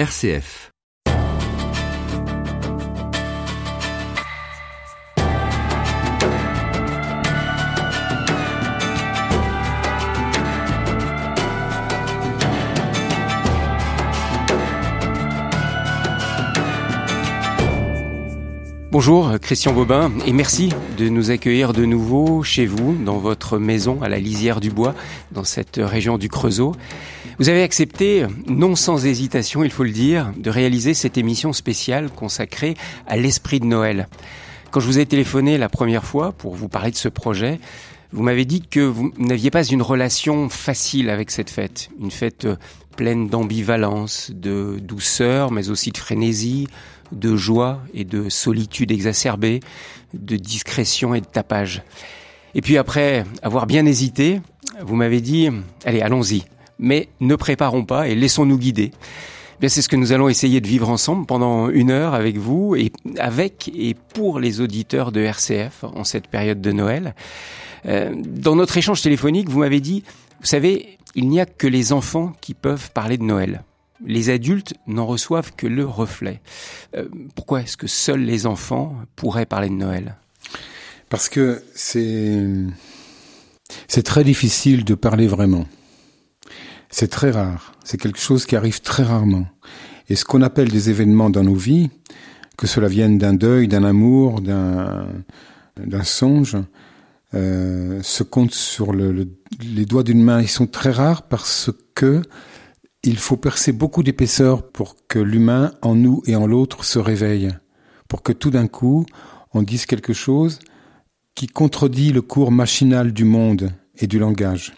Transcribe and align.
RCF. 0.00 0.70
Bonjour 18.90 19.38
Christian 19.40 19.74
Bobin 19.74 20.10
et 20.26 20.32
merci 20.32 20.70
de 20.96 21.10
nous 21.10 21.30
accueillir 21.30 21.74
de 21.74 21.84
nouveau 21.84 22.42
chez 22.42 22.64
vous, 22.64 22.96
dans 23.04 23.18
votre 23.18 23.58
maison 23.58 24.02
à 24.02 24.08
la 24.08 24.18
lisière 24.18 24.60
du 24.60 24.70
bois, 24.70 24.94
dans 25.30 25.44
cette 25.44 25.76
région 25.76 26.16
du 26.16 26.30
Creusot. 26.30 26.74
Vous 27.40 27.48
avez 27.48 27.62
accepté, 27.62 28.26
non 28.48 28.76
sans 28.76 29.06
hésitation 29.06 29.64
il 29.64 29.70
faut 29.70 29.84
le 29.84 29.92
dire, 29.92 30.30
de 30.36 30.50
réaliser 30.50 30.92
cette 30.92 31.16
émission 31.16 31.54
spéciale 31.54 32.10
consacrée 32.10 32.74
à 33.06 33.16
l'esprit 33.16 33.60
de 33.60 33.64
Noël. 33.64 34.08
Quand 34.70 34.80
je 34.80 34.86
vous 34.86 34.98
ai 34.98 35.06
téléphoné 35.06 35.56
la 35.56 35.70
première 35.70 36.04
fois 36.04 36.32
pour 36.32 36.54
vous 36.54 36.68
parler 36.68 36.90
de 36.90 36.96
ce 36.96 37.08
projet, 37.08 37.58
vous 38.12 38.22
m'avez 38.22 38.44
dit 38.44 38.60
que 38.60 38.80
vous 38.80 39.14
n'aviez 39.16 39.50
pas 39.50 39.64
une 39.64 39.80
relation 39.80 40.50
facile 40.50 41.08
avec 41.08 41.30
cette 41.30 41.48
fête, 41.48 41.88
une 41.98 42.10
fête 42.10 42.46
pleine 42.94 43.26
d'ambivalence, 43.28 44.30
de 44.34 44.78
douceur, 44.78 45.50
mais 45.50 45.70
aussi 45.70 45.92
de 45.92 45.96
frénésie, 45.96 46.68
de 47.10 47.36
joie 47.36 47.80
et 47.94 48.04
de 48.04 48.28
solitude 48.28 48.90
exacerbée, 48.90 49.60
de 50.12 50.36
discrétion 50.36 51.14
et 51.14 51.22
de 51.22 51.26
tapage. 51.26 51.84
Et 52.54 52.60
puis 52.60 52.76
après 52.76 53.24
avoir 53.42 53.66
bien 53.66 53.86
hésité, 53.86 54.42
vous 54.82 54.94
m'avez 54.94 55.22
dit, 55.22 55.48
allez, 55.86 56.02
allons-y, 56.02 56.44
mais 56.80 57.08
ne 57.20 57.36
préparons 57.36 57.84
pas 57.84 58.08
et 58.08 58.14
laissons-nous 58.14 58.58
guider. 58.58 58.90
Bien, 59.60 59.68
c'est 59.68 59.82
ce 59.82 59.88
que 59.88 59.96
nous 59.96 60.12
allons 60.12 60.28
essayer 60.28 60.60
de 60.60 60.66
vivre 60.66 60.88
ensemble 60.88 61.26
pendant 61.26 61.68
une 61.68 61.90
heure 61.90 62.14
avec 62.14 62.38
vous 62.38 62.74
et 62.74 62.90
avec 63.18 63.70
et 63.74 63.94
pour 64.14 64.40
les 64.40 64.60
auditeurs 64.60 65.12
de 65.12 65.20
RCF 65.20 65.84
en 65.84 66.02
cette 66.02 66.28
période 66.28 66.60
de 66.62 66.72
Noël. 66.72 67.14
Euh, 67.86 68.14
dans 68.16 68.56
notre 68.56 68.76
échange 68.78 69.02
téléphonique, 69.02 69.50
vous 69.50 69.60
m'avez 69.60 69.80
dit, 69.80 70.02
vous 70.40 70.46
savez, 70.46 70.98
il 71.14 71.28
n'y 71.28 71.40
a 71.40 71.46
que 71.46 71.66
les 71.66 71.92
enfants 71.92 72.32
qui 72.40 72.54
peuvent 72.54 72.90
parler 72.92 73.18
de 73.18 73.24
Noël 73.24 73.62
les 74.06 74.30
adultes 74.30 74.74
n'en 74.86 75.06
reçoivent 75.06 75.52
que 75.56 75.66
le 75.66 75.84
reflet. 75.84 76.40
Euh, 76.96 77.08
pourquoi 77.34 77.62
est-ce 77.62 77.76
que 77.76 77.86
seuls 77.86 78.22
les 78.22 78.46
enfants 78.46 78.96
pourraient 79.16 79.46
parler 79.46 79.68
de 79.68 79.74
Noël? 79.74 80.16
Parce 81.08 81.28
que 81.28 81.62
c'est 81.74 82.46
c'est 83.88 84.02
très 84.02 84.24
difficile 84.24 84.84
de 84.84 84.94
parler 84.94 85.26
vraiment. 85.26 85.66
C'est 86.90 87.08
très 87.08 87.30
rare. 87.30 87.72
C'est 87.84 87.98
quelque 87.98 88.18
chose 88.18 88.46
qui 88.46 88.56
arrive 88.56 88.80
très 88.80 89.02
rarement. 89.02 89.46
Et 90.08 90.16
ce 90.16 90.24
qu'on 90.24 90.42
appelle 90.42 90.68
des 90.68 90.90
événements 90.90 91.30
dans 91.30 91.44
nos 91.44 91.54
vies, 91.54 91.90
que 92.56 92.66
cela 92.66 92.88
vienne 92.88 93.16
d'un 93.16 93.32
deuil, 93.32 93.68
d'un 93.68 93.84
amour, 93.84 94.40
d'un 94.40 95.06
d'un 95.86 96.02
songe, 96.02 96.56
euh, 97.34 98.02
se 98.02 98.22
compte 98.22 98.52
sur 98.52 98.92
le, 98.92 99.28
les 99.62 99.86
doigts 99.86 100.02
d'une 100.02 100.22
main. 100.22 100.40
Ils 100.40 100.48
sont 100.48 100.66
très 100.66 100.90
rares 100.90 101.22
parce 101.22 101.70
que 101.94 102.22
il 103.02 103.16
faut 103.16 103.36
percer 103.36 103.72
beaucoup 103.72 104.02
d'épaisseur 104.02 104.70
pour 104.70 104.96
que 105.08 105.18
l'humain 105.18 105.72
en 105.80 105.94
nous 105.94 106.22
et 106.26 106.36
en 106.36 106.46
l'autre 106.46 106.84
se 106.84 106.98
réveille, 106.98 107.50
pour 108.08 108.22
que 108.22 108.32
tout 108.32 108.50
d'un 108.50 108.66
coup 108.66 109.06
on 109.54 109.62
dise 109.62 109.86
quelque 109.86 110.12
chose 110.12 110.58
qui 111.34 111.46
contredit 111.46 112.12
le 112.12 112.20
cours 112.20 112.52
machinal 112.52 113.12
du 113.12 113.24
monde 113.24 113.72
et 113.96 114.06
du 114.06 114.18
langage. 114.18 114.74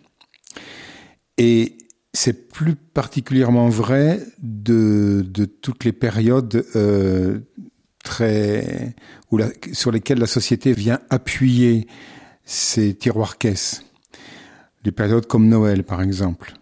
Et 1.38 1.78
c'est 2.12 2.48
plus 2.48 2.74
particulièrement 2.74 3.68
vrai 3.68 4.20
de, 4.42 5.24
de 5.26 5.44
toutes 5.44 5.84
les 5.84 5.92
périodes 5.92 6.64
euh, 6.76 7.40
très 8.04 8.94
où 9.30 9.38
sur 9.72 9.90
lesquelles 9.90 10.18
la 10.18 10.26
société 10.26 10.72
vient 10.72 11.00
appuyer 11.08 11.86
ses 12.44 12.94
tiroirs 12.94 13.38
caisses. 13.38 13.82
Les 14.84 14.92
périodes 14.92 15.26
comme 15.26 15.48
Noël, 15.48 15.84
par 15.84 16.02
exemple. 16.02 16.54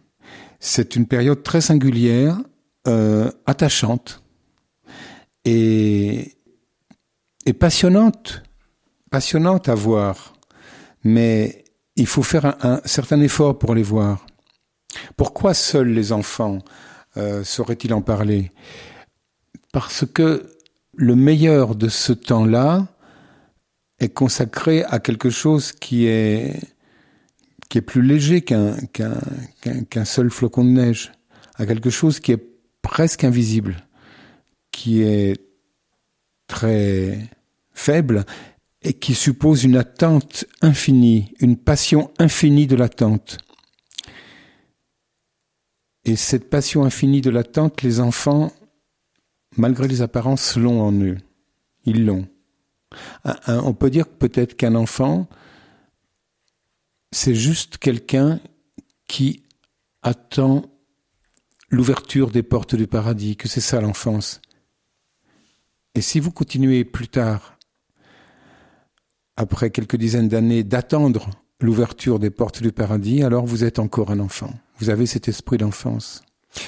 C'est 0.60 0.94
une 0.94 1.06
période 1.06 1.42
très 1.42 1.62
singulière, 1.62 2.38
euh, 2.86 3.30
attachante 3.46 4.22
et, 5.44 6.36
et 7.46 7.52
passionnante, 7.54 8.42
passionnante 9.10 9.68
à 9.68 9.74
voir. 9.74 10.34
Mais 11.02 11.64
il 11.96 12.06
faut 12.06 12.22
faire 12.22 12.44
un, 12.44 12.56
un 12.62 12.80
certain 12.84 13.20
effort 13.20 13.58
pour 13.58 13.74
les 13.74 13.82
voir. 13.82 14.26
Pourquoi 15.16 15.54
seuls 15.54 15.88
les 15.88 16.12
enfants 16.12 16.58
euh, 17.16 17.44
sauraient-ils 17.44 17.92
en 17.92 18.02
parler? 18.02 18.50
Parce 19.72 20.04
que 20.06 20.50
le 20.94 21.14
meilleur 21.14 21.74
de 21.74 21.88
ce 21.88 22.12
temps-là 22.12 22.86
est 23.98 24.08
consacré 24.08 24.84
à 24.84 24.98
quelque 24.98 25.30
chose 25.30 25.72
qui 25.72 26.06
est 26.06 26.58
qui 27.68 27.78
est 27.78 27.82
plus 27.82 28.02
léger 28.02 28.42
qu'un 28.42 30.04
seul 30.04 30.28
flocon 30.28 30.64
de 30.64 30.70
neige, 30.70 31.12
à 31.54 31.66
quelque 31.66 31.88
chose 31.88 32.18
qui 32.18 32.32
est 32.32 32.44
presque 32.82 33.22
invisible, 33.22 33.76
qui 34.72 35.02
est 35.02 35.40
très 36.48 37.30
faible 37.72 38.24
et 38.82 38.94
qui 38.94 39.14
suppose 39.14 39.62
une 39.62 39.76
attente 39.76 40.46
infinie, 40.62 41.32
une 41.38 41.56
passion 41.56 42.10
infinie 42.18 42.66
de 42.66 42.74
l'attente. 42.74 43.38
Et 46.04 46.16
cette 46.16 46.48
passion 46.48 46.84
infinie 46.84 47.20
de 47.20 47.30
l'attente, 47.30 47.82
les 47.82 48.00
enfants, 48.00 48.52
malgré 49.56 49.86
les 49.86 50.02
apparences, 50.02 50.56
l'ont 50.56 50.80
en 50.80 50.92
eux. 50.92 51.18
Ils 51.84 52.04
l'ont. 52.04 52.26
On 53.46 53.74
peut 53.74 53.90
dire 53.90 54.08
peut-être 54.08 54.56
qu'un 54.56 54.74
enfant, 54.74 55.28
c'est 57.12 57.34
juste 57.34 57.78
quelqu'un 57.78 58.40
qui 59.06 59.44
attend 60.02 60.64
l'ouverture 61.68 62.30
des 62.30 62.42
portes 62.42 62.74
du 62.74 62.86
paradis, 62.86 63.36
que 63.36 63.48
c'est 63.48 63.60
ça 63.60 63.80
l'enfance. 63.80 64.40
Et 65.94 66.00
si 66.00 66.20
vous 66.20 66.30
continuez 66.30 66.84
plus 66.84 67.08
tard, 67.08 67.58
après 69.36 69.70
quelques 69.70 69.96
dizaines 69.96 70.28
d'années, 70.28 70.64
d'attendre 70.64 71.30
l'ouverture 71.60 72.18
des 72.18 72.30
portes 72.30 72.62
du 72.62 72.72
paradis, 72.72 73.22
alors 73.22 73.46
vous 73.46 73.64
êtes 73.64 73.78
encore 73.78 74.10
un 74.10 74.20
enfant. 74.20 74.52
Vous 74.80 74.90
avez 74.90 75.06
cet 75.06 75.28
esprit 75.28 75.58
d'enfance. 75.58 76.22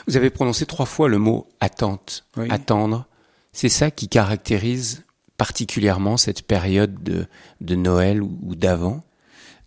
Vous 0.06 0.16
avez 0.16 0.30
prononcé 0.30 0.66
trois 0.66 0.86
fois 0.86 1.08
le 1.08 1.18
mot 1.18 1.48
attente, 1.60 2.26
oui. 2.36 2.46
attendre. 2.50 3.06
C'est 3.52 3.68
ça 3.68 3.90
qui 3.90 4.08
caractérise 4.08 5.04
particulièrement 5.36 6.16
cette 6.16 6.42
période 6.42 7.02
de, 7.02 7.26
de 7.60 7.74
Noël 7.74 8.22
ou 8.22 8.54
d'avant? 8.54 9.02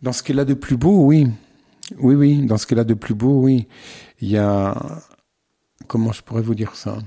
Dans 0.02 0.14
ce 0.14 0.24
qu'elle 0.24 0.40
a 0.40 0.46
de 0.46 0.54
plus 0.54 0.78
beau, 0.78 1.06
oui. 1.06 1.28
Oui, 1.98 2.16
oui, 2.16 2.46
dans 2.46 2.58
ce 2.58 2.66
qu'elle 2.66 2.80
a 2.80 2.84
de 2.84 2.94
plus 2.94 3.14
beau, 3.14 3.42
oui. 3.42 3.68
Il 4.22 4.30
y 4.30 4.38
a... 4.38 5.02
Comment 5.88 6.12
je 6.12 6.22
pourrais 6.22 6.42
vous 6.42 6.56
dire 6.56 6.76
ça? 6.76 6.98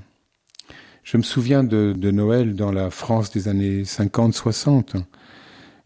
Je 1.03 1.17
me 1.17 1.23
souviens 1.23 1.63
de, 1.63 1.93
de 1.97 2.11
Noël 2.11 2.55
dans 2.55 2.71
la 2.71 2.91
France 2.91 3.31
des 3.31 3.47
années 3.47 3.83
50-60, 3.83 5.03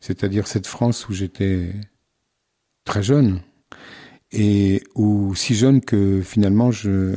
c'est-à-dire 0.01 0.47
cette 0.47 0.67
France 0.67 1.07
où 1.07 1.13
j'étais 1.13 1.73
très 2.83 3.01
jeune 3.01 3.39
et 4.33 4.83
où 4.95 5.35
si 5.35 5.53
jeune 5.53 5.79
que 5.79 6.21
finalement 6.21 6.71
je 6.71 7.15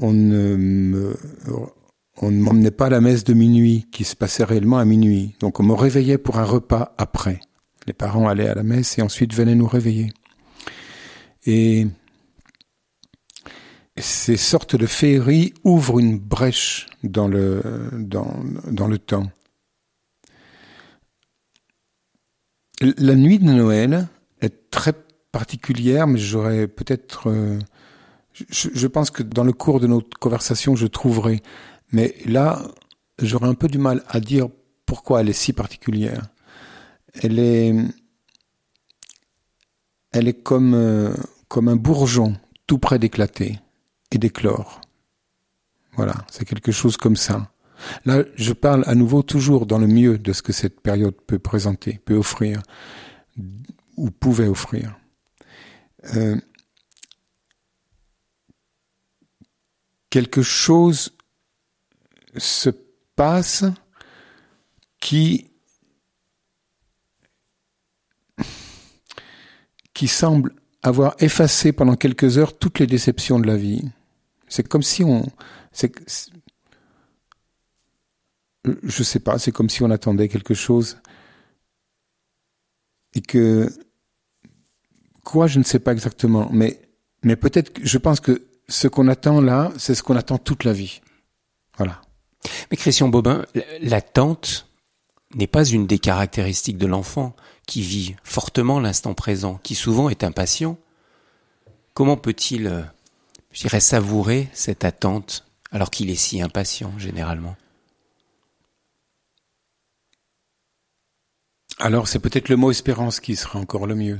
on, 0.00 0.12
ne 0.12 1.14
on 2.20 2.30
ne 2.30 2.40
m'emmenait 2.40 2.70
pas 2.70 2.86
à 2.86 2.90
la 2.90 3.00
messe 3.00 3.24
de 3.24 3.34
minuit 3.34 3.86
qui 3.92 4.04
se 4.04 4.16
passait 4.16 4.44
réellement 4.44 4.78
à 4.78 4.84
minuit. 4.84 5.34
Donc 5.40 5.60
on 5.60 5.62
me 5.62 5.74
réveillait 5.74 6.18
pour 6.18 6.38
un 6.38 6.44
repas 6.44 6.94
après. 6.98 7.40
Les 7.86 7.92
parents 7.92 8.28
allaient 8.28 8.48
à 8.48 8.54
la 8.54 8.62
messe 8.62 8.98
et 8.98 9.02
ensuite 9.02 9.34
venaient 9.34 9.54
nous 9.54 9.66
réveiller. 9.66 10.12
Et 11.46 11.86
ces 13.96 14.36
sortes 14.36 14.76
de 14.76 14.86
féeries 14.86 15.54
ouvrent 15.64 15.98
une 15.98 16.18
brèche 16.18 16.86
dans 17.02 17.28
le, 17.28 17.62
dans, 17.92 18.34
dans 18.70 18.88
le 18.88 18.98
temps. 18.98 19.30
La 22.80 23.14
nuit 23.14 23.38
de 23.38 23.44
Noël 23.44 24.08
est 24.40 24.70
très 24.70 24.92
particulière, 25.32 26.06
mais 26.06 26.18
j'aurais 26.18 26.68
peut-être... 26.68 27.28
Euh, 27.30 27.58
je, 28.50 28.86
pense 28.86 29.10
que 29.10 29.22
dans 29.22 29.42
le 29.42 29.52
cours 29.52 29.80
de 29.80 29.88
notre 29.88 30.16
conversation, 30.18 30.76
je 30.76 30.86
trouverai. 30.86 31.42
Mais 31.90 32.14
là, 32.24 32.62
j'aurais 33.20 33.48
un 33.48 33.54
peu 33.54 33.66
du 33.66 33.78
mal 33.78 34.04
à 34.08 34.20
dire 34.20 34.48
pourquoi 34.86 35.20
elle 35.20 35.28
est 35.28 35.32
si 35.32 35.52
particulière 35.52 36.28
elle 37.14 37.38
est, 37.38 37.74
elle 40.12 40.28
est 40.28 40.42
comme, 40.42 40.74
euh, 40.74 41.14
comme 41.48 41.68
un 41.68 41.76
bourgeon 41.76 42.36
tout 42.66 42.78
près 42.78 42.98
d'éclater 42.98 43.58
et 44.10 44.18
d'éclore. 44.18 44.80
Voilà, 45.94 46.14
c'est 46.30 46.44
quelque 46.44 46.72
chose 46.72 46.96
comme 46.96 47.16
ça. 47.16 47.50
Là, 48.04 48.22
je 48.34 48.52
parle 48.52 48.84
à 48.86 48.94
nouveau 48.94 49.22
toujours 49.22 49.66
dans 49.66 49.78
le 49.78 49.86
mieux 49.86 50.18
de 50.18 50.32
ce 50.32 50.42
que 50.42 50.52
cette 50.52 50.80
période 50.80 51.14
peut 51.26 51.38
présenter, 51.38 52.00
peut 52.04 52.16
offrir, 52.16 52.62
ou 53.96 54.10
pouvait 54.10 54.48
offrir. 54.48 54.96
Euh, 56.14 56.40
quelque 60.10 60.42
chose 60.42 61.16
se 62.36 62.70
passe 63.16 63.64
qui 65.00 65.50
qui 69.94 70.06
semble 70.06 70.54
avoir 70.82 71.16
effacé 71.18 71.72
pendant 71.72 71.96
quelques 71.96 72.38
heures 72.38 72.56
toutes 72.56 72.78
les 72.78 72.86
déceptions 72.86 73.40
de 73.40 73.48
la 73.48 73.56
vie. 73.56 73.82
C'est 74.46 74.66
comme 74.66 74.84
si 74.84 75.02
on, 75.02 75.26
c'est, 75.72 75.92
je 78.64 79.02
sais 79.02 79.18
pas, 79.18 79.38
c'est 79.40 79.50
comme 79.50 79.68
si 79.68 79.82
on 79.82 79.90
attendait 79.90 80.28
quelque 80.28 80.54
chose 80.54 80.98
et 83.14 83.20
que 83.20 83.68
quoi, 85.28 85.46
je 85.46 85.58
ne 85.58 85.64
sais 85.64 85.78
pas 85.78 85.92
exactement, 85.92 86.48
mais 86.50 86.80
mais 87.22 87.36
peut-être, 87.36 87.78
je 87.82 87.98
pense 87.98 88.18
que 88.18 88.46
ce 88.66 88.88
qu'on 88.88 89.08
attend 89.08 89.42
là, 89.42 89.70
c'est 89.76 89.94
ce 89.94 90.02
qu'on 90.02 90.16
attend 90.16 90.38
toute 90.38 90.64
la 90.64 90.72
vie. 90.72 91.02
Voilà. 91.76 92.00
Mais 92.70 92.78
Christian 92.78 93.08
Bobin, 93.08 93.44
l'attente 93.82 94.66
n'est 95.34 95.46
pas 95.46 95.66
une 95.66 95.86
des 95.86 95.98
caractéristiques 95.98 96.78
de 96.78 96.86
l'enfant 96.86 97.36
qui 97.66 97.82
vit 97.82 98.16
fortement 98.24 98.80
l'instant 98.80 99.12
présent, 99.12 99.60
qui 99.62 99.74
souvent 99.74 100.08
est 100.08 100.24
impatient. 100.24 100.78
Comment 101.92 102.16
peut-il, 102.16 102.66
euh, 102.66 102.82
je 103.52 103.62
dirais, 103.62 103.80
savourer 103.80 104.48
cette 104.54 104.84
attente 104.86 105.44
alors 105.72 105.90
qu'il 105.90 106.08
est 106.08 106.14
si 106.14 106.40
impatient 106.40 106.98
généralement? 106.98 107.56
Alors 111.78 112.08
c'est 112.08 112.18
peut-être 112.18 112.48
le 112.48 112.56
mot 112.56 112.70
espérance 112.70 113.20
qui 113.20 113.36
serait 113.36 113.58
encore 113.58 113.86
le 113.86 113.94
mieux. 113.94 114.18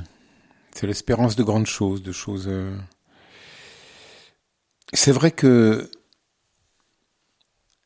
C'est 0.78 0.86
l'espérance 0.86 1.34
de 1.34 1.42
grandes 1.42 1.66
choses, 1.66 2.04
de 2.04 2.12
choses. 2.12 2.46
Euh, 2.46 2.72
c'est 4.92 5.10
vrai 5.10 5.32
que 5.32 5.90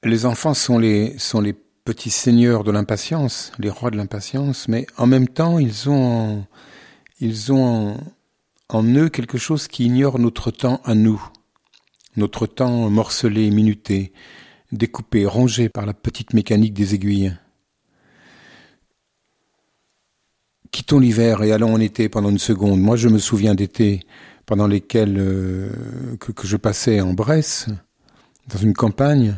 les 0.05 0.27
enfants 0.27 0.53
sont 0.53 0.79
les 0.79 1.17
petits 1.87 2.11
seigneurs 2.11 2.65
de 2.65 2.71
l'impatience, 2.71 3.50
les 3.59 3.71
rois 3.71 3.91
de 3.91 3.97
l'impatience, 3.97 4.69
mais 4.69 4.87
en 4.99 5.06
même 5.06 5.27
temps 5.27 5.59
ils 5.59 5.89
ont 5.89 6.44
en, 8.69 8.85
eux 8.85 9.09
quelque 9.09 9.39
chose 9.39 9.69
qui 9.69 9.87
ignore 9.87 10.19
notre 10.19 10.50
temps 10.50 10.83
à 10.85 10.94
nous, 10.94 11.25
notre 12.19 12.47
temps 12.47 12.91
morcelé, 12.91 13.50
minuté, 13.50 14.12
découpé, 14.71 15.25
rongé 15.25 15.71
par 15.71 15.87
la 15.87 15.94
petite 15.94 16.35
mécanique 16.35 16.75
des 16.75 16.94
aiguilles. 16.94 17.35
Quittons 20.73 20.99
l'hiver 20.99 21.43
et 21.43 21.53
allons 21.53 21.75
en 21.75 21.81
été 21.81 22.09
pendant 22.09 22.31
une 22.31 22.39
seconde. 22.39 22.81
Moi, 22.81 22.97
je 22.97 23.09
me 23.09 23.19
souviens 23.19 23.55
d'été 23.55 24.01
pendant 24.47 24.67
lesquels 24.67 25.17
euh, 25.19 25.71
que, 26.19 26.47
je 26.47 26.57
passais 26.57 27.01
en 27.01 27.13
Bresse, 27.13 27.67
dans 28.49 28.59
une 28.59 28.73
campagne. 28.73 29.37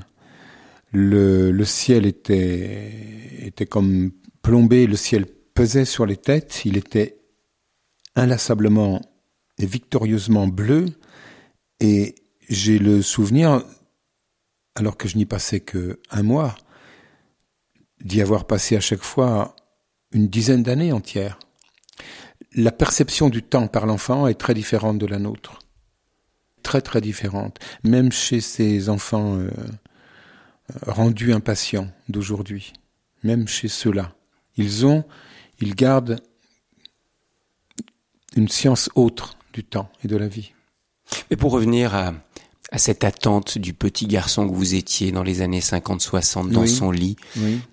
Le, 0.93 1.51
le 1.51 1.65
ciel 1.65 2.07
était, 2.07 2.93
était 3.43 3.67
comme 3.67 4.13
plombé, 4.43 4.87
le 4.87 4.97
ciel 4.97 5.27
pesait 5.55 5.85
sur 5.85 6.07
les 6.07 6.17
têtes, 6.17 6.63
il 6.65 6.77
était 6.77 7.19
inlassablement 8.15 9.01
et 9.59 9.67
victorieusement 9.67 10.47
bleu, 10.47 10.87
et 11.81 12.15
j'ai 12.49 12.79
le 12.79 13.03
souvenir, 13.03 13.65
alors 14.77 14.97
que 14.97 15.09
je 15.09 15.17
n'y 15.17 15.27
passais 15.27 15.61
que 15.61 16.01
un 16.11 16.23
mois, 16.23 16.55
d'y 18.05 18.21
avoir 18.21 18.47
passé 18.47 18.77
à 18.77 18.81
chaque 18.81 19.03
fois 19.03 19.57
une 20.15 20.29
dizaine 20.29 20.63
d'années 20.63 20.93
entières. 20.93 21.39
La 22.55 22.73
perception 22.73 23.29
du 23.29 23.43
temps 23.43 23.67
par 23.67 23.85
l'enfant 23.85 24.27
est 24.27 24.35
très 24.41 24.55
différente 24.55 24.99
de 24.99 25.07
la 25.07 25.19
nôtre. 25.19 25.59
Très 26.63 26.81
très 26.81 27.01
différente. 27.01 27.59
Même 27.83 28.13
chez 28.13 28.41
ces 28.41 28.89
enfants 28.89 29.37
euh, 29.37 29.51
rendus 30.87 31.33
impatients 31.33 31.91
d'aujourd'hui. 32.09 32.73
Même 33.25 33.49
chez 33.49 33.69
ceux-là. 33.69 34.15
Ils 34.57 34.87
ont, 34.87 35.05
ils 35.61 35.75
gardent 35.75 36.21
une 38.37 38.49
science 38.49 38.89
autre 38.95 39.37
du 39.53 39.65
temps 39.65 39.91
et 40.05 40.09
de 40.09 40.17
la 40.17 40.29
vie. 40.29 40.53
Mais 41.31 41.37
pour 41.37 41.51
revenir 41.51 41.95
à, 41.95 42.15
à 42.75 42.79
cette 42.79 43.05
attente 43.05 43.57
du 43.57 43.73
petit 43.73 44.09
garçon 44.09 44.49
que 44.49 44.53
vous 44.53 44.75
étiez 44.75 45.13
dans 45.13 45.23
les 45.23 45.43
années 45.43 45.61
50-60 45.61 46.51
dans 46.51 46.67
son 46.67 46.91
lit, 46.91 47.15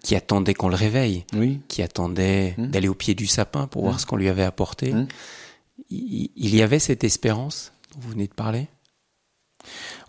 qui 0.04 0.16
attendait 0.16 0.54
qu'on 0.54 0.70
le 0.70 0.76
réveille, 0.76 1.26
qui 1.68 1.82
attendait 1.82 2.54
hum. 2.60 2.68
d'aller 2.68 2.88
au 2.88 2.94
pied 2.94 3.16
du 3.16 3.26
sapin 3.26 3.66
pour 3.66 3.82
voir 3.82 3.96
hum. 3.96 4.00
ce 4.00 4.06
qu'on 4.06 4.16
lui 4.16 4.30
avait 4.30 4.44
apporté. 4.44 4.94
Hum. 4.94 5.08
Il, 5.90 6.56
y 6.56 6.62
avait 6.62 6.78
cette 6.78 7.04
espérance 7.04 7.74
dont 7.92 8.00
vous 8.00 8.12
venez 8.12 8.28
de 8.28 8.34
parler? 8.34 8.68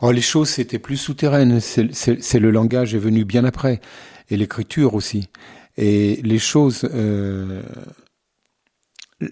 Oh, 0.03 0.13
Les 0.13 0.21
choses 0.21 0.59
étaient 0.59 0.79
plus 0.79 0.99
souterraines. 0.99 1.61
C'est 1.61 2.39
le 2.39 2.51
langage 2.51 2.95
est 2.95 2.99
venu 2.99 3.25
bien 3.25 3.47
après. 3.47 3.81
Et 4.29 4.37
l'écriture 4.37 4.93
aussi. 4.93 5.31
Et 5.79 6.21
les 6.23 6.39
choses... 6.39 6.87
Euh, 6.93 7.63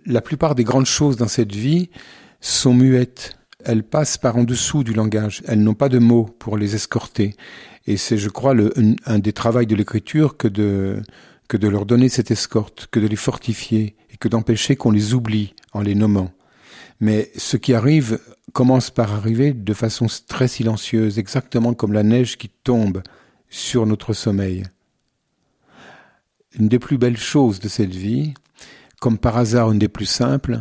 la 0.07 0.23
plupart 0.23 0.55
des 0.55 0.65
grandes 0.65 0.87
choses 0.87 1.19
dans 1.19 1.29
cette 1.29 1.55
vie 1.55 1.91
sont 2.41 2.73
muettes 2.73 3.37
elles 3.65 3.83
passent 3.83 4.19
par 4.19 4.37
en 4.37 4.45
dessous 4.45 4.85
du 4.85 4.93
langage. 4.93 5.43
Elles 5.47 5.63
n'ont 5.63 5.75
pas 5.75 5.89
de 5.89 5.99
mots 5.99 6.29
pour 6.39 6.57
les 6.57 6.75
escorter. 6.75 7.35
Et 7.87 7.97
c'est, 7.97 8.19
je 8.19 8.29
crois, 8.29 8.55
le, 8.55 8.73
un, 9.07 9.19
des 9.19 9.33
travaux 9.33 9.65
de 9.65 9.75
l'écriture 9.75 10.37
que 10.37 10.49
de, 10.49 11.03
que 11.49 11.57
de 11.57 11.69
leur 11.69 11.87
donner 11.87 12.09
cette 12.09 12.31
escorte, 12.31 12.89
que 12.91 13.01
de 13.01 13.07
les 13.07 13.17
fortifier 13.17 13.97
et 14.13 14.17
que 14.17 14.29
d'empêcher 14.29 14.77
qu'on 14.77 14.91
les 14.91 15.15
oublie 15.15 15.55
en 15.73 15.81
les 15.81 15.95
nommant. 15.95 16.31
Mais 17.01 17.31
ce 17.37 17.57
qui 17.57 17.75
arrive 17.75 18.21
commence 18.53 18.91
par 18.91 19.13
arriver 19.13 19.53
de 19.53 19.75
façon 19.75 20.07
très 20.29 20.49
silencieuse, 20.49 21.19
exactement 21.19 21.73
comme 21.73 21.93
la 21.93 22.03
neige 22.03 22.37
qui 22.37 22.49
tombe 22.49 23.03
sur 23.49 23.87
notre 23.87 24.13
sommeil. 24.13 24.65
Une 26.59 26.69
des 26.69 26.79
plus 26.79 26.99
belles 26.99 27.17
choses 27.17 27.61
de 27.61 27.69
cette 27.69 27.95
vie, 27.95 28.35
comme 29.01 29.19
par 29.19 29.37
hasard 29.37 29.73
une 29.73 29.79
des 29.79 29.89
plus 29.89 30.07
simples, 30.07 30.61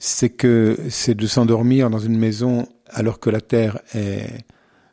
c'est 0.00 0.30
que 0.30 0.78
c'est 0.88 1.14
de 1.14 1.26
s'endormir 1.26 1.90
dans 1.90 1.98
une 1.98 2.18
maison 2.18 2.66
alors 2.88 3.20
que 3.20 3.30
la 3.30 3.42
Terre 3.42 3.78
est, 3.94 4.44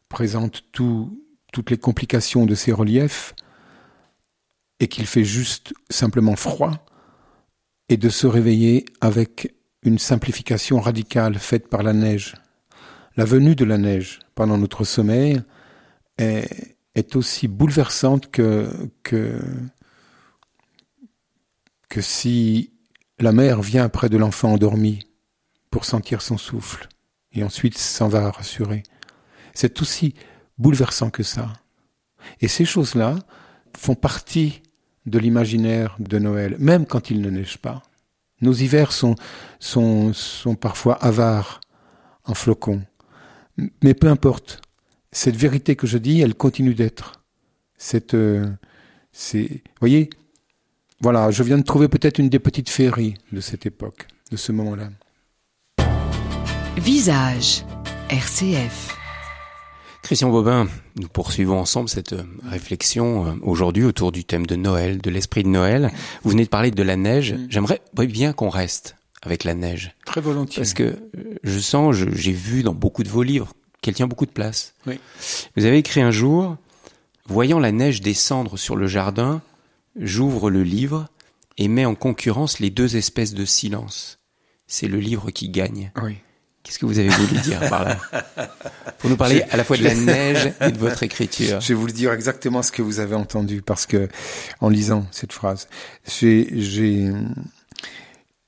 présente 0.09 0.63
toutes 0.71 1.69
les 1.69 1.77
complications 1.77 2.45
de 2.45 2.53
ses 2.53 2.73
reliefs 2.73 3.33
et 4.79 4.87
qu'il 4.87 5.07
fait 5.07 5.23
juste 5.23 5.73
simplement 5.89 6.35
froid 6.35 6.85
et 7.89 7.97
de 7.97 8.09
se 8.09 8.27
réveiller 8.27 8.85
avec 8.99 9.55
une 9.81 9.97
simplification 9.97 10.81
radicale 10.81 11.39
faite 11.39 11.69
par 11.69 11.83
la 11.83 11.93
neige. 11.93 12.35
La 13.15 13.23
venue 13.23 13.55
de 13.55 13.63
la 13.63 13.77
neige 13.77 14.19
pendant 14.35 14.57
notre 14.57 14.83
sommeil 14.83 15.41
est, 16.17 16.77
est 16.95 17.15
aussi 17.15 17.47
bouleversante 17.47 18.29
que, 18.29 18.69
que, 19.03 19.39
que 21.87 22.01
si 22.01 22.76
la 23.19 23.31
mère 23.31 23.61
vient 23.61 23.89
près 23.89 24.09
de 24.09 24.17
l'enfant 24.17 24.53
endormi 24.53 24.99
pour 25.71 25.85
sentir 25.85 26.21
son 26.21 26.37
souffle 26.37 26.87
et 27.31 27.43
ensuite 27.43 27.77
s'en 27.77 28.07
va 28.07 28.31
rassurer. 28.31 28.83
C'est 29.53 29.81
aussi 29.81 30.13
bouleversant 30.57 31.09
que 31.09 31.23
ça. 31.23 31.53
Et 32.41 32.47
ces 32.47 32.65
choses-là 32.65 33.15
font 33.75 33.95
partie 33.95 34.61
de 35.05 35.19
l'imaginaire 35.19 35.95
de 35.99 36.19
Noël, 36.19 36.55
même 36.59 36.85
quand 36.85 37.09
il 37.09 37.21
ne 37.21 37.29
neige 37.29 37.57
pas. 37.57 37.81
Nos 38.41 38.53
hivers 38.53 38.91
sont, 38.91 39.15
sont, 39.59 40.13
sont 40.13 40.55
parfois 40.55 40.95
avares 40.95 41.61
en 42.25 42.33
flocons. 42.33 42.83
Mais 43.81 43.93
peu 43.93 44.07
importe. 44.07 44.61
Cette 45.11 45.37
vérité 45.37 45.75
que 45.75 45.87
je 45.87 45.97
dis, 45.97 46.21
elle 46.21 46.35
continue 46.35 46.75
d'être. 46.75 47.23
Cette, 47.77 48.13
euh, 48.13 48.45
c'est, 49.11 49.63
voyez, 49.79 50.09
voilà, 50.99 51.29
je 51.29 51.43
viens 51.43 51.57
de 51.57 51.63
trouver 51.63 51.87
peut-être 51.87 52.17
une 52.17 52.29
des 52.29 52.39
petites 52.39 52.69
féeries 52.69 53.15
de 53.31 53.39
cette 53.39 53.65
époque, 53.67 54.07
de 54.31 54.37
ce 54.37 54.51
moment-là. 54.51 54.89
Visage, 56.77 57.63
RCF. 58.09 58.95
Christian 60.01 60.29
Bobin, 60.29 60.67
nous 60.95 61.07
poursuivons 61.07 61.59
ensemble 61.59 61.89
cette 61.89 62.13
euh, 62.13 62.23
réflexion 62.49 63.27
euh, 63.27 63.31
aujourd'hui 63.41 63.83
autour 63.83 64.11
du 64.11 64.23
thème 64.23 64.45
de 64.45 64.55
Noël, 64.55 64.99
de 64.99 65.09
l'esprit 65.09 65.43
de 65.43 65.49
Noël. 65.49 65.91
Vous 66.23 66.29
venez 66.31 66.45
de 66.45 66.49
parler 66.49 66.71
de 66.71 66.81
la 66.81 66.95
neige. 66.95 67.33
Mm. 67.33 67.47
J'aimerais 67.49 67.81
bien 67.93 68.31
qu'on 68.31 68.49
reste 68.49 68.95
avec 69.21 69.43
la 69.43 69.53
neige. 69.53 69.93
Très 70.05 70.21
volontiers. 70.21 70.61
Parce 70.61 70.73
que 70.73 70.83
euh, 70.83 71.39
je 71.43 71.59
sens, 71.59 71.93
j'ai 71.95 72.31
vu 72.31 72.63
dans 72.63 72.73
beaucoup 72.73 73.03
de 73.03 73.09
vos 73.09 73.21
livres 73.21 73.53
qu'elle 73.81 73.95
tient 73.95 74.07
beaucoup 74.07 74.25
de 74.25 74.31
place. 74.31 74.73
Oui. 74.85 74.99
Vous 75.57 75.65
avez 75.65 75.77
écrit 75.77 76.01
un 76.01 76.11
jour, 76.11 76.55
voyant 77.27 77.59
la 77.59 77.71
neige 77.71 78.01
descendre 78.01 78.57
sur 78.57 78.75
le 78.75 78.87
jardin, 78.87 79.41
j'ouvre 79.99 80.49
le 80.49 80.63
livre 80.63 81.07
et 81.57 81.67
mets 81.67 81.85
en 81.85 81.95
concurrence 81.95 82.59
les 82.59 82.69
deux 82.69 82.95
espèces 82.95 83.33
de 83.33 83.45
silence. 83.45 84.19
C'est 84.67 84.87
le 84.87 84.99
livre 84.99 85.31
qui 85.31 85.49
gagne. 85.49 85.91
Oui. 86.01 86.17
Qu'est-ce 86.63 86.79
que 86.79 86.85
vous 86.85 86.99
avez 86.99 87.07
voulu 87.07 87.39
dire 87.41 87.61
par 87.69 87.85
là 87.85 87.97
Pour 88.99 89.09
nous 89.09 89.15
parler 89.15 89.41
à 89.51 89.55
la 89.55 89.63
fois 89.63 89.77
de 89.77 89.83
la 89.83 89.95
neige 89.95 90.51
et 90.59 90.71
de 90.71 90.77
votre 90.77 91.01
écriture. 91.01 91.61
Je 91.61 91.69
vais 91.69 91.73
vous 91.73 91.87
dire 91.87 92.11
exactement 92.11 92.61
ce 92.61 92.73
que 92.73 92.81
vous 92.81 92.99
avez 92.99 93.15
entendu 93.15 93.61
parce 93.61 93.85
que 93.85 94.09
en 94.59 94.67
lisant 94.67 95.07
cette 95.11 95.31
phrase, 95.31 95.69
j'ai, 96.05 96.49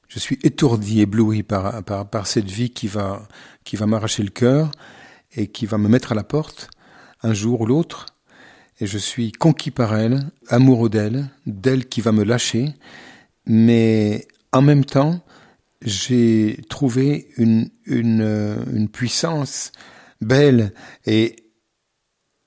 je 0.09 0.19
suis 0.19 0.37
étourdi, 0.43 0.99
ébloui 0.99 1.43
par, 1.43 1.81
par, 1.83 2.09
par 2.09 2.27
cette 2.27 2.49
vie 2.49 2.71
qui 2.71 2.89
va, 2.89 3.25
qui 3.63 3.77
va 3.77 3.85
m'arracher 3.85 4.23
le 4.23 4.31
cœur 4.31 4.71
et 5.31 5.47
qui 5.47 5.65
va 5.65 5.77
me 5.77 5.87
mettre 5.87 6.11
à 6.11 6.15
la 6.15 6.25
porte 6.25 6.69
un 7.23 7.33
jour 7.33 7.61
ou 7.61 7.65
l'autre, 7.65 8.07
et 8.79 8.85
je 8.85 8.97
suis 8.97 9.31
conquis 9.31 9.71
par 9.71 9.95
elle, 9.95 10.31
amoureux 10.47 10.89
d'elle, 10.89 11.29
d'elle 11.45 11.85
qui 11.87 12.01
va 12.01 12.11
me 12.11 12.23
lâcher, 12.23 12.73
mais 13.45 14.27
en 14.51 14.61
même 14.61 14.85
temps, 14.85 15.21
j'ai 15.83 16.59
trouvé 16.69 17.29
une, 17.37 17.69
une, 17.85 18.57
une 18.73 18.89
puissance 18.89 19.71
belle 20.21 20.73
et, 21.05 21.35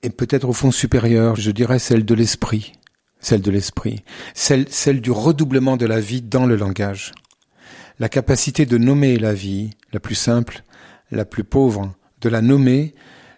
et 0.01 0.09
peut-être 0.09 0.47
au 0.47 0.53
fond 0.53 0.71
supérieure, 0.71 1.35
je 1.35 1.51
dirais 1.51 1.79
celle 1.79 2.05
de 2.05 2.13
l'esprit, 2.13 2.73
celle 3.19 3.41
de 3.41 3.51
l'esprit, 3.51 4.03
celle, 4.33 4.67
celle 4.69 5.01
du 5.01 5.11
redoublement 5.11 5.77
de 5.77 5.85
la 5.85 5.99
vie 5.99 6.21
dans 6.21 6.45
le 6.45 6.55
langage. 6.55 7.13
La 7.99 8.09
capacité 8.09 8.65
de 8.65 8.77
nommer 8.77 9.17
la 9.17 9.33
vie, 9.33 9.71
la 9.91 9.99
plus 9.99 10.15
simple, 10.15 10.63
la 11.11 11.25
plus 11.25 11.43
pauvre, 11.43 11.93
de 12.21 12.29
la 12.29 12.41
nommer, 12.41 12.95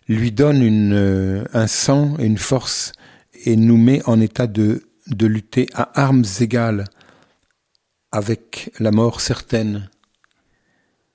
lui 0.07 0.31
donne 0.31 0.61
une, 0.61 0.93
euh, 0.93 1.43
un 1.53 1.67
sang 1.67 2.15
et 2.19 2.25
une 2.25 2.37
force 2.37 2.91
et 3.45 3.55
nous 3.55 3.77
met 3.77 4.01
en 4.05 4.19
état 4.19 4.47
de, 4.47 4.83
de 5.07 5.25
lutter 5.25 5.67
à 5.73 5.99
armes 5.99 6.25
égales 6.39 6.85
avec 8.11 8.71
la 8.79 8.91
mort 8.91 9.21
certaine 9.21 9.89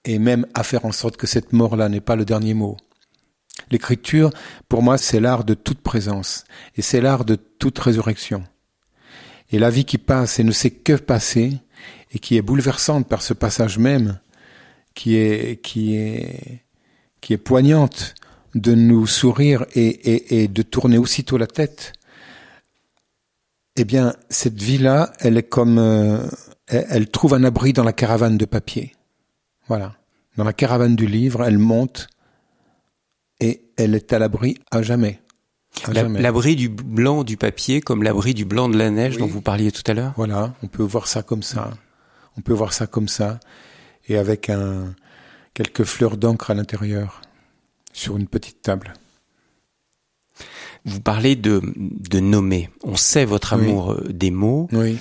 et 0.05 0.19
même 0.19 0.47
à 0.55 0.63
faire 0.63 0.85
en 0.85 0.93
sorte 0.93 1.17
que 1.17 1.27
cette 1.27 1.53
mort-là 1.53 1.89
n'est 1.89 2.01
pas 2.01 2.17
le 2.17 2.25
dernier 2.25 2.55
mot. 2.55 2.77
L'écriture, 3.71 4.31
pour 4.69 4.83
moi, 4.83 4.99
c'est 4.99 5.21
l'art 5.21 5.45
de 5.45 5.55
toute 5.55 5.81
présence 5.81 6.45
et 6.77 6.83
c'est 6.83 7.01
l'art 7.01 7.25
de 7.25 7.37
toute 7.37 7.79
résurrection. 7.79 8.45
Et 9.51 9.59
la 9.59 9.71
vie 9.71 9.85
qui 9.85 9.99
passe 9.99 10.39
et 10.39 10.45
ne 10.45 10.53
sait 10.53 10.71
que 10.71 10.95
passer 10.95 11.59
et 12.13 12.19
qui 12.19 12.37
est 12.37 12.43
bouleversante 12.43 13.09
par 13.09 13.23
ce 13.23 13.35
passage 13.35 13.79
même, 13.79 14.19
qui 14.95 15.17
est, 15.17 15.61
qui 15.63 15.97
est, 15.97 16.65
qui 17.21 17.33
est 17.33 17.39
poignante 17.39 18.15
de 18.55 18.75
nous 18.75 19.07
sourire 19.07 19.65
et, 19.75 19.87
et, 19.87 20.43
et 20.43 20.49
de 20.49 20.63
tourner 20.63 20.99
aussitôt 20.99 21.39
la 21.39 21.47
tête, 21.47 21.93
eh 23.77 23.85
bien, 23.85 24.15
cette 24.29 24.61
vie-là, 24.61 25.13
elle 25.21 25.37
est 25.37 25.49
comme, 25.49 25.79
euh, 25.79 26.27
elle, 26.67 27.09
trouve 27.09 27.35
un 27.35 27.45
abri 27.45 27.73
dans 27.73 27.85
la 27.85 27.93
caravane 27.93 28.37
de 28.37 28.45
papier. 28.45 28.93
Voilà. 29.69 29.95
Dans 30.37 30.45
la 30.45 30.53
caravane 30.53 30.97
du 30.97 31.07
livre, 31.07 31.45
elle 31.45 31.59
monte 31.59 32.09
et 33.41 33.63
elle 33.77 33.95
est 33.95 34.13
à 34.13 34.19
l'abri 34.19 34.59
à 34.71 34.83
jamais. 34.83 35.21
L'abri 35.93 36.57
du 36.57 36.69
blanc 36.69 37.23
du 37.23 37.37
papier 37.37 37.81
comme 37.81 38.03
l'abri 38.03 38.35
du 38.35 38.45
blanc 38.45 38.69
de 38.69 38.77
la 38.77 38.91
neige 38.91 39.19
dont 39.19 39.27
vous 39.27 39.41
parliez 39.41 39.71
tout 39.71 39.83
à 39.87 39.95
l'heure? 39.95 40.13
Voilà, 40.17 40.53
on 40.63 40.67
peut 40.67 40.83
voir 40.83 41.07
ça 41.07 41.23
comme 41.23 41.43
ça. 41.43 41.71
On 42.37 42.41
peut 42.41 42.53
voir 42.53 42.73
ça 42.73 42.87
comme 42.87 43.09
ça 43.09 43.39
et 44.09 44.19
avec 44.19 44.51
un 44.51 44.95
quelques 45.55 45.85
fleurs 45.85 46.17
d'encre 46.17 46.51
à 46.51 46.55
l'intérieur 46.55 47.23
sur 47.93 48.17
une 48.17 48.27
petite 48.27 48.63
table. 48.63 48.95
Vous 50.85 51.01
parlez 51.01 51.37
de, 51.37 51.61
de 51.77 52.21
nommer. 52.21 52.71
On 52.83 52.97
sait 52.97 53.25
votre 53.25 53.53
amour 53.53 53.93
euh, 53.93 54.09
des 54.11 54.31
mots. 54.31 54.69
Oui. 54.73 54.99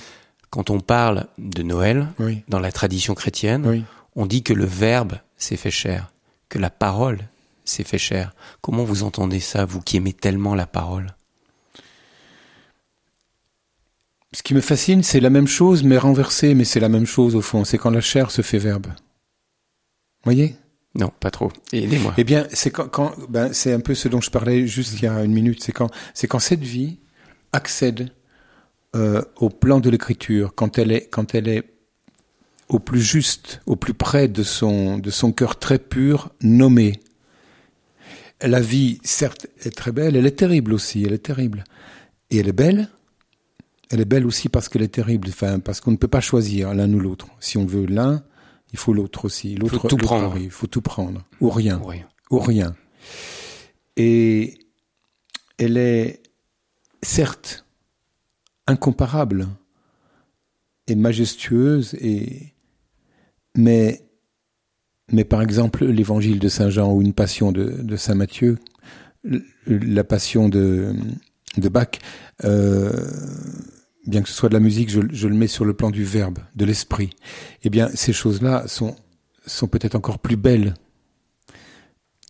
Quand 0.50 0.68
on 0.70 0.80
parle 0.80 1.26
de 1.38 1.62
Noël, 1.62 2.08
dans 2.48 2.58
la 2.58 2.72
tradition 2.72 3.14
chrétienne, 3.14 3.84
on 4.16 4.26
dit 4.26 4.42
que 4.42 4.52
le 4.52 4.64
verbe 4.64 5.14
s'est 5.36 5.56
fait 5.56 5.70
cher, 5.70 6.12
que 6.48 6.58
la 6.58 6.70
parole 6.70 7.20
s'est 7.64 7.84
fait 7.84 7.98
cher. 7.98 8.34
Comment 8.60 8.82
vous 8.82 9.04
entendez 9.04 9.38
ça, 9.38 9.64
vous 9.64 9.80
qui 9.80 9.96
aimez 9.96 10.12
tellement 10.12 10.56
la 10.56 10.66
parole? 10.66 11.14
Ce 14.32 14.42
qui 14.42 14.54
me 14.54 14.60
fascine, 14.60 15.02
c'est 15.04 15.20
la 15.20 15.30
même 15.30 15.46
chose, 15.46 15.84
mais 15.84 15.98
renversée, 15.98 16.54
mais 16.54 16.64
c'est 16.64 16.80
la 16.80 16.88
même 16.88 17.06
chose 17.06 17.36
au 17.36 17.42
fond. 17.42 17.64
C'est 17.64 17.78
quand 17.78 17.90
la 17.90 18.00
chair 18.00 18.32
se 18.32 18.42
fait 18.42 18.58
verbe. 18.58 18.88
Voyez? 20.24 20.56
Non, 20.94 21.12
pas 21.20 21.30
trop. 21.30 21.52
Aidez-moi. 21.72 22.14
Eh 22.18 22.24
bien, 22.24 22.46
c'est 22.52 22.70
quand, 22.70 23.12
ben, 23.28 23.52
c'est 23.52 23.72
un 23.72 23.80
peu 23.80 23.94
ce 23.94 24.08
dont 24.08 24.20
je 24.20 24.30
parlais 24.30 24.66
juste 24.66 24.94
il 24.94 25.04
y 25.04 25.06
a 25.06 25.22
une 25.22 25.32
minute. 25.32 25.62
C'est 25.62 25.72
quand, 25.72 25.88
c'est 26.14 26.26
quand 26.26 26.40
cette 26.40 26.62
vie 26.62 26.98
accède 27.52 28.10
euh, 28.96 29.22
au 29.36 29.50
plan 29.50 29.78
de 29.78 29.88
l'écriture, 29.88 30.52
quand 30.54 30.78
elle 30.78 30.90
est, 30.90 31.06
quand 31.06 31.34
elle 31.34 31.46
est 31.46 31.64
au 32.68 32.80
plus 32.80 33.02
juste, 33.02 33.60
au 33.66 33.76
plus 33.76 33.94
près 33.94 34.26
de 34.26 34.42
son, 34.42 34.98
de 34.98 35.10
son 35.10 35.32
cœur 35.32 35.58
très 35.58 35.78
pur, 35.78 36.30
nommé. 36.40 37.00
La 38.42 38.60
vie, 38.60 38.98
certes, 39.04 39.46
est 39.62 39.76
très 39.76 39.92
belle, 39.92 40.16
elle 40.16 40.26
est 40.26 40.38
terrible 40.38 40.72
aussi, 40.72 41.04
elle 41.04 41.12
est 41.12 41.18
terrible. 41.18 41.64
Et 42.30 42.38
elle 42.38 42.48
est 42.48 42.52
belle, 42.52 42.88
elle 43.90 44.00
est 44.00 44.04
belle 44.04 44.26
aussi 44.26 44.48
parce 44.48 44.68
qu'elle 44.68 44.82
est 44.82 44.88
terrible, 44.88 45.28
enfin, 45.28 45.60
parce 45.60 45.80
qu'on 45.80 45.90
ne 45.90 45.96
peut 45.96 46.08
pas 46.08 46.20
choisir 46.20 46.74
l'un 46.74 46.92
ou 46.92 47.00
l'autre. 47.00 47.26
Si 47.40 47.58
on 47.58 47.66
veut 47.66 47.86
l'un, 47.86 48.22
il 48.72 48.78
faut 48.78 48.92
l'autre 48.92 49.24
aussi. 49.24 49.54
L'autre, 49.54 49.78
faut 49.78 49.88
tout 49.88 49.96
prendre. 49.96 50.36
Il 50.38 50.50
faut 50.50 50.66
tout 50.66 50.82
prendre. 50.82 51.24
Ou 51.40 51.50
rien. 51.50 51.80
Ou 52.30 52.38
rien. 52.38 52.74
Et 53.96 54.58
elle 55.58 55.76
est, 55.76 56.22
certes, 57.02 57.64
incomparable 58.66 59.48
et 60.86 60.94
majestueuse 60.94 61.94
et, 61.94 62.54
mais, 63.56 64.08
mais 65.12 65.24
par 65.24 65.42
exemple, 65.42 65.84
l'évangile 65.84 66.38
de 66.38 66.48
Saint 66.48 66.70
Jean 66.70 66.92
ou 66.92 67.02
une 67.02 67.12
passion 67.12 67.52
de, 67.52 67.82
de 67.82 67.96
Saint 67.96 68.14
Matthieu, 68.14 68.58
la 69.66 70.04
passion 70.04 70.48
de, 70.48 70.94
de 71.56 71.68
Bach, 71.68 71.98
euh, 72.44 72.90
bien 74.06 74.22
que 74.22 74.28
ce 74.28 74.34
soit 74.34 74.48
de 74.48 74.54
la 74.54 74.60
musique, 74.60 74.90
je, 74.90 75.00
le 75.00 75.34
mets 75.34 75.46
sur 75.46 75.64
le 75.64 75.74
plan 75.74 75.90
du 75.90 76.04
verbe, 76.04 76.38
de 76.54 76.64
l'esprit. 76.64 77.10
Eh 77.64 77.70
bien, 77.70 77.88
ces 77.94 78.12
choses-là 78.12 78.66
sont, 78.66 78.96
sont 79.46 79.68
peut-être 79.68 79.94
encore 79.94 80.18
plus 80.18 80.36
belles. 80.36 80.74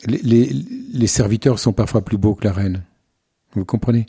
Les, 0.07 0.51
les, 0.93 1.07
serviteurs 1.07 1.59
sont 1.59 1.73
parfois 1.73 2.05
plus 2.05 2.17
beaux 2.17 2.35
que 2.35 2.45
la 2.45 2.53
reine. 2.53 2.85
Vous 3.53 3.65
comprenez? 3.65 4.07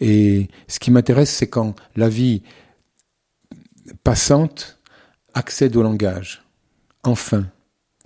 Et 0.00 0.48
ce 0.68 0.78
qui 0.78 0.90
m'intéresse, 0.90 1.30
c'est 1.30 1.48
quand 1.48 1.74
la 1.96 2.08
vie 2.08 2.42
passante 4.02 4.80
accède 5.34 5.76
au 5.76 5.82
langage. 5.82 6.44
Enfin, 7.02 7.46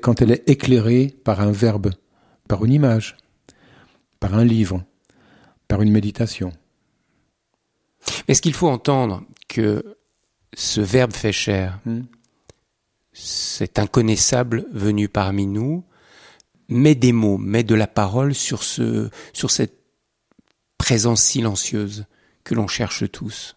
quand 0.03 0.21
elle 0.21 0.33
est 0.33 0.49
éclairée 0.49 1.15
par 1.25 1.41
un 1.41 1.53
verbe, 1.53 1.91
par 2.49 2.65
une 2.65 2.73
image, 2.73 3.17
par 4.19 4.35
un 4.35 4.45
livre, 4.45 4.85
par 5.69 5.83
une 5.83 5.93
méditation. 5.93 6.53
Est-ce 8.27 8.43
qu'il 8.43 8.55
faut 8.55 8.69
entendre 8.69 9.23
que 9.49 9.97
ce 10.55 10.81
verbe 10.81 11.13
fait 11.13 11.33
chair, 11.33 11.79
hmm. 11.85 12.03
cet 13.13 13.79
inconnaissable 13.79 14.67
venu 14.73 15.09
parmi 15.09 15.47
nous, 15.47 15.85
met 16.69 16.95
des 16.95 17.13
mots, 17.13 17.39
met 17.39 17.65
de 17.65 17.75
la 17.75 17.87
parole 17.87 18.35
sur 18.35 18.63
ce, 18.63 19.11
sur 19.33 19.51
cette 19.51 19.79
présence 20.77 21.23
silencieuse 21.23 22.07
que 22.45 22.55
l'on 22.55 22.67
cherche 22.67 23.11
tous? 23.11 23.57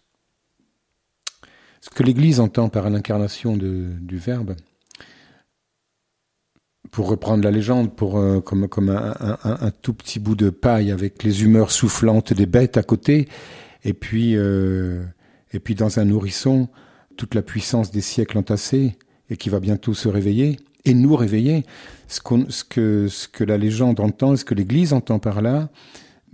Ce 1.80 1.90
que 1.90 2.02
l'Église 2.02 2.38
entend 2.38 2.68
par 2.68 2.88
l'incarnation 2.90 3.56
du 3.56 4.16
Verbe, 4.18 4.54
pour 6.92 7.08
reprendre 7.08 7.42
la 7.42 7.50
légende, 7.50 7.96
pour 7.96 8.18
euh, 8.18 8.40
comme, 8.40 8.68
comme 8.68 8.90
un, 8.90 9.38
un, 9.42 9.70
tout 9.70 9.94
petit 9.94 10.20
bout 10.20 10.36
de 10.36 10.50
paille 10.50 10.92
avec 10.92 11.22
les 11.22 11.42
humeurs 11.42 11.70
soufflantes 11.70 12.34
des 12.34 12.46
bêtes 12.46 12.76
à 12.76 12.82
côté, 12.82 13.28
et 13.84 13.94
puis, 13.94 14.36
euh, 14.36 15.04
et 15.52 15.60
puis 15.60 15.74
dans 15.74 15.98
un 15.98 16.04
nourrisson, 16.04 16.68
toute 17.16 17.34
la 17.34 17.42
puissance 17.42 17.90
des 17.90 18.00
siècles 18.00 18.38
entassés 18.38 18.96
et 19.30 19.36
qui 19.36 19.48
va 19.48 19.60
bientôt 19.60 19.94
se 19.94 20.08
réveiller 20.08 20.58
et 20.84 20.94
nous 20.94 21.14
réveiller. 21.16 21.64
Ce, 22.08 22.20
que, 22.20 23.08
ce 23.08 23.28
que 23.28 23.44
la 23.44 23.56
légende 23.56 24.00
entend, 24.00 24.36
ce 24.36 24.44
que 24.44 24.54
l'Église 24.54 24.92
entend 24.92 25.18
par 25.18 25.40
là, 25.40 25.70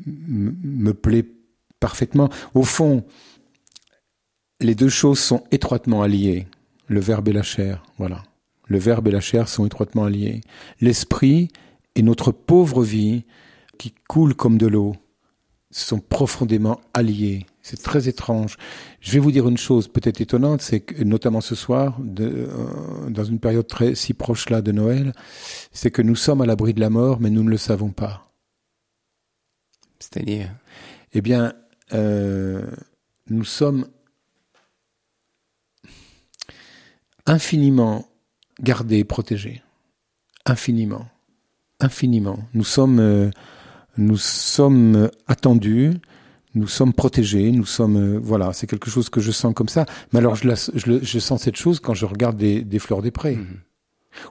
me 0.07 0.93
plaît 0.93 1.27
parfaitement. 1.79 2.29
Au 2.55 2.65
fond, 2.65 3.05
les 4.61 4.75
deux 4.75 4.89
choses 4.89 5.21
sont 5.21 5.45
étroitement 5.53 6.03
alliées, 6.03 6.47
le 6.89 7.01
verbe 7.01 7.29
et 7.29 7.33
la 7.33 7.43
chair. 7.43 7.85
Voilà. 7.99 8.25
Le 8.67 8.79
verbe 8.79 9.09
et 9.09 9.13
la 9.13 9.21
chair 9.21 9.49
sont 9.49 9.65
étroitement 9.67 10.05
alliés. 10.05 10.41
L'esprit 10.81 11.49
et 11.95 12.03
notre 12.03 12.33
pauvre 12.33 12.83
vie 12.83 13.25
qui 13.79 13.95
coule 14.09 14.35
comme 14.35 14.59
de 14.59 14.67
l'eau 14.67 14.97
sont 15.71 16.01
profondément 16.01 16.81
alliés. 16.95 17.47
C'est 17.63 17.83
très 17.83 18.09
étrange. 18.09 18.57
Je 19.01 19.13
vais 19.13 19.19
vous 19.19 19.33
dire 19.33 19.47
une 19.47 19.59
chose 19.59 19.89
peut-être 19.89 20.21
étonnante, 20.21 20.63
c'est 20.63 20.81
que 20.81 21.05
notamment 21.05 21.43
ce 21.43 21.55
soir, 21.55 21.99
de, 22.01 22.49
euh, 22.49 23.11
dans 23.11 23.25
une 23.25 23.39
période 23.39 23.67
très 23.67 23.95
si 23.95 24.15
proche 24.15 24.49
là 24.49 24.63
de 24.63 24.73
Noël, 24.73 25.13
c'est 25.73 25.91
que 25.91 26.01
nous 26.01 26.17
sommes 26.17 26.41
à 26.41 26.47
l'abri 26.47 26.73
de 26.73 26.81
la 26.81 26.89
mort, 26.89 27.21
mais 27.21 27.31
nous 27.31 27.43
ne 27.45 27.51
le 27.51 27.59
savons 27.59 27.91
pas. 27.91 28.33
C'est-à-dire? 29.99 30.51
Eh 31.13 31.21
bien, 31.21 31.53
euh, 31.93 32.65
nous 33.29 33.45
sommes 33.45 33.87
infiniment 37.27 38.09
gardés, 38.63 39.05
protégés. 39.05 39.63
Infiniment. 40.47 41.07
Infiniment. 41.81 42.39
Nous 42.55 42.65
sommes... 42.65 43.01
Euh, 43.01 43.31
nous 43.99 44.17
sommes 44.17 45.11
attendus, 45.27 45.93
nous 46.55 46.69
sommes 46.69 46.93
protégés, 46.93 47.51
nous 47.51 47.67
sommes 47.67 47.97
euh, 47.97 48.21
voilà, 48.23 48.53
c'est 48.53 48.67
quelque 48.67 48.91
chose 48.91 49.11
que 49.11 49.21
je 49.21 49.31
sens 49.31 49.53
comme 49.55 49.69
ça. 49.69 49.85
Mais 50.13 50.21
alors 50.21 50.35
je, 50.35 50.49
je, 50.75 51.19
sens 51.19 51.43
cette 51.43 51.57
chose 51.57 51.81
quand 51.81 51.95
je 51.95 52.07
regarde 52.07 52.37
des, 52.37 52.79
fleurs 52.79 53.03
des 53.03 53.11
prés 53.11 53.37
mhm. 53.37 53.59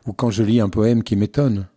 ou 0.08 0.14
quand 0.14 0.30
je 0.30 0.44
lis 0.44 0.60
un 0.60 0.70
poème 0.70 1.04
qui 1.04 1.16
m'étonne. 1.16 1.68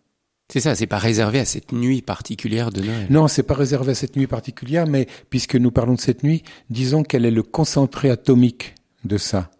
C'est 0.52 0.60
ça, 0.60 0.74
c'est 0.74 0.88
pas 0.88 0.98
réservé 0.98 1.38
à 1.38 1.44
cette 1.44 1.70
nuit 1.72 2.02
particulière 2.02 2.70
de 2.70 2.80
Noël. 2.80 3.06
Non, 3.08 3.28
c'est 3.28 3.44
pas 3.44 3.54
réservé 3.54 3.92
à 3.92 3.94
cette 3.94 4.16
nuit 4.16 4.26
particulière, 4.26 4.86
mais 4.88 5.06
puisque 5.28 5.54
nous 5.54 5.70
parlons 5.70 5.94
de 5.94 6.00
cette 6.00 6.24
nuit, 6.24 6.42
disons 6.70 7.04
qu'elle 7.04 7.24
est 7.24 7.30
le 7.30 7.44
concentré 7.44 8.10
atomique 8.10 8.74
de 9.04 9.16
ça. 9.16 9.50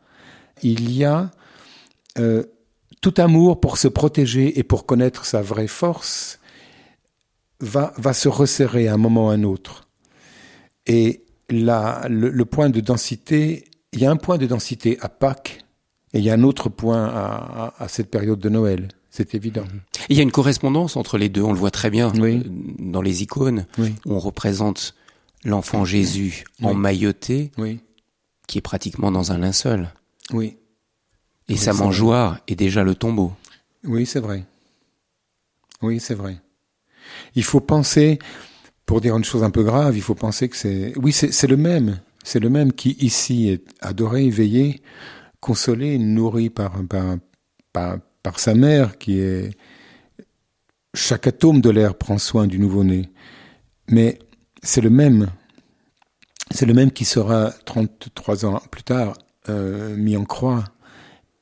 Il 0.65 0.93
y 0.93 1.05
a 1.05 1.31
euh, 2.19 2.43
tout 3.01 3.15
amour 3.19 3.61
pour 3.61 3.79
se 3.79 3.87
protéger 3.87 4.59
et 4.59 4.65
pour 4.65 4.85
connaître 4.85 5.25
sa 5.27 5.43
vraie 5.43 5.69
force 5.69 6.40
va, 7.61 7.93
va 7.97 8.13
se 8.13 8.29
resserrer 8.29 8.89
à 8.89 8.95
un 8.95 8.97
moment 8.97 9.27
ou 9.27 9.31
à 9.31 9.35
un 9.35 9.43
autre. 9.45 9.89
Et 10.87 11.23
là, 11.49 12.07
le, 12.09 12.31
le 12.31 12.45
point 12.45 12.71
de 12.71 12.81
densité, 12.81 13.65
il 13.93 14.01
y 14.01 14.07
a 14.07 14.11
un 14.11 14.17
point 14.17 14.39
de 14.39 14.47
densité 14.47 14.99
à 15.01 15.09
Pâques 15.09 15.65
et 16.13 16.19
il 16.19 16.25
y 16.25 16.31
a 16.31 16.35
un 16.35 16.43
autre 16.43 16.69
point 16.69 17.05
à, 17.07 17.73
à, 17.79 17.85
à 17.85 17.89
cette 17.89 18.11
période 18.11 18.39
de 18.41 18.49
Noël. 18.49 18.89
C'est 19.11 19.35
évident. 19.35 19.65
Il 20.09 20.17
y 20.17 20.21
a 20.21 20.23
une 20.23 20.31
correspondance 20.31 20.97
entre 20.97 21.19
les 21.19 21.29
deux, 21.29 21.43
on 21.43 21.53
le 21.53 21.59
voit 21.59 21.73
très 21.73 21.91
bien 21.91 22.13
Oui. 22.21 22.43
dans 22.79 23.03
les 23.03 23.23
icônes. 23.23 23.67
Oui. 23.79 23.95
On 24.07 24.19
représente 24.21 24.95
l'enfant 25.45 25.85
Jésus 25.85 26.45
emmailloté, 26.63 27.51
Oui. 27.59 27.81
qui 28.47 28.59
est 28.59 28.63
pratiquement 28.63 29.11
dans 29.11 29.33
un 29.33 29.39
linceul. 29.39 29.93
Oui. 30.33 30.57
Et 31.49 31.57
sa 31.57 31.73
mangeoire 31.73 32.39
est 32.47 32.55
déjà 32.55 32.85
le 32.85 32.95
tombeau. 32.95 33.33
Oui, 33.83 34.07
c'est 34.07 34.21
vrai. 34.21 34.45
Oui, 35.83 35.99
c'est 35.99 36.15
vrai. 36.15 36.39
Il 37.35 37.45
faut 37.45 37.61
penser, 37.61 38.19
pour 38.87 39.01
dire 39.01 39.17
une 39.17 39.25
chose 39.25 39.45
un 39.45 39.51
peu 39.51 39.63
grave, 39.63 39.97
il 39.97 40.03
faut 40.03 40.15
penser 40.15 40.49
que 40.49 40.57
c'est, 40.57 40.93
oui, 40.97 41.13
c'est 41.13 41.47
le 41.47 41.57
même, 41.57 42.01
c'est 42.25 42.41
le 42.41 42.51
même 42.51 42.73
qui 42.73 42.97
ici 43.01 43.49
est 43.49 43.65
adoré, 43.81 44.25
éveillé, 44.25 44.83
consolé, 45.41 45.99
nourri 45.99 46.51
par, 46.51 46.73
par, 46.89 47.17
par, 47.73 47.99
par 48.23 48.39
sa 48.39 48.55
mère 48.55 48.99
qui 48.99 49.21
est, 49.21 49.57
chaque 50.95 51.27
atome 51.27 51.61
de 51.61 51.71
l'air 51.71 51.95
prend 51.95 52.19
soin 52.19 52.47
du 52.47 52.59
nouveau-né. 52.59 53.11
Mais 53.89 54.19
c'est 54.63 54.81
le 54.81 54.91
même, 54.91 55.29
c'est 56.51 56.67
le 56.67 56.75
même 56.75 56.91
qui 56.91 57.05
sera 57.05 57.53
33 57.65 58.45
ans 58.45 58.61
plus 58.71 58.83
tard 58.83 59.17
euh, 59.49 59.97
mis 59.97 60.17
en 60.17 60.25
croix 60.25 60.65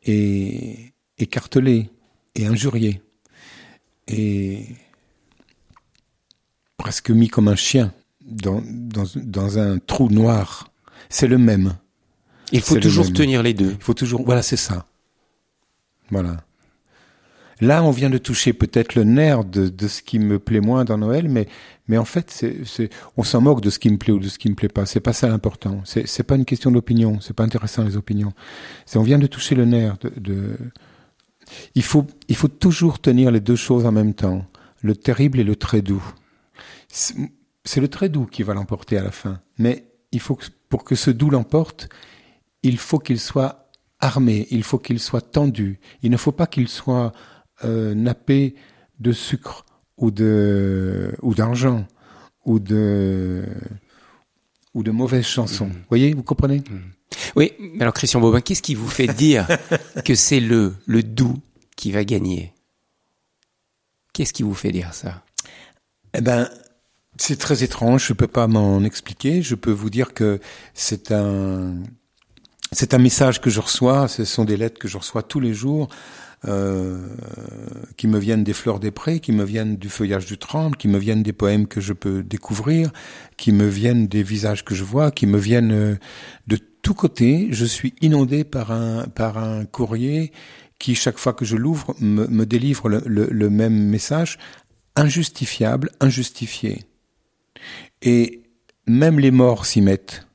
et 0.05 0.93
écartelé 1.19 1.91
et 2.35 2.47
injurié. 2.47 3.03
Et 4.07 4.67
presque 6.79 7.11
mis 7.11 7.29
comme 7.29 7.49
un 7.49 7.57
chien 7.57 7.93
dans, 8.23 8.63
dans, 8.65 9.05
dans 9.17 9.59
un 9.59 9.79
trou 9.79 10.09
noir. 10.09 10.71
C'est 11.11 11.27
le 11.27 11.37
même. 11.37 11.75
Il 12.53 12.63
faut 12.63 12.77
le 12.77 12.81
toujours 12.81 13.13
tenir 13.13 13.43
les 13.43 13.53
deux. 13.53 13.73
Il 13.73 13.83
faut 13.83 13.93
toujours. 13.93 14.25
Voilà, 14.25 14.41
c'est 14.41 14.57
ça. 14.57 14.87
Voilà. 16.11 16.39
Là, 17.61 17.83
on 17.83 17.91
vient 17.91 18.09
de 18.09 18.19
toucher 18.19 18.53
peut-être 18.53 18.95
le 18.95 19.03
nerf 19.03 19.45
de, 19.45 19.69
de 19.69 19.89
ce 19.89 20.01
qui 20.01 20.21
me 20.21 20.39
plaît 20.39 20.61
moins 20.61 20.85
dans 20.85 20.97
Noël, 20.97 21.29
mais, 21.29 21.49
mais 21.89 21.99
en 21.99 22.05
fait, 22.05 22.31
c'est, 22.31 22.59
c'est, 22.65 22.89
on 23.17 23.25
s'en 23.25 23.41
moque 23.41 23.61
de 23.61 23.69
ce 23.69 23.81
qui 23.81 23.91
me 23.91 23.99
plaît 23.99 24.13
ou 24.13 24.21
de 24.21 24.29
ce 24.29 24.39
qui 24.39 24.49
me 24.49 24.55
plaît 24.55 24.69
pas. 24.69 24.87
C'est 24.87 25.01
pas 25.01 25.13
ça 25.13 25.29
l'important. 25.29 25.81
C'est, 25.85 26.07
c'est 26.07 26.23
pas 26.23 26.37
une 26.37 26.45
question 26.45 26.71
d'opinion. 26.71 27.19
C'est 27.21 27.35
pas 27.35 27.43
intéressant 27.43 27.83
les 27.83 27.97
opinions. 27.97 28.33
C'est, 28.87 28.99
on 28.99 29.03
vient 29.03 29.19
de 29.19 29.27
toucher 29.27 29.57
le 29.57 29.65
nerf 29.65 29.97
de, 30.01 30.13
de... 30.21 30.57
Il 31.75 31.83
faut, 31.83 32.07
il 32.29 32.37
faut 32.37 32.49
toujours 32.49 33.01
tenir 33.01 33.33
les 33.33 33.41
deux 33.41 33.57
choses 33.57 33.87
en 33.87 33.93
même 33.93 34.15
temps. 34.15 34.47
Le 34.81 34.95
terrible 34.95 35.41
et 35.41 35.45
le 35.45 35.57
très 35.57 35.83
doux. 35.83 36.05
C'est 36.89 37.81
le 37.81 37.89
très 37.89 38.09
doux 38.09 38.27
qui 38.27 38.43
va 38.43 38.55
l'emporter 38.55 38.97
à 38.97 39.03
la 39.03 39.11
fin. 39.11 39.41
Mais 39.59 39.85
il 40.13 40.21
faut 40.21 40.35
que, 40.35 40.47
pour 40.69 40.85
que 40.85 40.95
ce 40.95 41.11
doux 41.11 41.31
l'emporte, 41.31 41.89
il 42.63 42.79
faut 42.79 42.99
qu'il 42.99 43.21
soit 43.21 43.71
armé, 44.01 44.47
il 44.51 44.63
faut 44.63 44.79
qu'il 44.79 45.01
soit 45.01 45.21
tendu. 45.21 45.81
Il 46.03 46.11
ne 46.11 46.17
faut 46.17 46.33
pas 46.33 46.47
qu'il 46.47 46.69
soit 46.69 47.13
euh, 47.65 47.95
nappé 47.95 48.55
de 49.01 49.13
sucre 49.13 49.65
ou 49.97 50.11
de 50.11 51.15
ou 51.23 51.35
d'argent 51.35 51.87
ou 52.45 52.59
de 52.59 53.45
ou 54.75 54.83
de 54.83 54.91
mauvaises 54.91 55.27
chansons. 55.27 55.67
Vous 55.67 55.89
voyez, 55.89 56.15
vous 56.15 56.23
comprenez? 56.23 56.63
Oui, 57.37 57.53
mais 57.59 57.83
alors 57.83 57.95
Christian 57.95 58.21
Bobin, 58.21 58.41
qu'est-ce 58.41 58.63
qui 58.63 58.75
vous 58.75 58.89
fait 58.89 59.09
dire 59.09 59.49
que 60.05 60.15
c'est 60.15 60.41
le, 60.41 60.75
le 60.87 61.03
doux 61.03 61.37
qui 61.77 61.91
va 61.91 62.05
gagner? 62.05 62.53
Qu'est-ce 64.13 64.33
qui 64.33 64.43
vous 64.43 64.55
fait 64.55 64.73
dire 64.73 64.95
ça? 64.95 65.25
Eh 66.15 66.21
ben, 66.21 66.49
c'est 67.19 67.37
très 67.39 67.63
étrange. 67.65 68.07
Je 68.09 68.13
peux 68.15 68.27
pas 68.29 68.47
m'en 68.47 68.83
expliquer. 68.85 69.43
Je 69.43 69.55
peux 69.55 69.71
vous 69.73 69.91
dire 69.91 70.15
que 70.15 70.41
c'est 70.75 71.13
un 71.13 71.75
c'est 72.73 72.93
un 72.95 72.99
message 72.99 73.41
que 73.41 73.51
je 73.51 73.61
reçois. 73.61 74.09
Ce 74.09 74.25
sont 74.25 74.45
des 74.45 74.57
lettres 74.57 74.79
que 74.79 74.89
je 74.89 74.99
reçois 74.99 75.23
tous 75.23 75.41
les 75.41 75.55
jours. 75.55 75.89
euh, 76.47 77.09
qui 77.97 78.07
me 78.07 78.17
viennent 78.17 78.45
des 78.45 78.53
fleurs 78.53 78.79
des 78.79 78.93
prés, 78.93 79.19
qui 79.19 79.33
me 79.33 79.43
viennent 79.43 79.77
du 79.77 79.89
feuillage 79.89 80.25
du 80.27 80.39
tremble, 80.39 80.77
qui 80.77 80.87
me 80.87 80.97
viennent 80.97 81.25
des 81.25 81.33
poèmes 81.33 81.67
que 81.67 81.81
je 81.81 81.93
peux 81.93 82.23
découvrir, 82.23 82.93
qui 83.37 83.51
me 83.51 83.67
viennent 83.67 84.07
des 84.07 84.23
visages 84.23 84.65
que 84.65 84.73
je 84.77 84.85
vois, 84.85 85.11
qui 85.11 85.27
me 85.27 85.37
viennent 85.37 85.73
euh, 85.73 85.97
de 86.47 86.57
tous 86.83 86.95
côtés. 86.95 87.49
Je 87.51 87.65
suis 87.65 87.93
inondé 88.03 88.45
par 88.45 88.71
un 88.71 89.09
par 89.09 89.37
un 89.39 89.65
courrier 89.65 90.31
qui 90.79 90.95
chaque 90.95 91.19
fois 91.19 91.33
que 91.33 91.45
je 91.45 91.57
l'ouvre 91.57 91.97
me, 91.99 92.29
me 92.29 92.47
délivre 92.47 92.89
le- 92.89 93.03
le 93.29 93.51
même 93.51 93.75
message 93.89 94.39
injustifiable, 94.95 95.91
injustifié. 96.01 96.85
Et 98.03 98.43
même 98.87 99.19
les 99.19 99.31
morts 99.31 99.67
s'y 99.67 99.81
mettent. 99.81 100.27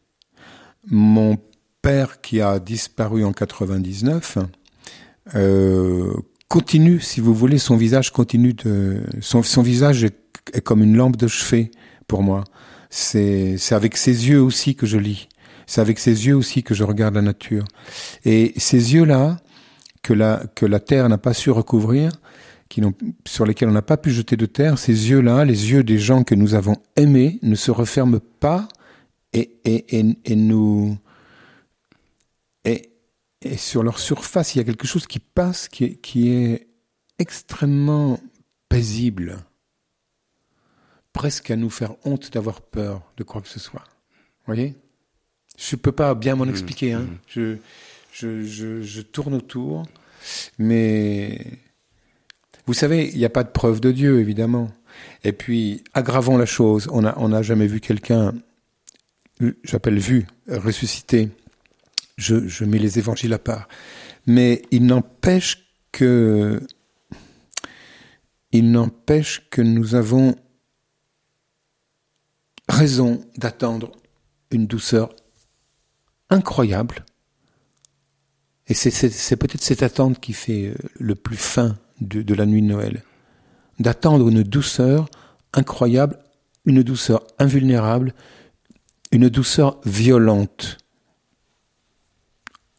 Mon 0.90 1.38
père 1.82 2.22
qui 2.22 2.42
a 2.42 2.60
disparu 2.60 3.24
en 3.24 3.34
99 3.34 4.38
euh, 5.36 6.14
continue, 6.48 7.00
si 7.00 7.22
vous 7.22 7.34
voulez, 7.34 7.58
son 7.58 7.78
visage 7.78 8.12
continue 8.12 8.54
de 8.54 9.02
son, 9.22 9.42
visage 9.62 10.04
est, 10.04 10.18
est 10.54 10.62
comme 10.62 10.84
une 10.84 10.96
lampe 10.96 11.18
de 11.18 11.28
chevet 11.28 11.72
pour 12.08 12.22
moi. 12.22 12.44
C'est 12.90 13.58
avec 13.72 13.98
ses 13.98 14.30
yeux 14.30 14.42
aussi 14.42 14.76
que 14.76 14.86
je 14.86 14.98
lis. 14.98 15.30
C'est 15.66 15.82
avec 15.82 15.98
ses 15.98 16.28
yeux 16.28 16.36
aussi 16.36 16.62
que 16.62 16.74
je 16.74 16.84
regarde 16.84 17.16
la 17.16 17.22
nature. 17.22 17.66
Et 18.26 18.54
ces 18.58 18.94
yeux-là 18.94 19.38
que 20.04 20.14
la 20.14 20.44
que 20.54 20.66
la 20.66 20.80
terre 20.80 21.08
n'a 21.10 21.18
pas 21.18 21.34
su 21.34 21.50
recouvrir, 21.50 22.12
qui 22.74 22.82
sur 23.28 23.46
lesquels 23.46 23.70
on 23.70 23.74
n'a 23.74 23.84
pas 23.84 23.98
pu 23.98 24.10
jeter 24.12 24.36
de 24.36 24.48
terre, 24.48 24.80
ces 24.80 25.12
yeux-là, 25.12 25.46
les 25.46 25.70
yeux 25.72 25.84
des 25.84 26.00
gens 26.00 26.24
que 26.24 26.34
nous 26.34 26.56
avons 26.56 26.78
aimés, 26.96 27.38
ne 27.44 27.54
se 27.54 27.70
referment 27.70 28.20
pas 28.40 28.68
et 29.32 29.60
et 29.64 30.00
et, 30.00 30.18
et 30.26 30.36
nous 30.36 30.98
et, 32.66 32.90
sur 33.58 33.84
leur 33.84 34.00
surface, 34.00 34.56
il 34.56 34.58
y 34.58 34.62
a 34.62 34.64
quelque 34.64 34.88
chose 34.88 35.06
qui 35.06 35.20
passe 35.20 35.68
qui 35.68 35.84
est, 35.84 35.96
qui 35.98 36.30
est 36.30 36.68
extrêmement 37.20 38.20
paisible, 38.70 39.38
presque 41.12 41.52
à 41.52 41.56
nous 41.56 41.70
faire 41.70 41.94
honte 42.06 42.32
d'avoir 42.34 42.62
peur 42.62 43.04
de 43.18 43.24
quoi 43.24 43.42
que 43.42 43.50
ce 43.50 43.60
soit. 43.60 43.84
Vous 43.84 44.54
voyez? 44.54 44.74
Je 45.58 45.76
peux 45.76 45.92
pas 45.92 46.16
bien 46.16 46.36
m'en 46.36 46.46
expliquer. 46.46 46.94
Hein. 46.94 47.06
Je, 47.28 47.58
je, 48.12 48.42
je, 48.44 48.82
je 48.82 49.02
tourne 49.02 49.36
autour, 49.36 49.86
mais 50.58 51.38
vous 52.66 52.74
savez, 52.74 53.10
il 53.10 53.18
n'y 53.18 53.26
a 53.26 53.30
pas 53.30 53.44
de 53.44 53.50
preuve 53.50 53.82
de 53.82 53.92
Dieu, 53.92 54.20
évidemment. 54.20 54.70
Et 55.24 55.34
puis, 55.34 55.84
aggravons 55.94 56.38
la 56.38 56.46
chose. 56.46 56.88
On 56.92 57.02
n'a 57.02 57.42
jamais 57.42 57.68
vu 57.68 57.80
quelqu'un, 57.82 58.34
j'appelle 59.64 60.00
vu, 60.00 60.28
ressuscité. 60.48 61.30
Je, 62.18 62.64
mets 62.64 62.80
les 62.80 63.00
évangiles 63.00 63.34
à 63.34 63.40
part. 63.40 63.68
Mais 64.28 64.62
il 64.72 64.86
n'empêche 64.86 65.68
que, 65.92 66.62
il 68.52 68.72
n'empêche 68.72 69.50
que 69.50 69.62
nous 69.62 69.96
avons 69.96 70.36
raison 72.70 73.26
d'attendre 73.38 73.92
une 74.52 74.68
douceur 74.68 75.14
incroyable. 76.30 77.04
Et 78.68 78.74
c'est 78.74 79.36
peut-être 79.36 79.62
cette 79.62 79.84
attente 79.84 80.22
qui 80.22 80.32
fait 80.32 80.68
euh, 80.68 80.76
le 80.98 81.16
plus 81.16 81.36
fin 81.36 81.78
de, 82.08 82.34
la 82.34 82.46
nuit 82.46 82.62
de 82.62 82.68
Noël. 82.68 83.04
D'attendre 83.80 84.30
une 84.30 84.44
douceur 84.44 85.10
incroyable, 85.54 86.20
une 86.66 86.84
douceur 86.84 87.26
invulnérable, 87.40 88.14
une 89.12 89.30
douceur 89.30 89.80
violente, 89.86 90.78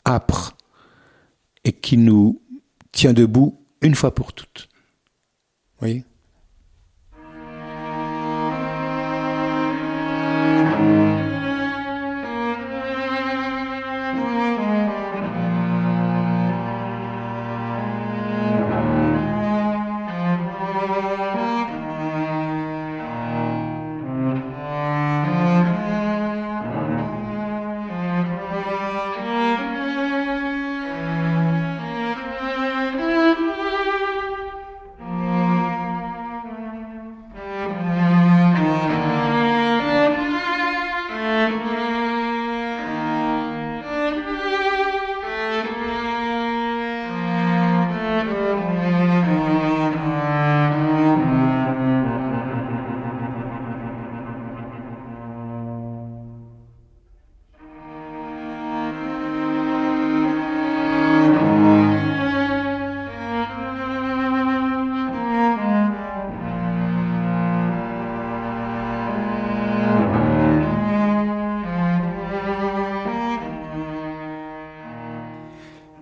âpre, 0.07 0.57
et 1.65 1.73
qui 1.73 1.97
nous 1.97 2.43
tient 2.93 3.13
debout 3.13 3.61
une 3.81 3.95
fois 3.95 4.15
pour 4.15 4.33
toutes. 4.33 4.69
Voyez? 5.79 6.05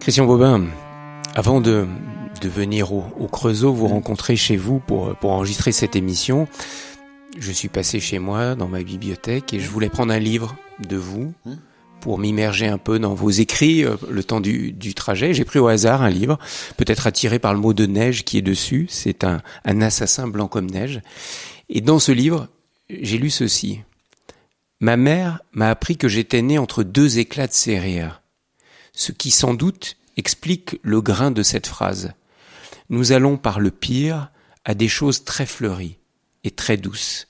Christian 0.02 0.26
Bobin, 0.26 0.66
avant 1.36 1.60
de, 1.60 1.86
de 2.40 2.48
venir 2.48 2.92
au, 2.92 3.04
au, 3.20 3.28
Creusot, 3.28 3.72
vous 3.72 3.86
rencontrer 3.86 4.34
chez 4.34 4.56
vous 4.56 4.80
pour, 4.80 5.14
pour 5.14 5.30
enregistrer 5.30 5.70
cette 5.70 5.94
émission, 5.94 6.48
je 7.38 7.52
suis 7.52 7.68
passé 7.68 8.00
chez 8.00 8.18
moi 8.18 8.56
dans 8.56 8.66
ma 8.66 8.82
bibliothèque 8.82 9.54
et 9.54 9.60
je 9.60 9.70
voulais 9.70 9.88
prendre 9.88 10.12
un 10.12 10.18
livre 10.18 10.56
de 10.80 10.96
vous 10.96 11.32
pour 12.00 12.18
m'immerger 12.18 12.66
un 12.66 12.78
peu 12.78 12.98
dans 12.98 13.14
vos 13.14 13.30
écrits 13.30 13.84
euh, 13.84 13.94
le 14.10 14.24
temps 14.24 14.40
du, 14.40 14.72
du 14.72 14.92
trajet. 14.92 15.34
J'ai 15.34 15.44
pris 15.44 15.60
au 15.60 15.68
hasard 15.68 16.02
un 16.02 16.10
livre, 16.10 16.36
peut-être 16.76 17.06
attiré 17.06 17.38
par 17.38 17.54
le 17.54 17.60
mot 17.60 17.72
de 17.72 17.86
neige 17.86 18.24
qui 18.24 18.38
est 18.38 18.42
dessus. 18.42 18.88
C'est 18.90 19.22
un, 19.22 19.40
un 19.64 19.80
assassin 19.82 20.26
blanc 20.26 20.48
comme 20.48 20.68
neige. 20.68 21.00
Et 21.68 21.80
dans 21.80 22.00
ce 22.00 22.10
livre, 22.10 22.48
j'ai 22.90 23.18
lu 23.18 23.30
ceci. 23.30 23.82
Ma 24.80 24.96
mère 24.96 25.42
m'a 25.52 25.70
appris 25.70 25.96
que 25.96 26.08
j'étais 26.08 26.42
né 26.42 26.58
entre 26.58 26.82
deux 26.82 27.20
éclats 27.20 27.46
de 27.46 27.52
ses 27.52 27.78
rires 27.78 28.21
ce 28.92 29.12
qui 29.12 29.30
sans 29.30 29.54
doute 29.54 29.96
explique 30.16 30.78
le 30.82 31.00
grain 31.00 31.30
de 31.30 31.42
cette 31.42 31.66
phrase. 31.66 32.12
Nous 32.90 33.12
allons 33.12 33.36
par 33.36 33.60
le 33.60 33.70
pire 33.70 34.30
à 34.64 34.74
des 34.74 34.88
choses 34.88 35.24
très 35.24 35.46
fleuries 35.46 35.98
et 36.44 36.50
très 36.50 36.76
douces, 36.76 37.28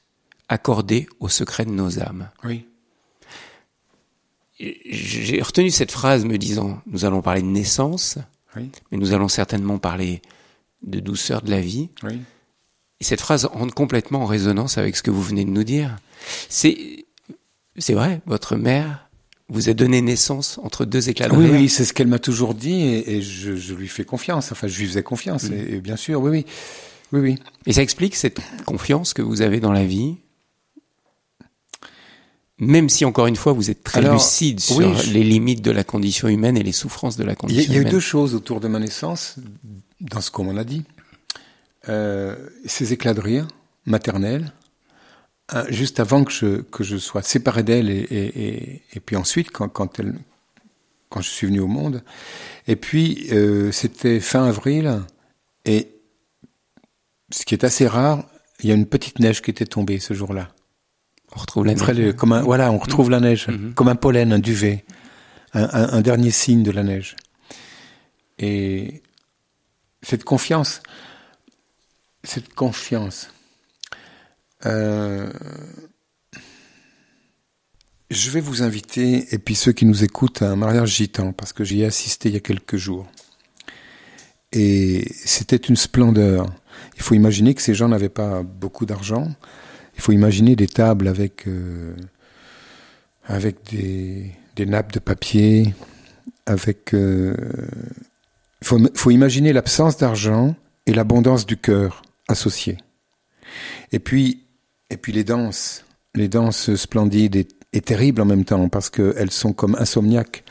accordées 0.48 1.08
au 1.20 1.28
secret 1.28 1.64
de 1.64 1.70
nos 1.70 2.00
âmes. 2.00 2.30
Oui. 2.44 2.66
J'ai 4.58 5.42
retenu 5.42 5.70
cette 5.70 5.90
phrase 5.90 6.24
me 6.24 6.38
disant, 6.38 6.80
nous 6.86 7.04
allons 7.04 7.20
parler 7.20 7.42
de 7.42 7.46
naissance, 7.46 8.18
oui. 8.56 8.70
mais 8.90 8.98
nous 8.98 9.12
allons 9.12 9.28
certainement 9.28 9.78
parler 9.78 10.22
de 10.82 11.00
douceur 11.00 11.42
de 11.42 11.50
la 11.50 11.60
vie. 11.60 11.90
Oui. 12.02 12.20
Et 13.00 13.04
cette 13.04 13.20
phrase 13.20 13.46
rentre 13.46 13.74
complètement 13.74 14.22
en 14.22 14.26
résonance 14.26 14.78
avec 14.78 14.96
ce 14.96 15.02
que 15.02 15.10
vous 15.10 15.22
venez 15.22 15.44
de 15.44 15.50
nous 15.50 15.64
dire. 15.64 15.96
C'est, 16.48 17.06
c'est 17.76 17.94
vrai, 17.94 18.20
votre 18.26 18.54
mère 18.54 19.10
vous 19.48 19.68
a 19.68 19.74
donné 19.74 20.00
naissance 20.00 20.58
entre 20.62 20.84
deux 20.84 21.08
éclats 21.08 21.28
de 21.28 21.34
Oui, 21.34 21.46
rire. 21.46 21.54
oui, 21.60 21.68
c'est 21.68 21.84
ce 21.84 21.92
qu'elle 21.92 22.06
m'a 22.06 22.18
toujours 22.18 22.54
dit 22.54 22.82
et, 22.82 23.16
et 23.16 23.22
je, 23.22 23.56
je, 23.56 23.74
lui 23.74 23.88
fais 23.88 24.04
confiance. 24.04 24.52
Enfin, 24.52 24.66
je 24.66 24.78
lui 24.78 24.86
faisais 24.86 25.02
confiance. 25.02 25.44
Mm. 25.44 25.52
Et, 25.52 25.74
et, 25.74 25.80
bien 25.80 25.96
sûr, 25.96 26.20
oui, 26.20 26.30
oui, 26.30 26.46
oui, 27.12 27.20
oui. 27.20 27.38
Et 27.66 27.72
ça 27.72 27.82
explique 27.82 28.16
cette 28.16 28.40
confiance 28.64 29.14
que 29.14 29.22
vous 29.22 29.42
avez 29.42 29.60
dans 29.60 29.72
la 29.72 29.84
vie, 29.84 30.16
même 32.58 32.88
si 32.88 33.04
encore 33.04 33.26
une 33.26 33.36
fois 33.36 33.52
vous 33.52 33.70
êtes 33.70 33.82
très 33.82 33.98
Alors, 33.98 34.14
lucide 34.14 34.60
sur 34.60 34.76
oui, 34.76 34.86
je... 35.04 35.12
les 35.12 35.24
limites 35.24 35.62
de 35.62 35.70
la 35.70 35.84
condition 35.84 36.28
humaine 36.28 36.56
et 36.56 36.62
les 36.62 36.72
souffrances 36.72 37.16
de 37.16 37.24
la 37.24 37.34
condition 37.34 37.62
humaine. 37.62 37.72
Il 37.72 37.82
y 37.82 37.84
a, 37.84 37.88
eu 37.88 37.90
deux 37.90 38.00
choses 38.00 38.34
autour 38.34 38.60
de 38.60 38.68
ma 38.68 38.78
naissance, 38.78 39.36
dans 40.00 40.20
ce 40.20 40.30
qu'on 40.30 40.44
m'en 40.44 40.56
a 40.56 40.64
dit. 40.64 40.84
Euh, 41.88 42.36
ces 42.64 42.92
éclats 42.92 43.14
de 43.14 43.20
rire 43.20 43.48
maternels, 43.84 44.52
juste 45.68 46.00
avant 46.00 46.24
que 46.24 46.32
je, 46.32 46.62
que 46.62 46.84
je 46.84 46.96
sois 46.96 47.22
séparé 47.22 47.62
d'elle 47.62 47.90
et, 47.90 48.00
et, 48.00 48.48
et, 48.48 48.82
et, 48.94 49.00
puis 49.00 49.16
ensuite 49.16 49.50
quand, 49.50 49.68
quand, 49.68 49.98
elle, 49.98 50.14
quand 51.08 51.20
je 51.20 51.28
suis 51.28 51.46
venu 51.46 51.60
au 51.60 51.66
monde. 51.66 52.02
Et 52.66 52.76
puis 52.76 53.28
euh, 53.32 53.70
c'était 53.72 54.20
fin 54.20 54.44
avril 54.46 55.00
et 55.64 55.88
ce 57.30 57.44
qui 57.44 57.54
est 57.54 57.64
assez 57.64 57.86
rare, 57.86 58.24
il 58.60 58.68
y 58.68 58.72
a 58.72 58.74
une 58.74 58.86
petite 58.86 59.18
neige 59.18 59.42
qui 59.42 59.50
était 59.50 59.66
tombée 59.66 59.98
ce 59.98 60.14
jour-là. 60.14 60.48
On 61.34 61.40
retrouve 61.40 61.64
la 61.64 61.74
neige. 61.74 62.12
comme 62.16 62.32
un, 62.32 62.42
voilà, 62.42 62.70
on 62.70 62.78
retrouve 62.78 63.10
la 63.10 63.20
neige, 63.20 63.48
-hmm. 63.48 63.72
comme 63.74 63.88
un 63.88 63.96
pollen, 63.96 64.32
un 64.32 64.38
duvet, 64.38 64.84
un, 65.54 65.64
un, 65.64 65.88
un, 65.94 66.00
dernier 66.02 66.30
signe 66.30 66.62
de 66.62 66.70
la 66.70 66.82
neige. 66.82 67.16
Et 68.38 69.02
cette 70.02 70.24
confiance, 70.24 70.82
cette 72.24 72.52
confiance, 72.54 73.30
euh, 74.66 75.30
je 78.10 78.30
vais 78.30 78.40
vous 78.40 78.62
inviter, 78.62 79.34
et 79.34 79.38
puis 79.38 79.54
ceux 79.54 79.72
qui 79.72 79.86
nous 79.86 80.04
écoutent, 80.04 80.42
à 80.42 80.50
un 80.50 80.56
mariage 80.56 80.96
gitan, 80.96 81.32
parce 81.32 81.52
que 81.52 81.64
j'y 81.64 81.82
ai 81.82 81.86
assisté 81.86 82.28
il 82.28 82.34
y 82.34 82.36
a 82.36 82.40
quelques 82.40 82.76
jours. 82.76 83.06
Et 84.52 85.06
c'était 85.24 85.56
une 85.56 85.76
splendeur. 85.76 86.46
Il 86.96 87.02
faut 87.02 87.14
imaginer 87.14 87.54
que 87.54 87.62
ces 87.62 87.74
gens 87.74 87.88
n'avaient 87.88 88.10
pas 88.10 88.42
beaucoup 88.42 88.84
d'argent. 88.84 89.28
Il 89.94 90.02
faut 90.02 90.12
imaginer 90.12 90.56
des 90.56 90.66
tables 90.66 91.08
avec, 91.08 91.48
euh, 91.48 91.96
avec 93.24 93.56
des, 93.70 94.66
nappes 94.66 94.92
de 94.92 94.98
papier, 94.98 95.74
avec... 96.46 96.94
Euh, 96.94 97.34
il 98.60 98.66
faut, 98.66 98.78
faut 98.94 99.10
imaginer 99.10 99.52
l'absence 99.52 99.96
d'argent 99.96 100.54
et 100.86 100.92
l'abondance 100.92 101.46
du 101.46 101.56
cœur 101.56 102.02
associés. 102.28 102.76
Et 103.90 103.98
puis, 103.98 104.44
et 104.92 104.96
puis 104.98 105.12
les 105.12 105.24
danses, 105.24 105.84
les 106.14 106.28
danses 106.28 106.74
splendides 106.74 107.46
et, 107.72 107.80
terribles 107.80 108.20
en 108.20 108.26
même 108.26 108.44
temps, 108.44 108.68
parce 108.68 108.90
qu'elles 108.90 109.30
sont 109.30 109.54
comme 109.54 109.74
insomniaques. 109.78 110.44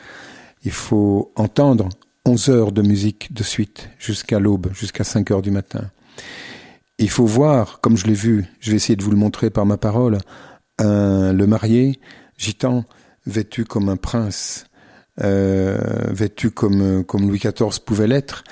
Il 0.64 0.72
faut 0.72 1.32
entendre 1.36 1.88
11 2.26 2.48
heures 2.48 2.72
de 2.72 2.82
musique 2.82 3.32
de 3.32 3.44
suite, 3.44 3.88
jusqu'à 3.98 4.40
l'aube, 4.40 4.72
jusqu'à 4.74 5.04
5 5.04 5.30
heures 5.30 5.42
du 5.42 5.52
matin. 5.52 5.90
Il 6.98 7.08
faut 7.08 7.26
voir, 7.26 7.80
comme 7.80 7.96
je 7.96 8.06
l'ai 8.06 8.14
vu, 8.14 8.44
je 8.58 8.70
vais 8.70 8.76
essayer 8.76 8.96
de 8.96 9.02
vous 9.04 9.12
le 9.12 9.16
montrer 9.16 9.50
par 9.50 9.64
ma 9.64 9.76
parole, 9.76 10.18
le 10.80 11.44
marié, 11.44 12.00
gitan, 12.36 12.84
vêtu 13.24 13.64
comme 13.64 13.88
un 13.88 13.96
prince, 13.96 14.64
euh, 15.22 15.78
vêtu 16.10 16.50
comme 16.50 17.04
Louis 17.14 17.38
XIV 17.38 17.80
pouvait 17.84 18.08
l'être, 18.08 18.42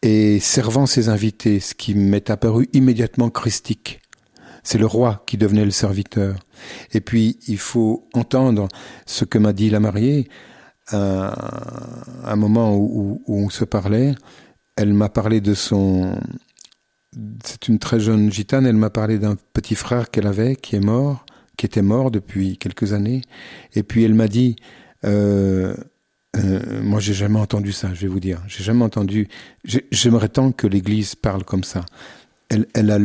et 0.00 0.40
servant 0.40 0.86
ses 0.86 1.10
invités, 1.10 1.60
ce 1.60 1.74
qui 1.74 1.94
m'est 1.94 2.30
apparu 2.30 2.68
immédiatement 2.72 3.28
christique. 3.28 4.00
C'est 4.64 4.78
le 4.78 4.86
roi 4.86 5.22
qui 5.26 5.36
devenait 5.36 5.64
le 5.64 5.70
serviteur. 5.70 6.36
Et 6.92 7.00
puis, 7.00 7.38
il 7.46 7.58
faut 7.58 8.08
entendre 8.14 8.66
ce 9.06 9.24
que 9.24 9.38
m'a 9.38 9.52
dit 9.52 9.70
la 9.70 9.78
mariée 9.78 10.28
à 10.92 12.32
un 12.32 12.36
moment 12.36 12.76
où, 12.76 13.22
on 13.26 13.48
se 13.50 13.64
parlait. 13.64 14.14
Elle 14.76 14.92
m'a 14.92 15.08
parlé 15.08 15.40
de 15.40 15.54
son... 15.54 16.18
C'est 17.44 17.68
une 17.68 17.78
très 17.78 18.00
jeune 18.00 18.32
gitane, 18.32 18.66
elle 18.66 18.76
m'a 18.76 18.90
parlé 18.90 19.18
d'un 19.18 19.36
petit 19.52 19.76
frère 19.76 20.10
qu'elle 20.10 20.26
avait, 20.26 20.56
qui 20.56 20.74
est 20.74 20.80
mort, 20.80 21.24
qui 21.56 21.64
était 21.66 21.82
mort 21.82 22.10
depuis 22.10 22.58
quelques 22.58 22.92
années. 22.92 23.22
Et 23.74 23.82
puis 23.82 24.02
elle 24.04 24.14
m'a 24.14 24.28
dit... 24.28 24.56
Euh, 25.04 25.76
euh, 26.36 26.82
moi, 26.82 26.98
j'ai 26.98 27.14
jamais 27.14 27.38
entendu 27.38 27.70
ça, 27.70 27.94
je 27.94 28.00
vais 28.00 28.08
vous 28.08 28.18
dire. 28.18 28.42
J'ai 28.48 28.64
jamais 28.64 28.82
entendu. 28.82 29.28
J'aimerais 29.92 30.28
tant 30.28 30.50
que 30.50 30.66
l'Église 30.66 31.14
parle 31.14 31.44
comme 31.44 31.62
ça. 31.62 31.84
Elle 32.48 32.90
a 32.90 32.98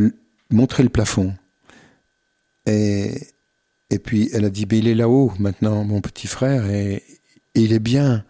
montré 0.50 0.82
le 0.82 0.90
plafond. 0.90 1.36
Et, 2.66 3.14
et 3.90 4.00
puis, 4.00 4.30
elle 4.34 4.46
a 4.46 4.50
dit, 4.50 4.66
ben, 4.66 4.80
il 4.80 4.88
est 4.88 4.96
là-haut, 4.96 5.32
maintenant, 5.40 5.84
mon 5.84 6.02
petit 6.02 6.28
frère, 6.28 6.70
et, 6.70 7.04
il 7.56 7.74
est 7.74 7.80
bien. 7.80 8.24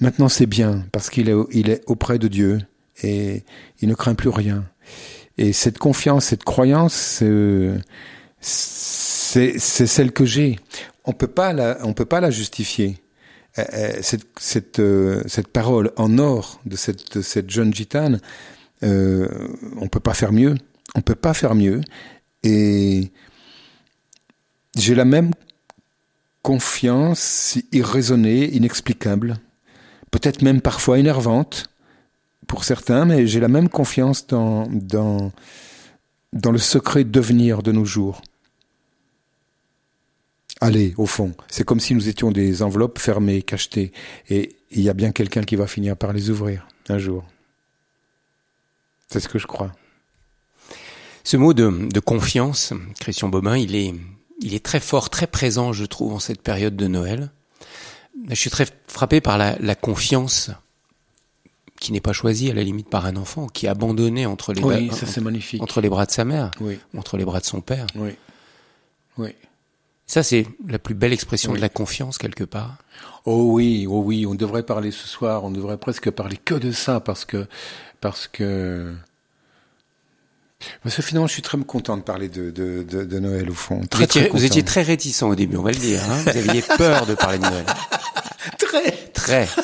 Maintenant, 0.00 0.28
c'est 0.28 0.46
bien, 0.46 0.86
parce 0.90 1.10
qu'il 1.10 1.28
est, 1.28 1.36
il 1.52 1.70
est 1.70 1.82
auprès 1.86 2.18
de 2.18 2.28
Dieu, 2.28 2.60
et 3.02 3.44
il 3.80 3.88
ne 3.88 3.94
craint 3.94 4.14
plus 4.14 4.30
rien. 4.30 4.64
Et 5.38 5.52
cette 5.52 5.78
confiance, 5.78 6.26
cette 6.26 6.44
croyance, 6.44 7.20
euh, 7.22 7.78
c'est 8.40 9.58
celle 9.58 10.12
que 10.12 10.24
j'ai. 10.24 10.58
On 11.04 11.12
peut 11.12 11.26
peut 11.26 12.04
pas 12.04 12.20
la 12.20 12.30
justifier 12.30 13.02
cette, 13.54 14.26
cette, 14.38 14.78
euh, 14.78 15.22
cette 15.26 15.48
parole 15.48 15.92
en 15.96 16.18
or 16.18 16.60
de 16.66 16.76
cette, 16.76 17.16
de 17.16 17.22
cette 17.22 17.50
jeune 17.50 17.72
gitane, 17.72 18.20
euh, 18.82 19.28
on 19.76 19.88
peut 19.88 20.00
pas 20.00 20.14
faire 20.14 20.32
mieux. 20.32 20.54
On 20.94 21.00
peut 21.00 21.14
pas 21.14 21.34
faire 21.34 21.54
mieux. 21.54 21.80
Et 22.42 23.12
j'ai 24.76 24.94
la 24.94 25.04
même 25.04 25.32
confiance 26.42 27.58
irraisonnée, 27.70 28.52
inexplicable, 28.54 29.38
peut-être 30.10 30.42
même 30.42 30.60
parfois 30.60 30.98
énervante 30.98 31.70
pour 32.46 32.64
certains, 32.64 33.04
mais 33.04 33.26
j'ai 33.26 33.40
la 33.40 33.48
même 33.48 33.68
confiance 33.68 34.26
dans, 34.26 34.66
dans, 34.66 35.32
dans 36.32 36.52
le 36.52 36.58
secret 36.58 37.04
devenir 37.04 37.62
de 37.62 37.72
nos 37.72 37.84
jours 37.84 38.22
aller 40.62 40.94
au 40.96 41.06
fond. 41.06 41.34
C'est 41.48 41.64
comme 41.64 41.80
si 41.80 41.94
nous 41.94 42.08
étions 42.08 42.30
des 42.30 42.62
enveloppes 42.62 43.00
fermées, 43.00 43.42
cachetées. 43.42 43.92
Et 44.30 44.56
il 44.70 44.82
y 44.82 44.88
a 44.88 44.94
bien 44.94 45.10
quelqu'un 45.10 45.42
qui 45.42 45.56
va 45.56 45.66
finir 45.66 45.96
par 45.96 46.12
les 46.12 46.30
ouvrir 46.30 46.68
un 46.88 46.98
jour. 46.98 47.24
C'est 49.08 49.18
ce 49.18 49.28
que 49.28 49.40
je 49.40 49.46
crois. 49.48 49.72
Ce 51.24 51.36
mot 51.36 51.52
de 51.52 52.00
confiance, 52.00 52.72
Christian 53.00 53.28
Bobin, 53.28 53.56
il 53.56 53.74
est, 53.74 53.92
il 54.42 54.54
est 54.54 54.64
très 54.64 54.80
fort, 54.80 55.08
très 55.08 55.26
présent, 55.26 55.72
je 55.72 55.84
trouve, 55.84 56.12
en 56.12 56.18
cette 56.18 56.42
période 56.42 56.76
de 56.76 56.86
Noël. 56.86 57.30
Je 58.28 58.34
suis 58.34 58.50
très 58.50 58.66
frappé 58.86 59.20
par 59.20 59.38
la, 59.38 59.56
la 59.58 59.74
confiance 59.74 60.50
qui 61.82 61.92
n'est 61.92 62.00
pas 62.00 62.12
choisie 62.12 62.50
à 62.50 62.54
la 62.54 62.62
limite 62.62 62.88
par 62.88 63.06
un 63.06 63.16
enfant, 63.16 63.48
qui 63.48 63.66
est 63.66 63.68
abandonné 63.68 64.24
entre 64.24 64.52
les, 64.52 64.62
oui, 64.62 64.86
bras, 64.86 64.96
ça, 64.96 65.20
entre 65.58 65.80
les 65.80 65.88
bras 65.88 66.06
de 66.06 66.12
sa 66.12 66.24
mère, 66.24 66.52
oui. 66.60 66.78
entre 66.96 67.16
les 67.16 67.24
bras 67.24 67.40
de 67.40 67.44
son 67.44 67.60
père. 67.60 67.86
Oui. 67.96 68.10
Oui. 69.18 69.34
Ça, 70.06 70.22
c'est 70.22 70.46
la 70.68 70.78
plus 70.78 70.94
belle 70.94 71.12
expression 71.12 71.50
oui. 71.50 71.56
de 71.56 71.62
la 71.62 71.68
confiance, 71.68 72.18
quelque 72.18 72.44
part. 72.44 72.76
Oh 73.24 73.52
oui, 73.52 73.86
oh 73.88 74.00
oui, 74.00 74.26
on 74.26 74.34
devrait 74.34 74.62
parler 74.62 74.92
ce 74.92 75.08
soir, 75.08 75.42
on 75.44 75.50
devrait 75.50 75.76
presque 75.76 76.10
parler 76.10 76.36
que 76.36 76.54
de 76.54 76.70
ça, 76.70 77.00
parce 77.00 77.24
que, 77.24 77.46
parce 78.00 78.28
que, 78.28 78.94
parce 80.82 80.96
que 80.96 81.02
finalement, 81.02 81.26
je 81.26 81.32
suis 81.32 81.42
très 81.42 81.58
content 81.58 81.96
de 81.96 82.02
parler 82.02 82.28
de, 82.28 82.50
de, 82.50 82.82
de, 82.82 83.04
de 83.04 83.18
Noël, 83.18 83.50
au 83.50 83.54
fond. 83.54 83.80
Très, 83.88 83.98
vous, 83.98 84.04
étiez, 84.04 84.22
très 84.22 84.30
vous 84.30 84.44
étiez 84.44 84.62
très 84.62 84.82
réticent 84.82 85.22
au 85.22 85.34
début, 85.34 85.56
on 85.56 85.62
va 85.62 85.70
le 85.70 85.76
dire. 85.76 86.00
Hein 86.10 86.22
vous 86.22 86.28
aviez 86.28 86.62
peur 86.62 87.06
de 87.06 87.14
parler 87.14 87.38
de 87.38 87.44
Noël. 87.44 87.64
Très. 88.58 88.90
Très. 89.12 89.48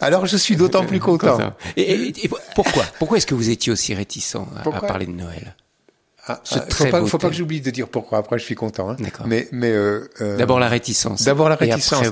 Alors 0.00 0.26
je 0.26 0.36
suis 0.36 0.56
d'autant 0.56 0.84
plus 0.84 1.00
content. 1.00 1.38
Et, 1.76 2.12
pourquoi? 2.54 2.84
Pourquoi 2.98 3.18
est-ce 3.18 3.26
que 3.26 3.34
vous 3.34 3.50
étiez 3.50 3.72
aussi 3.72 3.94
réticent 3.94 4.36
à 4.64 4.80
parler 4.80 5.06
de 5.06 5.12
Noël? 5.12 5.54
Ah, 6.28 6.40
ah, 6.50 6.60
faut 6.70 6.86
pas, 6.86 7.06
faut 7.06 7.18
pas 7.18 7.28
que 7.28 7.34
j'oublie 7.36 7.60
de 7.60 7.70
dire 7.70 7.88
pourquoi. 7.88 8.18
Après, 8.18 8.36
je 8.38 8.44
suis 8.44 8.56
content. 8.56 8.90
Hein. 8.90 8.96
Mais, 9.26 9.48
mais 9.52 9.70
euh, 9.70 10.08
euh, 10.20 10.36
d'abord 10.36 10.58
la 10.58 10.68
réticence. 10.68 11.22
D'abord 11.22 11.48
la 11.48 11.54
réticence. 11.54 12.02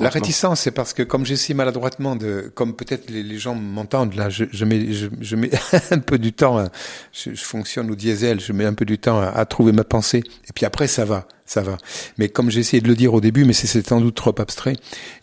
la 0.00 0.08
réticence, 0.10 0.60
c'est 0.60 0.70
parce 0.70 0.92
que 0.92 1.02
comme 1.02 1.26
j'essaie 1.26 1.54
maladroitement 1.54 2.14
de, 2.14 2.52
comme 2.54 2.76
peut-être 2.76 3.10
les, 3.10 3.36
gens 3.36 3.56
m'entendent 3.56 4.14
là, 4.14 4.30
je, 4.30 4.44
je 4.52 4.64
mets, 4.64 4.92
je, 4.92 5.36
mets 5.36 5.50
un 5.90 5.98
peu 5.98 6.18
du 6.18 6.32
temps. 6.32 6.58
À, 6.58 6.68
je, 7.12 7.30
fonctionne 7.34 7.90
au 7.90 7.96
diesel. 7.96 8.38
Je 8.38 8.52
mets 8.52 8.64
un 8.64 8.74
peu 8.74 8.84
du 8.84 8.98
temps 8.98 9.20
à, 9.20 9.26
à 9.26 9.44
trouver 9.44 9.72
ma 9.72 9.84
pensée. 9.84 10.22
Et 10.48 10.52
puis 10.54 10.64
après, 10.64 10.86
ça 10.86 11.04
va 11.04 11.26
ça 11.46 11.62
va. 11.62 11.76
Mais 12.18 12.28
comme 12.28 12.50
j'ai 12.50 12.60
essayé 12.60 12.80
de 12.80 12.88
le 12.88 12.94
dire 12.94 13.12
au 13.14 13.20
début, 13.20 13.44
mais 13.44 13.52
c'est 13.52 13.86
sans 13.86 14.00
doute 14.00 14.14
trop 14.14 14.34
abstrait, 14.38 14.76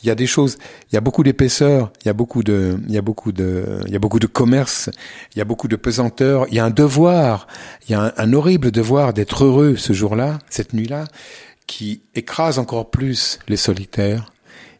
il 0.04 0.08
y 0.08 0.12
a 0.12 0.16
des 0.16 0.28
choses, 0.28 0.58
il 0.92 0.96
y 0.96 0.98
a 0.98 1.02
beaucoup 1.02 1.24
d'épaisseur, 1.24 1.92
il 2.04 2.08
y 2.08 2.10
a 2.10 2.14
beaucoup 2.14 2.44
de, 2.44 2.78
il 2.88 2.94
y 2.94 2.98
a 2.98 3.02
beaucoup 3.02 3.32
de, 3.32 3.82
il 3.88 3.94
y 3.94 3.96
a 3.96 4.00
beaucoup 4.00 4.20
de 4.20 4.28
commerce, 4.28 4.90
il 5.36 5.40
y 5.40 5.42
a 5.42 5.46
beaucoup 5.46 5.68
de 5.68 5.76
pesanteur, 5.76 6.46
il 6.50 6.56
y 6.56 6.60
a 6.60 6.66
un 6.66 6.70
devoir, 6.70 7.48
il 7.88 7.92
y 7.92 7.96
a 7.96 8.14
un, 8.16 8.34
horrible 8.34 8.72
devoir 8.72 9.14
d'être 9.14 9.44
heureux 9.44 9.76
ce 9.76 9.94
jour-là, 9.94 10.40
cette 10.50 10.74
nuit-là, 10.74 11.06
qui 11.68 12.04
écrase 12.16 12.60
encore 12.60 12.90
plus 12.90 13.40
les 13.48 13.58
solitaires 13.58 14.32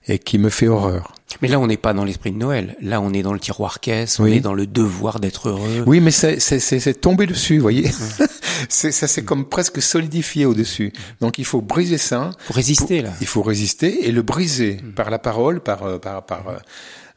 et 0.08 0.20
qui 0.20 0.38
me 0.38 0.50
fait 0.50 0.68
horreur. 0.68 1.14
Mais 1.42 1.48
là, 1.48 1.60
on 1.60 1.68
n'est 1.68 1.78
pas 1.78 1.94
dans 1.94 2.04
l'esprit 2.04 2.32
de 2.32 2.38
Noël. 2.38 2.76
Là, 2.82 3.02
on 3.02 3.14
est 3.14 3.22
dans 3.22 3.34
le 3.34 3.40
tiroir 3.40 3.80
caisse, 3.80 4.20
on 4.20 4.26
est 4.26 4.40
dans 4.40 4.54
le 4.54 4.68
devoir 4.68 5.20
d'être 5.20 5.50
heureux. 5.50 5.84
Oui, 5.86 6.00
mais 6.00 6.12
c'est 6.12 7.02
tombé 7.02 7.26
dessus, 7.26 7.58
vous 7.58 7.62
voyez. 7.62 7.90
ça 8.70 9.08
c'est 9.08 9.24
comme 9.24 9.46
presque 9.46 9.82
solidifié 9.82 10.46
au-dessus. 10.46 10.94
Donc 11.20 11.38
il 11.38 11.46
faut 11.46 11.62
briser 11.62 11.98
ça. 11.98 12.32
Faut 12.40 12.54
résister 12.54 13.02
là. 13.02 13.12
Il 13.22 13.28
faut 13.28 13.42
résister 13.42 14.08
et 14.08 14.12
le 14.12 14.22
briser 14.22 14.80
mm. 14.84 14.94
par 14.94 15.10
la 15.10 15.20
parole, 15.20 15.62
par 15.62 15.84
euh, 15.84 15.98
par 15.98 16.26
par 16.26 16.48
euh, 16.50 16.58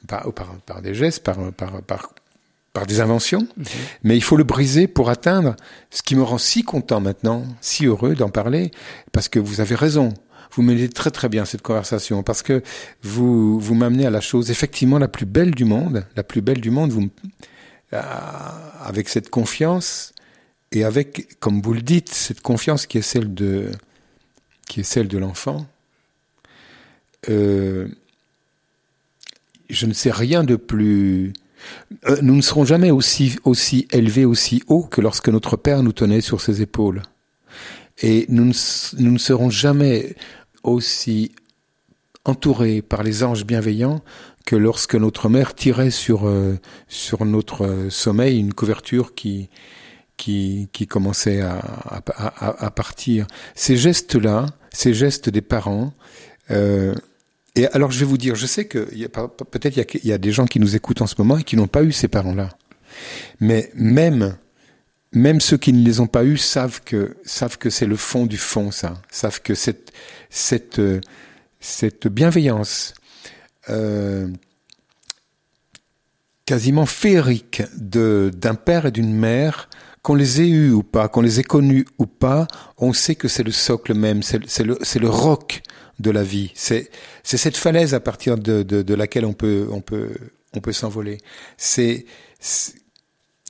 par, 0.07 0.33
par, 0.33 0.55
par 0.67 0.83
des 0.83 0.95
gestes, 0.95 1.23
par 1.23 1.37
par 1.53 1.83
par 1.83 2.11
par 2.73 2.87
des 2.87 3.01
inventions, 3.01 3.47
mm-hmm. 3.59 3.67
mais 4.03 4.17
il 4.17 4.23
faut 4.23 4.37
le 4.37 4.43
briser 4.43 4.89
pour 4.89 5.09
atteindre 5.09 5.55
ce 5.91 6.03
qui 6.03 6.17
me 6.17 6.25
rend 6.25 6.39
si 6.39 6.65
content 6.65 7.01
maintenant, 7.01 7.45
si 7.61 7.87
heureux 7.87 8.17
d'en 8.17 8.31
parler, 8.31 8.73
parce 9.13 9.29
que 9.29 9.39
vous 9.39 9.61
avez 9.61 9.77
raison. 9.77 10.13
Vous 10.55 10.63
menez 10.63 10.89
très 10.89 11.11
très 11.11 11.29
bien 11.29 11.45
cette 11.45 11.63
conversation 11.63 12.23
parce 12.23 12.43
que 12.43 12.63
vous 13.03 13.59
vous 13.59 13.75
m'amenez 13.75 14.07
à 14.07 14.11
la 14.11 14.21
chose 14.21 14.51
effectivement 14.51 14.99
la 14.99 15.09
plus 15.09 15.27
belle 15.27 15.55
du 15.55 15.65
monde, 15.65 16.07
la 16.17 16.23
plus 16.23 16.43
belle 16.43 16.61
du 16.61 16.71
monde. 16.71 16.93
Vous 16.93 17.09
euh, 17.95 18.01
avec 18.81 19.09
cette 19.09 19.31
confiance 19.31 20.15
et 20.73 20.83
avec, 20.83 21.39
comme 21.39 21.63
vous 21.63 21.75
le 21.75 21.83
dites, 21.83 22.09
cette 22.09 22.41
confiance 22.41 22.87
qui 22.87 22.99
est 22.99 23.03
celle 23.03 23.33
de, 23.33 23.71
qui 24.67 24.81
est 24.81 24.85
celle 24.85 25.07
de 25.07 25.17
l'enfant, 25.17 25.67
euh, 27.29 27.87
je 29.71 29.87
ne 29.87 29.93
sais 29.93 30.11
rien 30.11 30.43
de 30.43 30.57
plus. 30.57 31.33
Euh, 32.09 32.17
nous 32.21 32.35
ne 32.35 32.43
serons 32.43 32.65
jamais 32.65 32.91
aussi, 32.91 33.37
aussi 33.45 33.87
élevés, 33.93 34.25
aussi 34.25 34.63
haut 34.67 34.83
que 34.83 35.01
lorsque 35.01 35.29
notre 35.29 35.57
Père 35.57 35.83
nous 35.83 35.93
tenait 35.93 36.21
sur 36.21 36.41
ses 36.41 36.63
épaules. 36.63 37.03
Et 38.03 38.27
nous 38.29 38.53
nous 38.99 39.13
ne 39.13 39.19
serons 39.19 39.51
jamais 39.51 40.17
aussi 40.65 41.33
entourés 42.25 42.83
par 42.83 43.03
les 43.03 43.23
anges 43.23 43.45
bienveillants 43.45 44.01
que 44.47 44.57
lorsque 44.57 44.95
notre 44.95 45.29
mère 45.29 45.55
tirait 45.55 45.91
sur, 45.91 46.27
euh, 46.27 46.59
sur 46.89 47.25
notre 47.25 47.89
sommeil 47.91 48.39
une 48.39 48.53
couverture 48.53 49.15
qui, 49.15 49.49
qui, 50.17 50.69
qui 50.73 50.87
commençait 50.87 51.41
à, 51.41 51.59
à, 51.59 52.65
à 52.67 52.71
partir. 52.71 53.27
Ces 53.55 53.77
gestes-là, 53.77 54.47
ces 54.73 54.95
gestes 54.95 55.29
des 55.29 55.41
parents, 55.41 55.93
euh, 56.51 56.95
et 57.57 57.67
alors 57.69 57.91
je 57.91 58.01
vais 58.01 58.05
vous 58.05 58.19
dire, 58.19 58.35
je 58.35 58.47
sais 58.47 58.67
que 58.67 58.89
peut-être 59.51 59.77
il, 59.77 59.87
il 60.03 60.11
y, 60.11 60.13
a 60.13 60.19
des 60.19 60.33
gens 60.33 60.47
qui 60.47 60.61
nous 60.61 60.75
écoutent 60.77 61.03
en 61.03 61.07
ce 61.07 61.15
moment 61.19 61.39
et 61.39 61.45
qui 61.45 61.57
n'ont 61.57 61.69
pas 61.69 61.85
eu 61.85 61.93
ces 61.93 62.09
parents-là. 62.09 62.51
Mais 63.41 63.71
même 63.75 64.37
même 65.15 65.41
ceux 65.41 65.57
qui 65.57 65.73
ne 65.73 65.85
les 65.85 66.01
ont 66.01 66.07
pas 66.07 66.25
eus 66.25 66.37
savent 66.37 66.81
que 66.85 67.17
savent 67.25 67.59
que 67.59 67.71
c'est 67.71 67.87
le 67.87 67.97
fond 67.97 68.27
du 68.27 68.37
fond, 68.37 68.71
ça. 68.71 69.01
Savent 69.11 69.41
que 69.41 69.55
cette 69.55 69.93
cette 70.31 70.81
cette 71.61 72.09
bienveillance 72.09 72.95
euh, 73.71 74.29
quasiment 76.47 76.87
féerique 76.87 77.63
de 77.77 78.31
d'un 78.35 78.55
père 78.55 78.87
et 78.87 78.91
d'une 78.91 79.15
mère 79.15 79.69
qu'on 80.03 80.15
les 80.15 80.43
ait 80.43 80.49
eus 80.49 80.73
ou 80.73 80.83
pas, 80.83 81.09
qu'on 81.09 81.23
les 81.23 81.41
ait 81.41 81.45
connus 81.45 81.87
ou 81.99 82.05
pas, 82.05 82.47
on 82.77 82.93
sait 82.93 83.15
que 83.15 83.27
c'est 83.27 83.43
le 83.43 83.53
socle 83.53 83.95
même, 83.95 84.23
c'est 84.23 84.63
le, 84.63 84.77
le 85.01 85.09
roc 85.09 85.63
de 85.99 86.11
la 86.11 86.23
vie. 86.23 86.53
C'est 86.55 86.91
cette 87.23 87.57
falaise 87.57 87.95
à 87.95 88.01
partir 88.01 88.37
de, 88.37 88.63
de, 88.63 88.83
de, 88.83 88.95
laquelle 88.95 89.25
on 89.25 89.33
peut, 89.33 89.67
on 89.71 89.81
peut, 89.81 90.11
on 90.55 90.61
peut 90.61 90.73
s'envoler. 90.73 91.19
C'est 91.57 92.05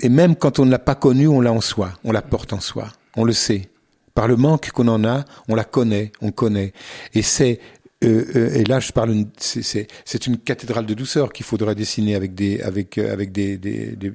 et 0.03 0.09
même 0.09 0.37
quand 0.37 0.59
on 0.59 0.67
ne 0.67 0.71
l'a 0.71 0.79
pas 0.79 0.95
connu, 0.95 1.29
on 1.29 1.41
l'a 1.41 1.53
en 1.53 1.61
soi, 1.61 1.93
on 2.05 2.13
la 2.13 2.23
porte 2.23 2.53
en 2.53 2.61
soi, 2.61 2.89
on 3.17 3.25
le 3.25 3.33
sait. 3.33 3.69
Par 4.15 4.29
le 4.29 4.37
manque 4.37 4.71
qu'on 4.71 4.87
en 4.89 5.05
a, 5.05 5.25
on 5.49 5.57
la 5.57 5.65
connaît, 5.65 6.13
on 6.21 6.31
connaît. 6.31 6.73
Et 7.15 7.23
c'est 7.23 7.61
euh, 8.05 8.25
euh, 8.37 8.55
et 8.55 8.65
là, 8.65 8.81
je 8.81 8.93
parle, 8.93 9.25
c'est 9.39 10.27
une 10.27 10.39
cathédrale 10.39 10.87
de 10.87 10.95
douceur 10.95 11.33
qu'il 11.33 11.47
faudrait 11.47 11.75
dessiner 11.75 12.15
avec 12.15 12.35
des, 12.35 12.61
avec, 12.61 12.99
euh, 12.99 13.13
avec 13.13 13.33
des, 13.33 13.57
des, 13.57 13.97
des 13.97 14.13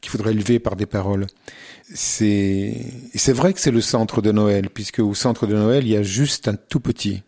qu'il 0.00 0.10
faudrait 0.10 0.32
élever 0.32 0.58
par 0.58 0.76
des 0.76 0.86
paroles. 0.86 1.26
C'est, 1.94 2.74
c'est 3.14 3.32
vrai 3.32 3.52
que 3.52 3.60
c'est 3.60 3.70
le 3.70 3.80
centre 3.80 4.22
de 4.22 4.32
Noël, 4.32 4.70
puisque 4.70 4.98
au 4.98 5.14
centre 5.14 5.46
de 5.46 5.54
Noël, 5.54 5.86
il 5.86 5.90
y 5.90 5.96
a 5.96 6.02
juste 6.02 6.48
un 6.48 6.54
tout 6.54 6.80
petit, 6.80 7.22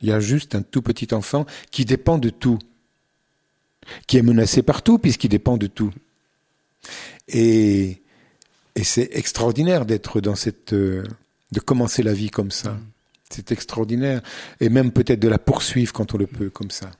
il 0.00 0.08
y 0.08 0.12
a 0.12 0.20
juste 0.20 0.54
un 0.54 0.62
tout 0.62 0.82
petit 0.82 1.14
enfant 1.14 1.46
qui 1.70 1.84
dépend 1.84 2.18
de 2.18 2.30
tout, 2.30 2.58
qui 4.06 4.18
est 4.18 4.22
menacé 4.22 4.62
par 4.62 4.82
tout 4.82 4.98
puisqu'il 4.98 5.28
dépend 5.28 5.56
de 5.56 5.68
tout. 5.68 5.92
Et, 7.28 8.02
et 8.74 8.84
c'est 8.84 9.10
extraordinaire 9.12 9.86
d'être 9.86 10.20
dans 10.20 10.34
cette, 10.34 10.74
de 11.52 11.60
commencer 11.64 12.02
la 12.02 12.12
vie 12.12 12.30
comme 12.30 12.50
ça. 12.50 12.76
C'est 13.30 13.52
extraordinaire. 13.52 14.22
Et 14.60 14.68
même 14.68 14.92
peut-être 14.92 15.20
de 15.20 15.28
la 15.28 15.38
poursuivre 15.38 15.92
quand 15.92 16.14
on 16.14 16.18
le 16.18 16.26
peut, 16.26 16.50
comme 16.50 16.70
ça. 16.70 16.90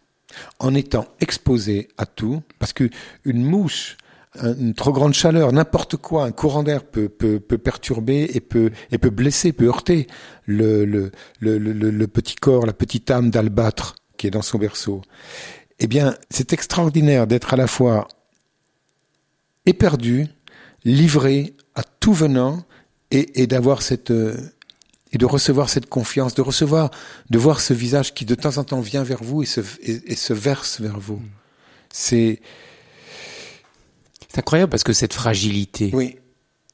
En 0.58 0.74
étant 0.74 1.06
exposé 1.20 1.88
à 1.98 2.06
tout, 2.06 2.42
parce 2.58 2.72
que 2.72 2.90
une 3.24 3.44
mouche, 3.44 3.96
une 4.42 4.74
trop 4.74 4.92
grande 4.92 5.14
chaleur, 5.14 5.52
n'importe 5.52 5.96
quoi, 5.96 6.24
un 6.24 6.32
courant 6.32 6.62
d'air 6.62 6.84
peut, 6.84 7.08
peut, 7.08 7.40
peut, 7.40 7.58
perturber 7.58 8.28
et 8.34 8.40
peut, 8.40 8.70
et 8.90 8.98
peut 8.98 9.10
blesser, 9.10 9.52
peut 9.52 9.66
heurter 9.66 10.06
le, 10.44 10.84
le, 10.84 11.10
le, 11.40 11.58
le, 11.58 12.06
petit 12.06 12.34
corps, 12.34 12.66
la 12.66 12.72
petite 12.72 13.10
âme 13.10 13.30
d'albâtre 13.30 13.94
qui 14.18 14.26
est 14.26 14.30
dans 14.30 14.42
son 14.42 14.58
berceau. 14.58 15.02
Eh 15.78 15.86
bien, 15.86 16.16
c'est 16.30 16.52
extraordinaire 16.52 17.26
d'être 17.26 17.54
à 17.54 17.56
la 17.56 17.66
fois 17.66 18.08
éperdu, 19.66 20.26
livré 20.84 21.54
à 21.74 21.82
tout 21.82 22.14
venant 22.14 22.64
et, 23.10 23.42
et 23.42 23.46
d'avoir 23.46 23.82
cette, 23.82 24.12
et 25.12 25.18
de 25.18 25.24
recevoir 25.24 25.68
cette 25.68 25.88
confiance, 25.88 26.34
de 26.34 26.42
recevoir, 26.42 26.90
de 27.30 27.38
voir 27.38 27.60
ce 27.60 27.72
visage 27.72 28.14
qui 28.14 28.24
de 28.24 28.34
temps 28.34 28.58
en 28.58 28.64
temps 28.64 28.80
vient 28.80 29.02
vers 29.02 29.22
vous 29.22 29.42
et 29.42 29.46
se, 29.46 29.60
et, 29.82 30.14
se 30.14 30.32
verse 30.32 30.80
vers 30.80 30.98
vous. 30.98 31.22
C'est 31.92 32.40
c'est 34.28 34.40
incroyable 34.40 34.70
parce 34.70 34.84
que 34.84 34.92
cette 34.92 35.14
fragilité 35.14 35.90
oui. 35.94 36.16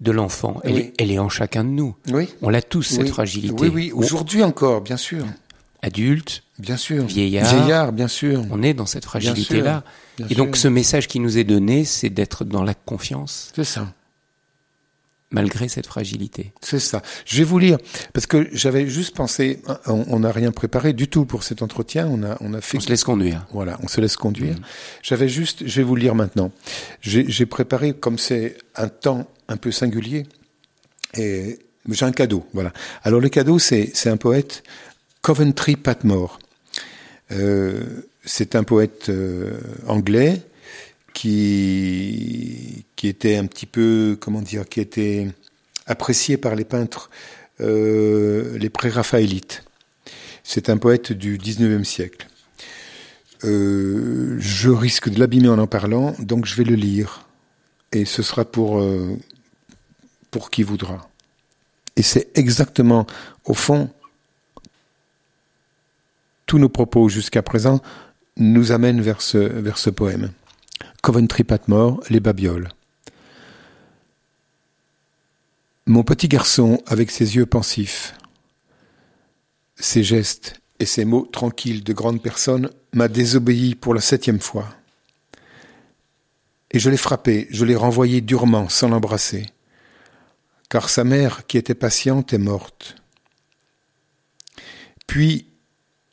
de 0.00 0.10
l'enfant, 0.10 0.60
elle, 0.64 0.78
est, 0.78 0.94
elle 0.98 1.12
est 1.12 1.18
en 1.18 1.28
chacun 1.28 1.62
de 1.62 1.68
nous. 1.68 1.94
Oui. 2.10 2.28
On 2.40 2.48
l'a 2.48 2.62
tous 2.62 2.82
cette 2.82 3.10
fragilité. 3.10 3.54
Oui, 3.60 3.68
oui. 3.72 3.92
Aujourd'hui 3.94 4.42
encore, 4.42 4.80
bien 4.80 4.96
sûr. 4.96 5.24
Adulte, 5.82 6.44
bien 6.58 6.76
sûr. 6.76 7.04
Vieillard, 7.06 7.54
vieillard, 7.54 7.92
bien 7.92 8.08
sûr. 8.08 8.44
On 8.50 8.62
est 8.62 8.74
dans 8.74 8.86
cette 8.86 9.04
fragilité-là. 9.04 9.82
Et 10.30 10.34
donc, 10.34 10.56
ce 10.56 10.68
message 10.68 11.08
qui 11.08 11.20
nous 11.20 11.38
est 11.38 11.44
donné, 11.44 11.84
c'est 11.84 12.10
d'être 12.10 12.44
dans 12.44 12.62
la 12.62 12.74
confiance. 12.74 13.50
C'est 13.54 13.64
ça 13.64 13.88
malgré 15.32 15.68
cette 15.68 15.86
fragilité. 15.86 16.52
C'est 16.60 16.78
ça. 16.78 17.02
Je 17.24 17.38
vais 17.38 17.44
vous 17.44 17.58
lire 17.58 17.78
parce 18.12 18.26
que 18.26 18.48
j'avais 18.52 18.86
juste 18.86 19.16
pensé, 19.16 19.60
on 19.86 20.20
n'a 20.20 20.30
rien 20.30 20.52
préparé 20.52 20.92
du 20.92 21.08
tout 21.08 21.24
pour 21.24 21.42
cet 21.42 21.62
entretien. 21.62 22.06
On 22.06 22.22
a, 22.22 22.36
on 22.40 22.54
a 22.54 22.60
fait. 22.60 22.78
On 22.78 22.80
se 22.80 22.88
laisse 22.88 23.04
conduire. 23.04 23.46
Voilà, 23.52 23.78
on 23.82 23.88
se 23.88 24.00
laisse 24.00 24.16
conduire. 24.16 24.54
Mm. 24.54 24.62
J'avais 25.02 25.28
juste, 25.28 25.66
je 25.66 25.76
vais 25.76 25.82
vous 25.82 25.96
lire 25.96 26.14
maintenant. 26.14 26.52
J'ai 27.00 27.46
préparé, 27.46 27.94
comme 27.94 28.18
c'est 28.18 28.58
un 28.76 28.88
temps 28.88 29.26
un 29.48 29.56
peu 29.56 29.72
singulier, 29.72 30.26
et 31.16 31.58
j'ai 31.88 32.04
un 32.04 32.12
cadeau. 32.12 32.46
Voilà. 32.52 32.72
Alors 33.02 33.20
le 33.20 33.28
cadeau, 33.28 33.58
c'est 33.58 33.90
c'est 33.94 34.10
un 34.10 34.16
poète, 34.16 34.62
Coventry 35.22 35.76
Patmore. 35.76 36.40
Euh, 37.30 38.02
c'est 38.24 38.56
un 38.56 38.64
poète 38.64 39.08
euh, 39.08 39.58
anglais 39.86 40.42
qui, 41.14 42.84
était 43.04 43.36
un 43.36 43.46
petit 43.46 43.66
peu, 43.66 44.16
comment 44.20 44.42
dire, 44.42 44.68
qui 44.68 44.80
était 44.80 45.28
apprécié 45.86 46.36
par 46.36 46.54
les 46.54 46.64
peintres, 46.64 47.10
euh, 47.60 48.56
les 48.58 48.68
pré-raphaélites. 48.68 49.64
C'est 50.44 50.68
un 50.68 50.76
poète 50.76 51.12
du 51.12 51.38
19e 51.38 51.84
siècle. 51.84 52.26
Je 53.44 54.68
risque 54.68 55.08
de 55.08 55.18
l'abîmer 55.18 55.48
en 55.48 55.58
en 55.58 55.66
parlant, 55.66 56.14
donc 56.20 56.46
je 56.46 56.54
vais 56.54 56.64
le 56.64 56.76
lire. 56.76 57.26
Et 57.90 58.04
ce 58.04 58.22
sera 58.22 58.44
pour, 58.44 58.84
pour 60.30 60.50
qui 60.50 60.62
voudra. 60.62 61.08
Et 61.96 62.02
c'est 62.02 62.30
exactement, 62.36 63.06
au 63.44 63.54
fond, 63.54 63.90
tous 66.46 66.58
nos 66.58 66.68
propos 66.68 67.08
jusqu'à 67.08 67.42
présent 67.42 67.80
nous 68.36 68.72
amènent 68.72 69.00
vers 69.00 69.20
ce, 69.22 69.38
vers 69.38 69.78
ce 69.78 69.90
poème. 69.90 70.30
Coventry 71.02 71.44
Patmore, 71.44 72.00
Les 72.10 72.20
Babioles. 72.20 72.68
Mon 75.86 76.04
petit 76.04 76.28
garçon, 76.28 76.82
avec 76.86 77.10
ses 77.10 77.36
yeux 77.36 77.46
pensifs, 77.46 78.14
ses 79.76 80.04
gestes 80.04 80.60
et 80.78 80.86
ses 80.86 81.04
mots 81.04 81.28
tranquilles 81.30 81.82
de 81.82 81.92
grande 81.92 82.22
personne, 82.22 82.70
m'a 82.92 83.08
désobéi 83.08 83.74
pour 83.74 83.94
la 83.94 84.00
septième 84.00 84.40
fois. 84.40 84.68
Et 86.70 86.78
je 86.78 86.88
l'ai 86.88 86.96
frappé, 86.96 87.48
je 87.50 87.64
l'ai 87.64 87.76
renvoyé 87.76 88.20
durement, 88.20 88.68
sans 88.68 88.88
l'embrasser, 88.88 89.46
car 90.68 90.88
sa 90.88 91.04
mère, 91.04 91.46
qui 91.46 91.58
était 91.58 91.74
patiente, 91.74 92.32
est 92.32 92.38
morte. 92.38 92.96
Puis, 95.06 95.51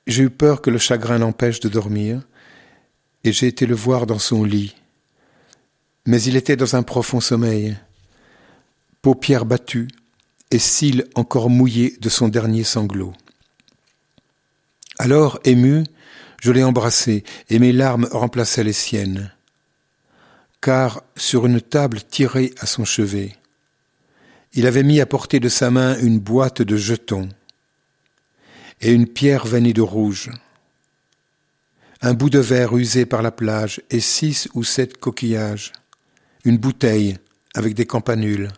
j'ai 0.09 0.23
eu 0.23 0.29
peur 0.29 0.61
que 0.61 0.69
le 0.69 0.77
chagrin 0.77 1.19
l'empêche 1.19 1.59
de 1.59 1.69
dormir, 1.69 2.21
et 3.23 3.31
j'ai 3.31 3.47
été 3.47 3.65
le 3.65 3.75
voir 3.75 4.05
dans 4.05 4.19
son 4.19 4.43
lit. 4.43 4.75
Mais 6.05 6.21
il 6.23 6.35
était 6.35 6.55
dans 6.55 6.75
un 6.75 6.83
profond 6.83 7.19
sommeil, 7.19 7.77
paupières 9.01 9.45
battues 9.45 9.87
et 10.51 10.59
cils 10.59 11.05
encore 11.15 11.49
mouillés 11.49 11.95
de 12.01 12.09
son 12.09 12.27
dernier 12.27 12.63
sanglot. 12.63 13.13
Alors, 14.97 15.39
ému, 15.43 15.83
je 16.41 16.51
l'ai 16.51 16.63
embrassé, 16.63 17.23
et 17.49 17.59
mes 17.59 17.71
larmes 17.71 18.07
remplaçaient 18.11 18.63
les 18.63 18.73
siennes. 18.73 19.31
Car, 20.61 21.03
sur 21.15 21.45
une 21.45 21.61
table 21.61 22.01
tirée 22.01 22.53
à 22.59 22.65
son 22.65 22.83
chevet, 22.83 23.35
il 24.53 24.65
avait 24.65 24.83
mis 24.83 24.99
à 24.99 25.05
portée 25.05 25.39
de 25.39 25.49
sa 25.49 25.69
main 25.69 25.97
une 25.99 26.19
boîte 26.19 26.61
de 26.63 26.75
jetons 26.75 27.29
et 28.81 28.91
une 28.91 29.07
pierre 29.07 29.45
veinie 29.45 29.73
de 29.73 29.81
rouge, 29.81 30.31
un 32.01 32.13
bout 32.13 32.29
de 32.29 32.39
verre 32.39 32.77
usé 32.77 33.05
par 33.05 33.21
la 33.21 33.31
plage 33.31 33.81
et 33.89 33.99
six 33.99 34.47
ou 34.53 34.63
sept 34.63 34.97
coquillages, 34.97 35.73
une 36.45 36.57
bouteille 36.57 37.17
avec 37.53 37.73
des 37.73 37.85
campanules 37.85 38.49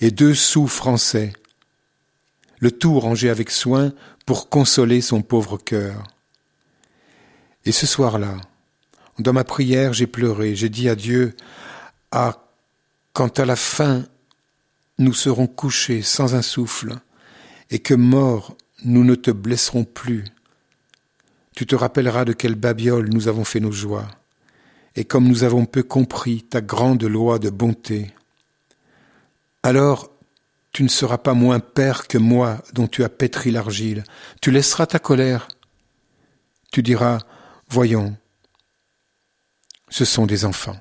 et 0.00 0.10
deux 0.10 0.34
sous 0.34 0.66
français, 0.66 1.32
le 2.58 2.70
tout 2.70 2.98
rangé 2.98 3.30
avec 3.30 3.50
soin 3.50 3.92
pour 4.26 4.48
consoler 4.48 5.00
son 5.00 5.22
pauvre 5.22 5.58
cœur. 5.58 6.02
Et 7.64 7.72
ce 7.72 7.86
soir-là, 7.86 8.36
dans 9.18 9.32
ma 9.32 9.44
prière, 9.44 9.92
j'ai 9.92 10.06
pleuré, 10.06 10.56
j'ai 10.56 10.68
dit 10.68 10.88
à 10.88 10.96
Dieu, 10.96 11.36
Ah, 12.10 12.44
quand 13.12 13.38
à 13.38 13.44
la 13.44 13.56
fin 13.56 14.04
nous 14.98 15.14
serons 15.14 15.46
couchés 15.46 16.02
sans 16.02 16.34
un 16.34 16.42
souffle, 16.42 16.96
et 17.70 17.78
que 17.78 17.94
mort 17.94 18.56
nous 18.84 19.04
ne 19.04 19.14
te 19.14 19.30
blesserons 19.30 19.84
plus, 19.84 20.24
tu 21.56 21.66
te 21.66 21.74
rappelleras 21.74 22.24
de 22.24 22.32
quelle 22.32 22.54
babiole 22.54 23.08
nous 23.10 23.28
avons 23.28 23.44
fait 23.44 23.60
nos 23.60 23.72
joies, 23.72 24.08
et 24.96 25.04
comme 25.04 25.26
nous 25.26 25.44
avons 25.44 25.66
peu 25.66 25.82
compris 25.82 26.42
ta 26.42 26.60
grande 26.60 27.04
loi 27.04 27.38
de 27.38 27.50
bonté. 27.50 28.12
Alors 29.62 30.14
tu 30.74 30.82
ne 30.82 30.88
seras 30.88 31.18
pas 31.18 31.34
moins 31.34 31.60
père 31.60 32.08
que 32.08 32.18
moi 32.18 32.60
dont 32.72 32.88
tu 32.88 33.04
as 33.04 33.08
pétri 33.08 33.52
l'argile. 33.52 34.02
Tu 34.42 34.50
laisseras 34.50 34.86
ta 34.86 34.98
colère. 34.98 35.46
Tu 36.72 36.82
diras, 36.82 37.20
voyons, 37.68 38.16
ce 39.88 40.04
sont 40.04 40.26
des 40.26 40.44
enfants. 40.44 40.76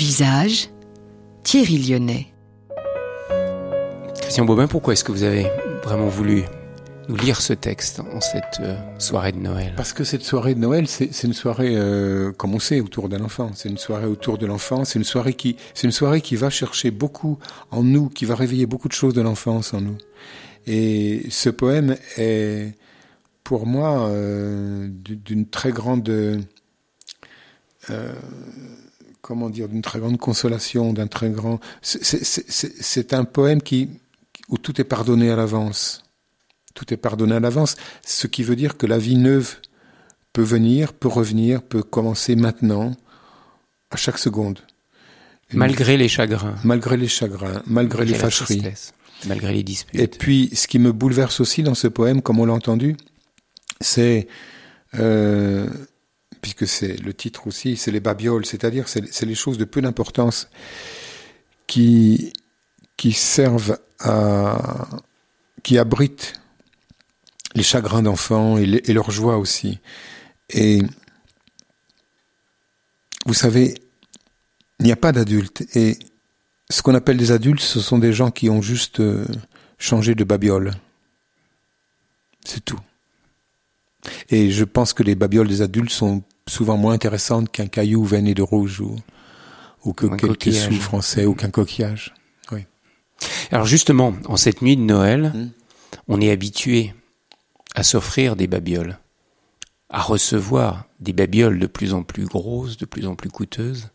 Visage, 0.00 0.70
Thierry 1.42 1.76
Lyonnais. 1.76 2.28
Christian 4.22 4.46
Bobin, 4.46 4.66
pourquoi 4.66 4.94
est-ce 4.94 5.04
que 5.04 5.12
vous 5.12 5.24
avez 5.24 5.46
vraiment 5.84 6.08
voulu 6.08 6.44
nous 7.10 7.16
lire 7.16 7.42
ce 7.42 7.52
texte 7.52 8.00
en 8.00 8.18
cette 8.22 8.60
euh, 8.62 8.78
soirée 8.98 9.32
de 9.32 9.40
Noël? 9.40 9.74
Parce 9.76 9.92
que 9.92 10.02
cette 10.02 10.22
soirée 10.22 10.54
de 10.54 10.58
Noël, 10.58 10.88
c'est 10.88 11.22
une 11.24 11.34
soirée, 11.34 11.74
euh, 11.76 12.32
comme 12.32 12.54
on 12.54 12.58
sait, 12.58 12.80
autour 12.80 13.10
d'un 13.10 13.22
enfant. 13.22 13.50
C'est 13.54 13.68
une 13.68 13.76
soirée 13.76 14.06
autour 14.06 14.38
de 14.38 14.46
l'enfant. 14.46 14.86
C'est 14.86 14.98
une 14.98 15.04
soirée 15.04 15.34
qui, 15.34 15.56
c'est 15.74 15.86
une 15.86 15.92
soirée 15.92 16.22
qui 16.22 16.34
va 16.34 16.48
chercher 16.48 16.90
beaucoup 16.90 17.38
en 17.70 17.82
nous, 17.82 18.08
qui 18.08 18.24
va 18.24 18.36
réveiller 18.36 18.64
beaucoup 18.64 18.88
de 18.88 18.94
choses 18.94 19.12
de 19.12 19.20
l'enfance 19.20 19.74
en 19.74 19.82
nous. 19.82 19.98
Et 20.66 21.26
ce 21.28 21.50
poème 21.50 21.98
est, 22.16 22.72
pour 23.44 23.66
moi, 23.66 24.08
euh, 24.08 24.88
d'une 24.90 25.46
très 25.46 25.72
grande 25.72 26.08
euh, 26.08 26.38
comment 29.20 29.50
dire, 29.50 29.68
d'une 29.68 29.82
très 29.82 29.98
grande 29.98 30.18
consolation, 30.18 30.92
d'un 30.92 31.06
très 31.06 31.30
grand. 31.30 31.60
C'est 31.82 33.14
un 33.14 33.24
poème 33.24 33.62
qui 33.62 33.88
où 34.48 34.58
tout 34.58 34.80
est 34.80 34.84
pardonné 34.84 35.30
à 35.30 35.36
l'avance. 35.36 36.02
Tout 36.74 36.92
est 36.92 36.96
pardonné 36.96 37.34
à 37.34 37.40
l'avance, 37.40 37.76
ce 38.04 38.26
qui 38.26 38.42
veut 38.42 38.56
dire 38.56 38.76
que 38.76 38.86
la 38.86 38.98
vie 38.98 39.16
neuve 39.16 39.56
peut 40.32 40.42
venir, 40.42 40.92
peut 40.92 41.08
revenir, 41.08 41.62
peut 41.62 41.82
commencer 41.82 42.36
maintenant, 42.36 42.92
à 43.90 43.96
chaque 43.96 44.18
seconde. 44.18 44.60
Malgré 45.52 45.96
les 45.96 46.08
chagrins. 46.08 46.54
Malgré 46.62 46.96
les 46.96 47.08
chagrins, 47.08 47.62
malgré, 47.66 48.04
les 48.04 48.14
fâcheries. 48.14 48.62
Malgré 49.26 49.52
les 49.52 49.64
disputes. 49.64 50.00
Et 50.00 50.06
puis, 50.06 50.50
ce 50.54 50.68
qui 50.68 50.78
me 50.78 50.92
bouleverse 50.92 51.40
aussi 51.40 51.62
dans 51.64 51.74
ce 51.74 51.88
poème, 51.88 52.22
comme 52.22 52.38
on 52.38 52.46
l'a 52.46 52.52
entendu, 52.52 52.96
c'est 53.80 54.28
euh, 54.98 55.68
puisque 56.40 56.66
c'est 56.66 56.96
le 56.96 57.14
titre 57.14 57.46
aussi, 57.46 57.76
c'est 57.76 57.90
les 57.90 58.00
babioles, 58.00 58.46
c'est-à-dire 58.46 58.88
c'est 58.88 59.26
les 59.26 59.34
choses 59.34 59.58
de 59.58 59.64
peu 59.64 59.80
d'importance 59.80 60.48
qui, 61.66 62.32
qui 62.96 63.12
servent 63.12 63.78
à, 64.00 64.88
qui 65.62 65.78
abritent 65.78 66.40
les 67.54 67.62
chagrins 67.62 68.02
d'enfants 68.02 68.58
et, 68.58 68.92
leur 68.92 69.10
joie 69.10 69.36
aussi. 69.36 69.78
Et 70.50 70.80
vous 73.26 73.34
savez, 73.34 73.74
il 74.78 74.86
n'y 74.86 74.92
a 74.92 74.96
pas 74.96 75.12
d'adultes. 75.12 75.64
Et 75.76 75.98
ce 76.70 76.82
qu'on 76.82 76.94
appelle 76.94 77.16
des 77.16 77.32
adultes, 77.32 77.60
ce 77.60 77.80
sont 77.80 77.98
des 77.98 78.12
gens 78.12 78.30
qui 78.30 78.48
ont 78.48 78.62
juste 78.62 79.00
euh, 79.00 79.26
changé 79.78 80.14
de 80.14 80.24
babiole. 80.24 80.72
C'est 82.44 82.64
tout. 82.64 82.80
Et 84.30 84.50
je 84.50 84.64
pense 84.64 84.92
que 84.92 85.02
les 85.02 85.14
babioles 85.14 85.48
des 85.48 85.62
adultes 85.62 85.90
sont 85.90 86.22
souvent 86.50 86.76
moins 86.76 86.94
intéressantes 86.94 87.50
qu'un 87.50 87.66
caillou 87.66 88.04
veiné 88.04 88.34
de 88.34 88.42
rouge 88.42 88.80
ou, 88.80 88.96
ou 89.84 89.92
que 89.92 90.06
quelques 90.06 90.52
sous 90.52 90.74
français 90.74 91.24
ou 91.24 91.34
qu'un 91.34 91.50
coquillage. 91.50 92.12
Oui. 92.52 92.66
Alors 93.50 93.66
justement, 93.66 94.14
en 94.26 94.36
cette 94.36 94.60
nuit 94.60 94.76
de 94.76 94.82
Noël, 94.82 95.32
hmm. 95.34 95.50
on 96.08 96.20
est 96.20 96.30
habitué 96.30 96.92
à 97.74 97.82
s'offrir 97.82 98.36
des 98.36 98.48
babioles, 98.48 98.98
à 99.88 100.02
recevoir 100.02 100.84
des 100.98 101.12
babioles 101.12 101.58
de 101.58 101.66
plus 101.66 101.94
en 101.94 102.02
plus 102.02 102.26
grosses, 102.26 102.76
de 102.76 102.84
plus 102.84 103.06
en 103.06 103.14
plus 103.14 103.30
coûteuses. 103.30 103.88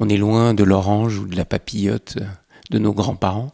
On 0.00 0.08
est 0.08 0.16
loin 0.16 0.54
de 0.54 0.64
l'orange 0.64 1.18
ou 1.18 1.26
de 1.26 1.36
la 1.36 1.44
papillote 1.44 2.18
de 2.70 2.78
nos 2.78 2.92
grands-parents. 2.92 3.52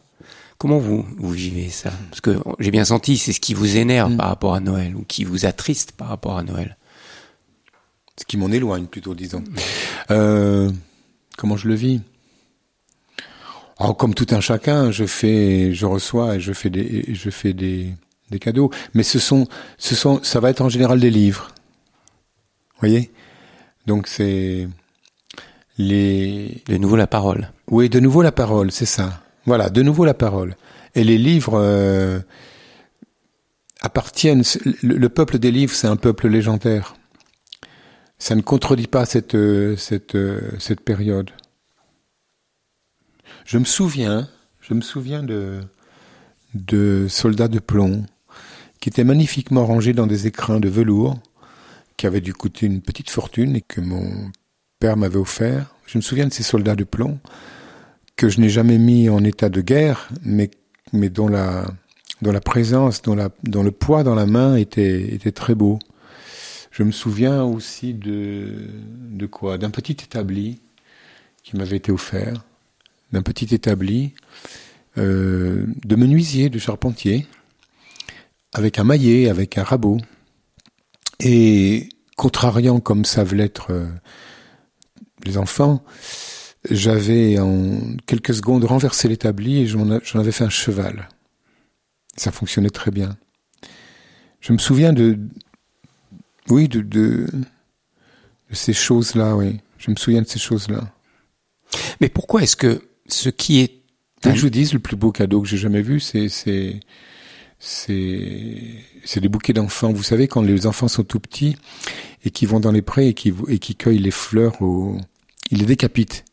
Comment 0.57 0.79
vous, 0.79 1.05
vous 1.17 1.31
vivez 1.31 1.69
ça? 1.69 1.91
Parce 2.09 2.21
que 2.21 2.37
j'ai 2.59 2.71
bien 2.71 2.85
senti, 2.85 3.17
c'est 3.17 3.33
ce 3.33 3.39
qui 3.39 3.53
vous 3.53 3.77
énerve 3.77 4.13
mm. 4.13 4.17
par 4.17 4.27
rapport 4.27 4.53
à 4.53 4.59
Noël 4.59 4.95
ou 4.95 5.03
qui 5.03 5.23
vous 5.23 5.45
attriste 5.45 5.91
par 5.91 6.07
rapport 6.07 6.37
à 6.37 6.43
Noël. 6.43 6.77
Ce 8.21 8.25
qui 8.27 8.37
m'en 8.37 8.51
éloigne 8.51 8.85
plutôt, 8.85 9.15
disons. 9.15 9.43
Euh, 10.11 10.71
comment 11.37 11.57
je 11.57 11.67
le 11.67 11.73
vis? 11.73 12.01
Oh, 13.79 13.95
Comme 13.95 14.13
tout 14.13 14.27
un 14.29 14.41
chacun, 14.41 14.91
je 14.91 15.05
fais, 15.05 15.73
je 15.73 15.87
reçois 15.87 16.35
et 16.35 16.39
je 16.39 16.53
fais 16.53 16.69
des, 16.69 17.15
je 17.15 17.29
fais 17.31 17.53
des, 17.53 17.95
des 18.29 18.37
cadeaux. 18.37 18.69
Mais 18.93 19.01
ce 19.01 19.17
sont, 19.17 19.47
ce 19.79 19.95
sont, 19.95 20.19
ça 20.21 20.39
va 20.39 20.51
être 20.51 20.61
en 20.61 20.69
général 20.69 20.99
des 20.99 21.09
livres. 21.09 21.47
Vous 22.75 22.87
voyez? 22.87 23.11
Donc 23.87 24.05
c'est 24.05 24.67
les. 25.79 26.61
De 26.67 26.77
nouveau 26.77 26.95
la 26.97 27.07
parole. 27.07 27.49
Oui, 27.71 27.89
de 27.89 27.99
nouveau 27.99 28.21
la 28.21 28.31
parole, 28.31 28.71
c'est 28.71 28.85
ça. 28.85 29.23
Voilà, 29.47 29.71
de 29.71 29.81
nouveau 29.81 30.05
la 30.05 30.13
parole. 30.13 30.55
Et 30.93 31.03
les 31.03 31.17
livres 31.17 31.55
euh, 31.55 32.19
appartiennent. 33.81 34.43
Le, 34.83 34.95
le 34.95 35.09
peuple 35.09 35.39
des 35.39 35.49
livres, 35.49 35.73
c'est 35.73 35.87
un 35.87 35.95
peuple 35.95 36.27
légendaire. 36.27 36.93
Ça 38.21 38.35
ne 38.35 38.41
contredit 38.41 38.85
pas 38.85 39.05
cette 39.05 39.35
cette 39.77 40.15
cette 40.59 40.81
période. 40.81 41.31
Je 43.45 43.57
me 43.57 43.65
souviens, 43.65 44.29
je 44.59 44.75
me 44.75 44.81
souviens 44.81 45.23
de 45.23 45.61
de 46.53 47.07
soldats 47.09 47.47
de 47.47 47.57
plomb 47.57 48.05
qui 48.79 48.89
étaient 48.89 49.03
magnifiquement 49.03 49.65
rangés 49.65 49.93
dans 49.93 50.05
des 50.05 50.27
écrins 50.27 50.59
de 50.59 50.69
velours 50.69 51.17
qui 51.97 52.05
avaient 52.05 52.21
dû 52.21 52.31
coûter 52.31 52.67
une 52.67 52.81
petite 52.81 53.09
fortune 53.09 53.55
et 53.55 53.61
que 53.61 53.81
mon 53.81 54.31
père 54.77 54.97
m'avait 54.97 55.17
offert. 55.17 55.73
Je 55.87 55.97
me 55.97 56.03
souviens 56.03 56.27
de 56.27 56.33
ces 56.33 56.43
soldats 56.43 56.75
de 56.75 56.83
plomb 56.83 57.17
que 58.17 58.29
je 58.29 58.39
n'ai 58.39 58.49
jamais 58.49 58.77
mis 58.77 59.09
en 59.09 59.23
état 59.23 59.49
de 59.49 59.61
guerre, 59.61 60.09
mais, 60.23 60.51
dont, 60.93 61.27
la, 61.27 61.65
la 62.21 62.39
présence, 62.39 63.01
dont, 63.01 63.15
la, 63.15 63.29
dont 63.41 63.63
le 63.63 63.71
poids 63.71 64.03
dans 64.03 64.13
la 64.13 64.27
main 64.27 64.57
était, 64.57 65.11
était 65.11 65.31
très 65.31 65.55
beau. 65.55 65.79
Je 66.71 66.83
me 66.83 66.91
souviens 66.91 67.43
aussi 67.43 67.93
de, 67.93 69.25
quoi? 69.29 69.57
D'un 69.57 69.69
petit 69.69 69.91
établi 69.91 70.59
qui 71.43 71.57
m'avait 71.57 71.77
été 71.77 71.91
offert, 71.91 72.45
d'un 73.11 73.21
petit 73.21 73.53
établi 73.53 74.13
euh, 74.97 75.65
de 75.83 75.95
menuisier, 75.95 76.49
de 76.49 76.59
charpentier, 76.59 77.27
avec 78.53 78.79
un 78.79 78.85
maillet, 78.85 79.29
avec 79.29 79.57
un 79.57 79.63
rabot. 79.63 79.97
Et 81.19 81.89
contrariant 82.15 82.79
comme 82.79 83.03
savent 83.03 83.35
l'être 83.35 83.71
euh, 83.71 83.87
les 85.25 85.37
enfants, 85.37 85.83
j'avais 86.69 87.37
en 87.37 87.79
quelques 88.05 88.33
secondes 88.33 88.63
renversé 88.63 89.07
l'établi 89.07 89.59
et 89.59 89.67
j'en 89.67 89.89
avais 90.19 90.31
fait 90.31 90.43
un 90.45 90.49
cheval. 90.49 91.09
Ça 92.15 92.31
fonctionnait 92.31 92.69
très 92.69 92.91
bien. 92.91 93.17
Je 94.39 94.53
me 94.53 94.57
souviens 94.57 94.93
de, 94.93 95.19
oui, 96.49 96.67
de, 96.67 96.81
de, 96.81 97.27
de 98.49 98.55
ces 98.55 98.73
choses-là, 98.73 99.35
oui. 99.35 99.59
Je 99.77 99.91
me 99.91 99.95
souviens 99.95 100.21
de 100.21 100.27
ces 100.27 100.39
choses-là. 100.39 100.93
Mais 101.99 102.09
pourquoi 102.09 102.43
est-ce 102.43 102.55
que 102.55 102.81
ce 103.07 103.29
qui 103.29 103.59
est... 103.61 103.81
Que 104.21 104.35
je 104.35 104.41
vous 104.41 104.49
dise, 104.51 104.73
le 104.73 104.79
plus 104.79 104.95
beau 104.95 105.11
cadeau 105.11 105.41
que 105.41 105.47
j'ai 105.47 105.57
jamais 105.57 105.81
vu, 105.81 105.99
c'est, 105.99 106.29
c'est, 106.29 106.79
c'est, 107.57 108.67
c'est 109.03 109.19
des 109.19 109.29
bouquets 109.29 109.53
d'enfants. 109.53 109.91
Vous 109.91 110.03
savez, 110.03 110.27
quand 110.27 110.43
les 110.43 110.67
enfants 110.67 110.87
sont 110.87 111.03
tout 111.03 111.19
petits 111.19 111.57
et 112.23 112.29
qui 112.29 112.45
vont 112.45 112.59
dans 112.59 112.71
les 112.71 112.83
prés 112.83 113.07
et 113.07 113.13
qui, 113.15 113.33
et 113.47 113.57
qui 113.57 113.75
cueillent 113.75 113.97
les 113.97 114.11
fleurs 114.11 114.61
au, 114.61 114.97
ils 115.49 115.57
les 115.57 115.65
décapitent. 115.65 116.23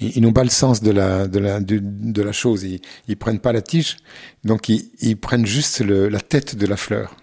Ils, 0.00 0.20
n'ont 0.20 0.34
pas 0.34 0.44
le 0.44 0.50
sens 0.50 0.82
de 0.82 0.90
la 0.90 1.28
de 1.28 1.38
la 1.38 1.60
de, 1.60 1.80
de 1.80 2.22
la 2.22 2.32
chose. 2.32 2.64
Ils, 2.64 2.80
ils 3.08 3.16
prennent 3.16 3.38
pas 3.38 3.52
la 3.52 3.62
tige, 3.62 3.96
donc 4.42 4.68
ils, 4.68 4.90
ils 5.00 5.16
prennent 5.16 5.46
juste 5.46 5.80
le, 5.80 6.08
la 6.08 6.20
tête 6.20 6.56
de 6.56 6.66
la 6.66 6.76
fleur 6.76 7.16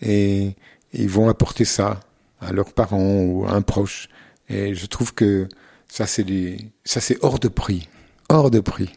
et 0.00 0.54
ils 0.98 1.08
vont 1.08 1.28
apporter 1.28 1.64
ça 1.64 2.00
à 2.40 2.52
leurs 2.52 2.72
parents 2.72 3.20
ou 3.20 3.46
à 3.46 3.52
un 3.52 3.62
proche. 3.62 4.08
Et 4.48 4.74
je 4.74 4.86
trouve 4.86 5.14
que 5.14 5.48
ça 5.88 6.06
c'est 6.06 6.24
des 6.24 6.70
ça 6.84 7.00
c'est 7.00 7.18
hors 7.22 7.38
de 7.38 7.48
prix, 7.48 7.88
hors 8.28 8.50
de 8.50 8.60
prix. 8.60 8.90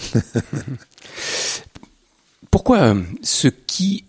Pourquoi 2.50 2.78
euh, 2.78 3.02
ce 3.22 3.48
qui 3.48 4.04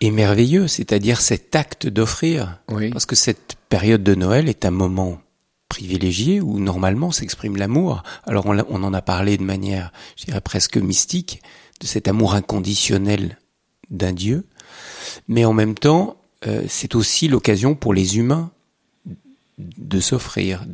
est 0.00 0.10
merveilleux, 0.10 0.68
c'est-à-dire 0.68 1.20
cet 1.20 1.54
acte 1.56 1.86
d'offrir, 1.86 2.58
oui. 2.68 2.90
parce 2.90 3.06
que 3.06 3.16
cette 3.16 3.56
période 3.68 4.02
de 4.02 4.14
Noël 4.14 4.48
est 4.48 4.64
un 4.64 4.70
moment 4.70 5.20
privilégié 5.68 6.40
où 6.40 6.58
normalement 6.58 7.12
s'exprime 7.12 7.56
l'amour. 7.56 8.02
Alors 8.24 8.46
on, 8.46 8.58
on, 8.58 8.82
en 8.82 8.94
a 8.94 9.02
parlé 9.02 9.36
de 9.36 9.42
manière, 9.42 9.92
je 10.16 10.26
dirais 10.26 10.40
presque 10.40 10.76
mystique, 10.76 11.42
de 11.80 11.86
cet 11.86 12.08
amour 12.08 12.34
inconditionnel 12.34 13.38
d'un 13.90 14.12
Dieu, 14.12 14.46
mais 15.28 15.44
en 15.44 15.52
même 15.52 15.74
temps, 15.74 16.16
euh, 16.46 16.64
c'est 16.68 16.94
aussi 16.94 17.28
l'occasion 17.28 17.74
pour 17.74 17.94
les 17.94 18.18
humains 18.18 18.50
de 19.58 20.00
s'offrir, 20.00 20.64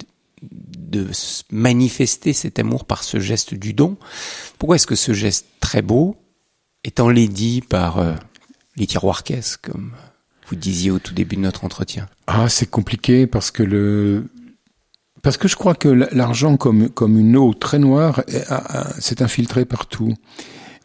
de 0.42 1.08
manifester 1.50 2.32
cet 2.32 2.58
amour 2.58 2.84
par 2.84 3.04
ce 3.04 3.20
geste 3.20 3.54
du 3.54 3.72
don. 3.72 3.96
Pourquoi 4.58 4.76
est-ce 4.76 4.86
que 4.86 4.96
ce 4.96 5.12
geste 5.12 5.46
très 5.60 5.82
beau 5.82 6.16
est 6.84 7.00
enlaidi 7.00 7.60
par 7.60 7.98
euh, 7.98 8.14
les 8.76 8.86
tiroirs 8.86 9.22
caisses, 9.22 9.56
comme 9.56 9.92
vous 10.48 10.56
disiez 10.56 10.90
au 10.90 10.98
tout 10.98 11.14
début 11.14 11.36
de 11.36 11.42
notre 11.42 11.64
entretien? 11.64 12.08
Ah, 12.26 12.48
c'est 12.48 12.70
compliqué 12.70 13.26
parce 13.26 13.50
que 13.50 13.62
le 13.62 14.26
parce 15.22 15.36
que 15.36 15.46
je 15.46 15.54
crois 15.54 15.76
que 15.76 15.88
l'argent, 15.88 16.56
comme, 16.56 16.88
comme 16.88 17.16
une 17.16 17.36
eau 17.36 17.54
très 17.54 17.78
noire, 17.78 18.24
s'est 18.98 19.22
infiltré 19.22 19.64
partout. 19.64 20.16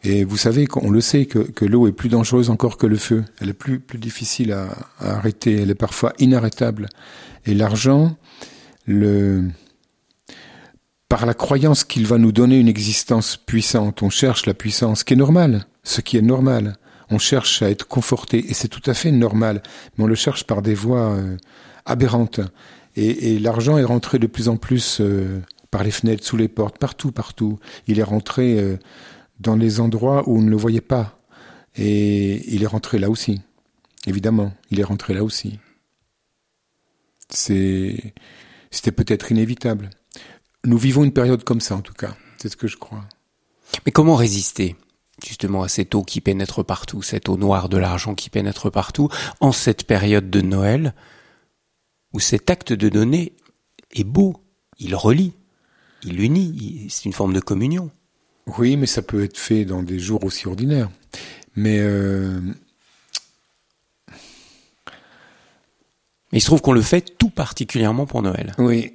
Et 0.04 0.24
vous 0.24 0.36
savez 0.36 0.66
qu'on 0.66 0.90
le 0.90 1.00
sait 1.00 1.26
que, 1.26 1.64
l'eau 1.64 1.88
est 1.88 1.92
plus 1.92 2.08
dangereuse 2.08 2.50
encore 2.50 2.76
que 2.76 2.86
le 2.86 2.96
feu. 2.96 3.24
Elle 3.40 3.50
est 3.50 3.52
plus, 3.52 3.80
difficile 3.94 4.52
à, 4.52 4.68
arrêter. 5.00 5.60
Elle 5.60 5.70
est 5.70 5.74
parfois 5.74 6.12
inarrêtable. 6.18 6.88
Et 7.46 7.54
l'argent, 7.54 8.16
par 11.08 11.26
la 11.26 11.34
croyance 11.34 11.84
qu'il 11.84 12.06
va 12.06 12.18
nous 12.18 12.32
donner 12.32 12.58
une 12.58 12.68
existence 12.68 13.36
puissante, 13.36 14.02
on 14.02 14.10
cherche 14.10 14.46
la 14.46 14.54
puissance, 14.54 15.04
qui 15.04 15.14
est 15.14 15.16
normale, 15.16 15.66
ce 15.82 16.00
qui 16.00 16.16
est 16.16 16.22
normal. 16.22 16.76
On 17.10 17.18
cherche 17.18 17.62
à 17.62 17.70
être 17.70 17.88
conforté, 17.88 18.50
et 18.50 18.54
c'est 18.54 18.68
tout 18.68 18.82
à 18.88 18.94
fait 18.94 19.10
normal, 19.10 19.62
mais 19.96 20.04
on 20.04 20.06
le 20.06 20.14
cherche 20.14 20.44
par 20.44 20.60
des 20.60 20.74
voies 20.74 21.12
euh, 21.12 21.36
aberrantes. 21.86 22.40
Et, 22.96 23.34
et 23.34 23.38
l'argent 23.38 23.78
est 23.78 23.84
rentré 23.84 24.18
de 24.18 24.26
plus 24.26 24.48
en 24.48 24.56
plus 24.56 25.00
euh, 25.00 25.40
par 25.70 25.82
les 25.82 25.90
fenêtres, 25.90 26.24
sous 26.24 26.36
les 26.36 26.48
portes, 26.48 26.78
partout, 26.78 27.12
partout. 27.12 27.58
Il 27.86 27.98
est 27.98 28.04
rentré 28.04 28.58
euh, 28.58 28.76
dans 29.40 29.56
les 29.56 29.80
endroits 29.80 30.28
où 30.28 30.38
on 30.38 30.42
ne 30.42 30.50
le 30.50 30.56
voyait 30.56 30.80
pas. 30.80 31.18
Et 31.76 32.54
il 32.54 32.62
est 32.62 32.66
rentré 32.66 32.98
là 32.98 33.10
aussi. 33.10 33.40
Évidemment, 34.06 34.52
il 34.70 34.80
est 34.80 34.84
rentré 34.84 35.14
là 35.14 35.22
aussi. 35.22 35.58
C'est, 37.28 38.14
c'était 38.70 38.92
peut-être 38.92 39.30
inévitable. 39.30 39.90
Nous 40.64 40.78
vivons 40.78 41.04
une 41.04 41.12
période 41.12 41.44
comme 41.44 41.60
ça, 41.60 41.76
en 41.76 41.82
tout 41.82 41.94
cas. 41.94 42.16
C'est 42.38 42.48
ce 42.48 42.56
que 42.56 42.66
je 42.66 42.76
crois. 42.76 43.04
Mais 43.84 43.92
comment 43.92 44.16
résister 44.16 44.76
justement 45.24 45.62
à 45.62 45.68
cette 45.68 45.94
eau 45.94 46.02
qui 46.02 46.20
pénètre 46.20 46.64
partout, 46.64 47.02
cette 47.02 47.28
eau 47.28 47.36
noire 47.36 47.68
de 47.68 47.76
l'argent 47.76 48.14
qui 48.14 48.30
pénètre 48.30 48.70
partout, 48.70 49.08
en 49.40 49.52
cette 49.52 49.84
période 49.84 50.30
de 50.30 50.40
Noël, 50.40 50.94
où 52.12 52.20
cet 52.20 52.50
acte 52.50 52.72
de 52.72 52.88
donner 52.88 53.34
est 53.90 54.04
beau, 54.04 54.36
il 54.78 54.94
relie, 54.94 55.34
il 56.04 56.20
unit, 56.20 56.86
c'est 56.88 57.04
une 57.04 57.12
forme 57.12 57.32
de 57.32 57.40
communion. 57.40 57.90
Oui, 58.56 58.76
mais 58.76 58.86
ça 58.86 59.02
peut 59.02 59.22
être 59.22 59.36
fait 59.36 59.64
dans 59.64 59.82
des 59.82 59.98
jours 59.98 60.24
aussi 60.24 60.46
ordinaires. 60.46 60.90
Mais 61.54 61.78
euh... 61.80 62.40
mais 66.32 66.38
il 66.38 66.40
se 66.40 66.46
trouve 66.46 66.62
qu'on 66.62 66.72
le 66.72 66.82
fait 66.82 67.18
tout 67.18 67.30
particulièrement 67.30 68.06
pour 68.06 68.22
Noël. 68.22 68.54
Oui. 68.58 68.94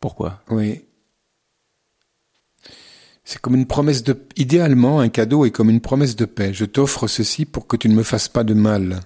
Pourquoi? 0.00 0.42
Oui. 0.48 0.82
C'est 3.24 3.40
comme 3.40 3.54
une 3.54 3.66
promesse 3.66 4.02
de. 4.02 4.18
Idéalement, 4.36 4.98
un 4.98 5.08
cadeau 5.08 5.44
est 5.44 5.50
comme 5.50 5.70
une 5.70 5.80
promesse 5.80 6.16
de 6.16 6.24
paix. 6.24 6.52
Je 6.52 6.64
t'offre 6.64 7.06
ceci 7.06 7.44
pour 7.44 7.66
que 7.66 7.76
tu 7.76 7.88
ne 7.88 7.94
me 7.94 8.02
fasses 8.02 8.28
pas 8.28 8.42
de 8.42 8.54
mal. 8.54 9.00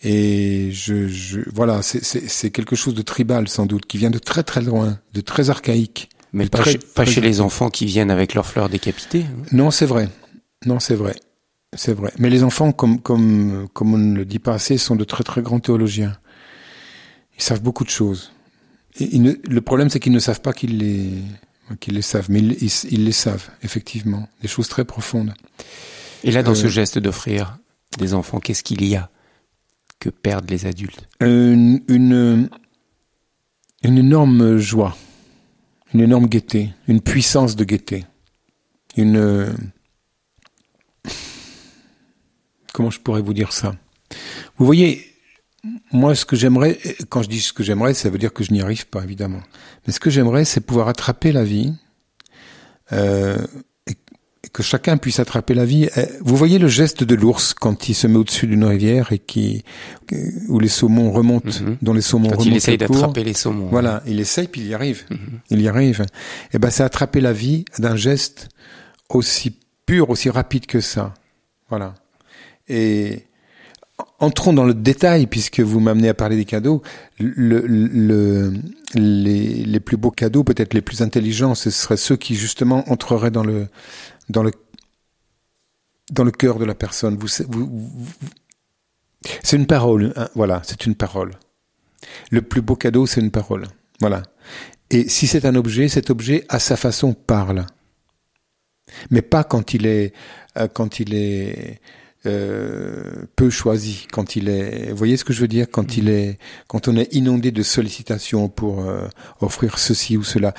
Et 0.00 0.70
je, 0.70 1.08
je 1.08 1.40
voilà, 1.52 1.82
c'est 1.82 2.50
quelque 2.50 2.76
chose 2.76 2.94
de 2.94 3.02
tribal 3.02 3.48
sans 3.48 3.66
doute, 3.66 3.86
qui 3.86 3.98
vient 3.98 4.10
de 4.10 4.20
très 4.20 4.44
très 4.44 4.60
loin, 4.60 5.00
de 5.12 5.20
très 5.20 5.50
archaïque. 5.50 6.08
Mais 6.32 6.46
pas, 6.46 6.58
très, 6.58 6.72
chez, 6.72 6.78
pas 6.78 7.04
chez 7.04 7.20
les 7.20 7.40
enfants 7.40 7.70
qui 7.70 7.86
viennent 7.86 8.10
avec 8.10 8.34
leurs 8.34 8.46
fleurs 8.46 8.68
décapitées. 8.68 9.24
hein. 9.24 9.42
Non, 9.52 9.70
c'est 9.70 9.86
vrai. 9.86 10.08
Non, 10.66 10.78
c'est 10.80 10.94
vrai. 10.94 11.16
C'est 11.74 11.92
vrai. 11.92 12.12
Mais 12.18 12.30
les 12.30 12.42
enfants, 12.42 12.72
comme, 12.72 13.00
comme, 13.00 13.68
comme 13.72 13.94
on 13.94 13.98
ne 13.98 14.16
le 14.16 14.24
dit 14.24 14.38
pas 14.38 14.54
assez, 14.54 14.78
sont 14.78 14.96
de 14.96 15.04
très 15.04 15.24
très 15.24 15.42
grands 15.42 15.60
théologiens. 15.60 16.16
Ils 17.38 17.42
savent 17.42 17.62
beaucoup 17.62 17.84
de 17.84 17.90
choses. 17.90 18.32
Et 18.98 19.08
ils 19.14 19.22
ne, 19.22 19.32
le 19.48 19.60
problème, 19.60 19.90
c'est 19.90 20.00
qu'ils 20.00 20.12
ne 20.12 20.18
savent 20.18 20.40
pas 20.40 20.52
qu'ils 20.52 20.78
les, 20.78 21.10
qu'ils 21.80 21.94
les 21.94 22.02
savent. 22.02 22.26
Mais 22.30 22.40
ils, 22.40 22.52
ils, 22.62 22.72
ils, 22.90 23.04
les 23.04 23.12
savent, 23.12 23.48
effectivement. 23.62 24.28
Des 24.42 24.48
choses 24.48 24.68
très 24.68 24.84
profondes. 24.84 25.34
Et 26.24 26.30
là, 26.30 26.42
dans 26.42 26.52
euh, 26.52 26.54
ce 26.56 26.66
geste 26.68 26.98
d'offrir 26.98 27.58
des 27.98 28.12
enfants, 28.14 28.40
qu'est-ce 28.40 28.62
qu'il 28.62 28.84
y 28.84 28.96
a 28.96 29.10
que 30.00 30.08
perdent 30.08 30.50
les 30.50 30.66
adultes? 30.66 31.08
Une, 31.20 31.82
une, 31.88 32.48
une 33.82 33.98
énorme 33.98 34.56
joie, 34.58 34.96
une 35.94 36.00
énorme 36.00 36.26
gaieté, 36.26 36.74
une 36.86 37.00
puissance 37.00 37.56
de 37.56 37.64
gaieté, 37.64 38.04
une 38.96 39.54
comment 42.72 42.90
je 42.90 43.00
pourrais 43.00 43.22
vous 43.22 43.34
dire 43.34 43.52
ça? 43.52 43.74
Vous 44.56 44.64
voyez, 44.64 45.04
moi, 45.90 46.14
ce 46.14 46.24
que 46.24 46.36
j'aimerais, 46.36 46.78
quand 47.08 47.22
je 47.22 47.28
dis 47.28 47.40
ce 47.40 47.52
que 47.52 47.62
j'aimerais, 47.62 47.94
ça 47.94 48.08
veut 48.10 48.18
dire 48.18 48.32
que 48.32 48.44
je 48.44 48.52
n'y 48.52 48.60
arrive 48.60 48.86
pas, 48.86 49.02
évidemment. 49.02 49.40
Mais 49.86 49.92
ce 49.92 50.00
que 50.00 50.10
j'aimerais, 50.10 50.44
c'est 50.44 50.60
pouvoir 50.60 50.88
attraper 50.88 51.32
la 51.32 51.42
vie, 51.42 51.74
euh, 52.92 53.36
que 54.52 54.62
chacun 54.62 54.96
puisse 54.96 55.20
attraper 55.20 55.54
la 55.54 55.64
vie. 55.64 55.88
Euh, 55.96 56.06
vous 56.20 56.36
voyez 56.36 56.58
le 56.58 56.68
geste 56.68 57.04
de 57.04 57.14
l'ours 57.14 57.54
quand 57.54 57.88
il 57.88 57.94
se 57.94 58.06
met 58.06 58.16
au-dessus 58.16 58.46
d'une 58.46 58.64
rivière 58.64 59.12
et 59.12 59.18
qui, 59.18 59.64
où 60.48 60.58
les 60.60 60.68
saumons 60.68 61.10
remontent, 61.10 61.50
Mhm. 61.62 61.76
dont 61.82 61.92
les 61.92 62.00
saumons 62.00 62.28
Quand 62.30 62.36
remontent. 62.36 62.50
il 62.50 62.56
essaye 62.56 62.78
d'attraper 62.78 63.24
les 63.24 63.34
saumons. 63.34 63.68
Voilà, 63.70 64.02
il 64.06 64.20
essaye 64.20 64.48
puis 64.48 64.60
il 64.62 64.68
y 64.68 64.74
arrive. 64.74 65.04
Mhm. 65.10 65.18
Il 65.50 65.60
y 65.62 65.68
arrive. 65.68 66.04
Et 66.52 66.58
ben, 66.58 66.70
c'est 66.70 66.82
attraper 66.82 67.20
la 67.20 67.32
vie 67.32 67.64
d'un 67.78 67.96
geste 67.96 68.48
aussi 69.08 69.56
pur, 69.86 70.10
aussi 70.10 70.30
rapide 70.30 70.66
que 70.66 70.80
ça. 70.80 71.14
Voilà. 71.68 71.94
Et 72.68 73.24
entrons 74.20 74.52
dans 74.52 74.64
le 74.64 74.74
détail 74.74 75.26
puisque 75.26 75.60
vous 75.60 75.80
m'amenez 75.80 76.08
à 76.08 76.14
parler 76.14 76.36
des 76.36 76.44
cadeaux. 76.44 76.82
Le, 77.18 77.64
le, 77.66 78.52
les, 78.94 79.64
les 79.64 79.80
plus 79.80 79.96
beaux 79.96 80.10
cadeaux, 80.10 80.44
peut-être 80.44 80.74
les 80.74 80.80
plus 80.82 81.02
intelligents, 81.02 81.54
ce 81.54 81.70
seraient 81.70 81.96
ceux 81.96 82.16
qui 82.16 82.34
justement 82.34 82.84
entreraient 82.90 83.30
dans 83.30 83.44
le 83.44 83.66
dans 84.28 84.42
le 84.42 84.52
dans 86.10 86.24
le 86.24 86.30
cœur 86.30 86.58
de 86.58 86.64
la 86.64 86.74
personne. 86.74 87.18
C'est 89.42 89.56
une 89.56 89.66
parole. 89.66 90.12
hein, 90.16 90.28
voilà, 90.34 90.62
c'est 90.64 90.86
une 90.86 90.94
parole. 90.94 91.32
Le 92.30 92.42
plus 92.42 92.62
beau 92.62 92.76
cadeau, 92.76 93.06
c'est 93.06 93.20
une 93.20 93.30
parole. 93.30 93.66
Voilà. 94.00 94.22
Et 94.90 95.08
si 95.08 95.26
c'est 95.26 95.44
un 95.44 95.54
objet, 95.54 95.88
cet 95.88 96.10
objet, 96.10 96.44
à 96.48 96.58
sa 96.58 96.76
façon, 96.76 97.12
parle. 97.12 97.66
Mais 99.10 99.20
pas 99.20 99.44
quand 99.44 99.74
il 99.74 99.86
est, 99.86 100.14
euh, 100.56 100.68
quand 100.68 100.98
il 100.98 101.14
est 101.14 101.80
euh, 102.26 103.26
peu 103.36 103.50
choisi, 103.50 104.06
quand 104.10 104.34
il 104.34 104.48
est, 104.48 104.90
vous 104.90 104.96
voyez 104.96 105.16
ce 105.16 105.24
que 105.24 105.32
je 105.32 105.40
veux 105.40 105.48
dire, 105.48 105.66
quand 105.70 105.96
il 105.96 106.08
est, 106.08 106.38
quand 106.68 106.88
on 106.88 106.96
est 106.96 107.12
inondé 107.14 107.50
de 107.50 107.62
sollicitations 107.62 108.48
pour 108.48 108.80
euh, 108.80 109.06
offrir 109.40 109.78
ceci 109.78 110.16
ou 110.16 110.24
cela. 110.24 110.54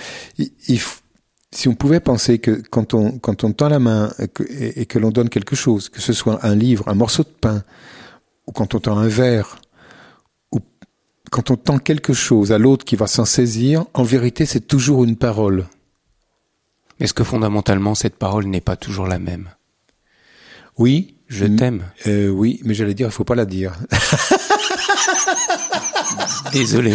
Si 1.52 1.68
on 1.68 1.74
pouvait 1.76 2.00
penser 2.00 2.40
que 2.40 2.62
quand 2.70 2.94
on 2.94 3.18
quand 3.18 3.44
on 3.44 3.52
tend 3.54 3.70
la 3.70 3.80
main 3.80 4.14
et 4.20 4.28
que, 4.28 4.44
et- 4.44 4.82
et 4.82 4.86
que 4.86 5.00
l'on 5.00 5.10
donne 5.10 5.30
quelque 5.30 5.56
chose, 5.56 5.90
que 5.90 6.02
ce 6.02 6.14
soit 6.14 6.46
un 6.46 6.56
livre, 6.56 6.88
un 6.88 6.94
morceau 6.94 7.24
de 7.24 7.30
pain, 7.30 7.64
ou 8.48 8.52
quand 8.52 8.76
on 8.76 8.80
tend 8.80 8.98
un 8.98 9.08
verre, 9.08 9.58
ou 10.52 10.60
quand 11.32 11.50
on 11.52 11.56
tend 11.58 11.80
quelque 11.80 12.14
chose 12.14 12.52
à 12.52 12.58
l'autre 12.60 12.86
qui 12.86 12.96
va 12.96 13.08
s'en 13.08 13.26
saisir, 13.26 13.86
en 13.94 14.04
vérité, 14.04 14.46
c'est 14.46 14.68
toujours 14.68 15.04
une 15.04 15.16
parole. 15.16 15.66
Est-ce 17.00 17.14
que 17.14 17.24
fondamentalement, 17.24 17.96
cette 17.96 18.16
parole 18.18 18.46
n'est 18.46 18.62
pas 18.62 18.76
toujours 18.76 19.08
la 19.08 19.20
même? 19.20 19.50
Oui, 20.78 21.16
Je 21.28 21.46
t'aime. 21.46 21.84
euh, 22.08 22.30
oui, 22.30 22.60
mais 22.64 22.74
j'allais 22.74 22.94
dire, 22.94 23.08
il 23.08 23.12
faut 23.14 23.24
pas 23.24 23.36
la 23.36 23.46
dire. 23.46 23.74
Désolé. 26.52 26.94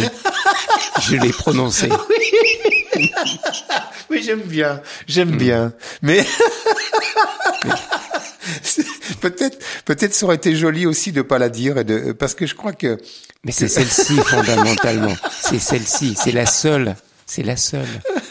Je 1.01 1.15
l'ai 1.17 1.31
prononcé. 1.31 1.89
Oui, 2.09 2.74
j'aime 4.21 4.41
bien, 4.41 4.81
j'aime 5.07 5.37
bien, 5.37 5.73
mais 6.01 6.23
peut-être, 9.21 9.57
peut-être 9.85 10.13
ça 10.13 10.25
aurait 10.25 10.35
été 10.35 10.55
joli 10.55 10.85
aussi 10.85 11.11
de 11.11 11.21
pas 11.21 11.37
la 11.37 11.49
dire 11.49 11.77
et 11.77 11.83
de, 11.83 12.11
parce 12.11 12.35
que 12.35 12.45
je 12.45 12.55
crois 12.55 12.73
que 12.73 12.97
Mais 13.43 13.51
c'est 13.51 13.67
celle-ci 13.67 14.17
fondamentalement. 14.25 15.15
C'est 15.41 15.59
celle-ci. 15.59 16.15
C'est 16.21 16.31
la 16.31 16.45
seule. 16.45 16.95
C'est 17.25 17.43
la 17.43 17.57
seule. 17.57 17.87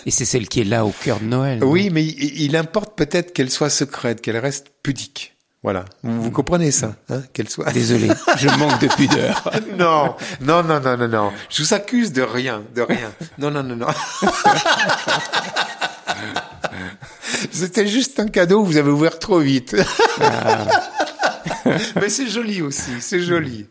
Et 0.07 0.11
c'est 0.11 0.25
celle 0.25 0.49
qui 0.49 0.61
est 0.61 0.65
là 0.65 0.85
au 0.85 0.91
cœur 0.91 1.19
de 1.21 1.25
Noël. 1.25 1.65
oui, 1.65 1.91
mais 1.91 2.05
il, 2.05 2.43
il 2.43 2.57
importe 2.57 2.97
peut-être 2.97 3.33
qu'elle 3.33 3.51
soit 3.51 3.71
secrète, 3.71 4.21
qu'elle 4.21 4.39
reste 4.39 4.67
pudique. 4.83 5.34
Voilà, 5.65 5.85
vous, 6.03 6.25
vous 6.25 6.31
comprenez 6.31 6.71
ça, 6.71 6.95
hein, 7.09 7.23
qu'elle 7.33 7.49
soit. 7.49 7.73
Désolé. 7.73 8.11
Je 8.37 8.51
manque 8.51 8.83
de 8.83 8.89
pudeur. 8.89 9.51
Non, 9.79 10.15
non, 10.43 10.63
non, 10.63 10.79
non, 10.79 10.99
non, 10.99 11.09
non. 11.09 11.33
Je 11.49 11.63
vous 11.63 11.73
accuse 11.73 12.13
de 12.13 12.21
rien, 12.21 12.63
de 12.75 12.83
rien. 12.83 13.11
Non, 13.39 13.51
non, 13.51 13.63
non, 13.63 13.75
non. 13.75 13.87
C'était 17.51 17.87
juste 17.87 18.21
un 18.21 18.29
cadeau 18.29 18.63
vous 18.63 18.77
avez 18.77 18.91
ouvert 18.91 19.19
trop 19.19 19.39
vite. 19.39 19.75
Mais 21.97 22.11
c'est 22.11 22.29
joli 22.29 22.61
aussi, 22.61 23.01
c'est 23.01 23.23
joli. 23.23 23.67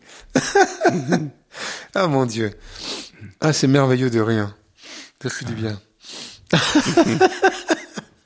ah 1.93 2.07
mon 2.07 2.25
Dieu. 2.25 2.53
Ah, 3.39 3.53
c'est 3.53 3.67
merveilleux 3.67 4.09
de 4.09 4.19
rien. 4.19 4.55
Ça 5.21 5.29
fait 5.29 5.45
du 5.45 5.53
bien. 5.53 5.79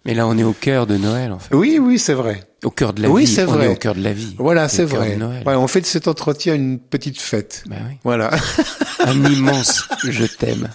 Mais 0.07 0.13
là, 0.13 0.25
on 0.25 0.37
est 0.37 0.43
au 0.43 0.53
cœur 0.53 0.87
de 0.87 0.95
Noël, 0.95 1.33
en 1.33 1.39
fait. 1.39 1.53
Oui, 1.53 1.79
oui, 1.81 1.99
c'est 1.99 2.13
vrai. 2.13 2.41
Au 2.63 2.69
cœur 2.71 2.93
de 2.93 3.01
la 3.01 3.09
Oui, 3.09 3.25
vie. 3.25 3.35
c'est 3.35 3.43
on 3.43 3.47
vrai. 3.51 3.65
est 3.65 3.67
au 3.67 3.75
cœur 3.75 3.93
de 3.93 4.01
la 4.01 4.13
vie. 4.13 4.35
Voilà, 4.39 4.69
c'est 4.69 4.85
vrai. 4.85 5.19
Voilà, 5.43 5.59
on 5.59 5.67
fait 5.67 5.81
de 5.81 5.85
cet 5.85 6.07
entretien 6.07 6.55
une 6.55 6.79
petite 6.79 7.19
fête. 7.19 7.65
Bah 7.67 7.75
oui. 7.89 7.97
Voilà. 8.05 8.31
Un 9.05 9.21
immense 9.25 9.83
je 10.09 10.23
t'aime. 10.25 10.69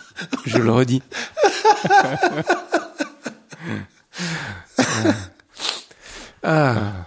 Je 0.46 0.58
le 0.58 0.70
redis. 0.70 1.02
Ah. 6.44 7.06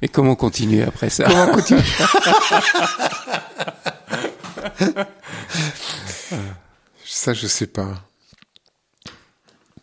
Et 0.00 0.06
comment 0.08 0.36
continuer 0.36 0.84
après 0.84 1.10
ça? 1.10 1.24
Comment 1.24 1.48
continuer? 1.52 1.82
Ça, 7.04 7.32
je 7.32 7.48
sais 7.48 7.66
pas. 7.66 8.04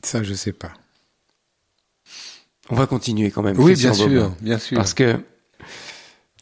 Ça, 0.03 0.23
je 0.23 0.33
sais 0.33 0.53
pas. 0.53 0.73
On 2.69 2.75
va 2.75 2.87
continuer 2.87 3.31
quand 3.31 3.41
même. 3.43 3.59
Oui, 3.59 3.73
bien 3.75 3.93
sûr, 3.93 4.07
Bobin. 4.07 4.35
bien 4.41 4.57
sûr. 4.57 4.77
Parce 4.77 4.93
que, 4.93 5.19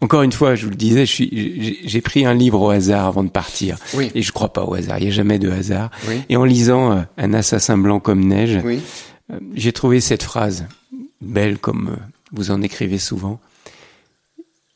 encore 0.02 0.22
une 0.22 0.32
fois, 0.32 0.56
je 0.56 0.66
vous 0.66 0.70
le 0.70 0.76
disais, 0.76 1.06
je 1.06 1.12
suis, 1.12 1.30
j'ai- 1.62 1.80
j'ai 1.88 2.02
pris 2.02 2.26
un 2.26 2.34
livre 2.34 2.62
au 2.62 2.70
hasard 2.70 3.08
avant 3.08 3.24
de 3.24 3.30
partir. 3.30 3.78
Oui. 3.96 4.12
Et 4.16 4.22
je 4.22 4.32
crois 4.32 4.54
pas 4.54 4.64
au 4.64 4.74
hasard. 4.76 5.00
Il 5.00 5.06
n'y 5.06 5.12
a 5.12 5.14
jamais 5.14 5.40
de 5.40 5.50
hasard. 5.50 5.90
Oui. 6.08 6.22
Et 6.30 6.38
en 6.38 6.46
lisant 6.46 6.92
euh, 6.98 7.02
Un 7.18 7.34
assassin 7.34 7.78
blanc 7.78 8.00
comme 8.00 8.24
neige, 8.26 8.60
Oui. 8.64 8.82
euh, 9.32 9.40
j'ai 9.56 9.74
trouvé 9.74 10.00
cette 10.02 10.24
phrase 10.24 10.66
belle 11.22 11.58
comme 11.58 11.90
euh, 11.90 11.96
vous 12.32 12.52
en 12.52 12.62
écrivez 12.62 13.00
souvent. 13.00 13.40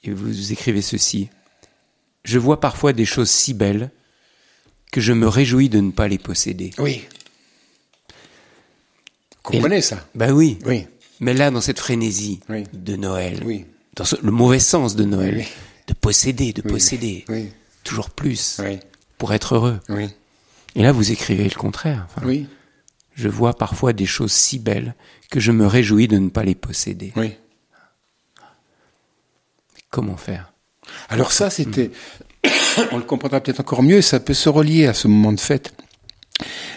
Et 0.03 0.11
vous 0.11 0.51
écrivez 0.51 0.81
ceci. 0.81 1.29
Je 2.25 2.39
vois 2.39 2.59
parfois 2.59 2.93
des 2.93 3.05
choses 3.05 3.29
si 3.29 3.53
belles 3.53 3.91
que 4.91 4.99
je 5.01 5.13
me 5.13 5.27
réjouis 5.27 5.69
de 5.69 5.79
ne 5.79 5.91
pas 5.91 6.07
les 6.07 6.17
posséder. 6.17 6.71
Oui. 6.79 7.03
Comprenez 9.43 9.81
ça 9.81 10.07
Bah 10.15 10.31
oui. 10.31 10.57
Oui. 10.65 10.87
Mais 11.19 11.33
là, 11.33 11.51
dans 11.51 11.61
cette 11.61 11.79
frénésie 11.79 12.39
Oui. 12.49 12.63
de 12.73 12.95
Noël, 12.95 13.41
Oui. 13.45 13.65
dans 13.95 14.05
ce- 14.05 14.15
le 14.21 14.31
mauvais 14.31 14.59
sens 14.59 14.95
de 14.95 15.03
Noël, 15.03 15.35
Oui. 15.39 15.47
de 15.87 15.93
posséder, 15.93 16.53
de 16.53 16.61
posséder, 16.61 17.25
toujours 17.83 18.09
plus, 18.09 18.61
pour 19.17 19.33
être 19.33 19.55
heureux. 19.55 19.79
Oui. 19.89 20.09
Et 20.75 20.81
là, 20.81 20.91
vous 20.91 21.11
écrivez 21.11 21.43
le 21.43 21.55
contraire. 21.55 22.07
Enfin, 22.09 22.25
Oui. 22.25 22.47
Je 23.15 23.29
vois 23.29 23.53
parfois 23.53 23.93
des 23.93 24.07
choses 24.07 24.31
si 24.31 24.57
belles 24.57 24.95
que 25.29 25.39
je 25.39 25.51
me 25.51 25.67
réjouis 25.67 26.07
de 26.07 26.17
ne 26.17 26.29
pas 26.29 26.43
les 26.43 26.55
posséder. 26.55 27.13
Oui. 27.15 27.33
Comment 29.91 30.17
faire? 30.17 30.51
Alors 31.09 31.31
ça, 31.31 31.49
c'était, 31.49 31.91
on 32.91 32.97
le 32.97 33.03
comprendra 33.03 33.39
peut-être 33.41 33.59
encore 33.59 33.83
mieux, 33.83 34.01
ça 34.01 34.19
peut 34.19 34.33
se 34.33 34.49
relier 34.49 34.87
à 34.87 34.93
ce 34.93 35.07
moment 35.07 35.31
de 35.31 35.39
fête. 35.39 35.73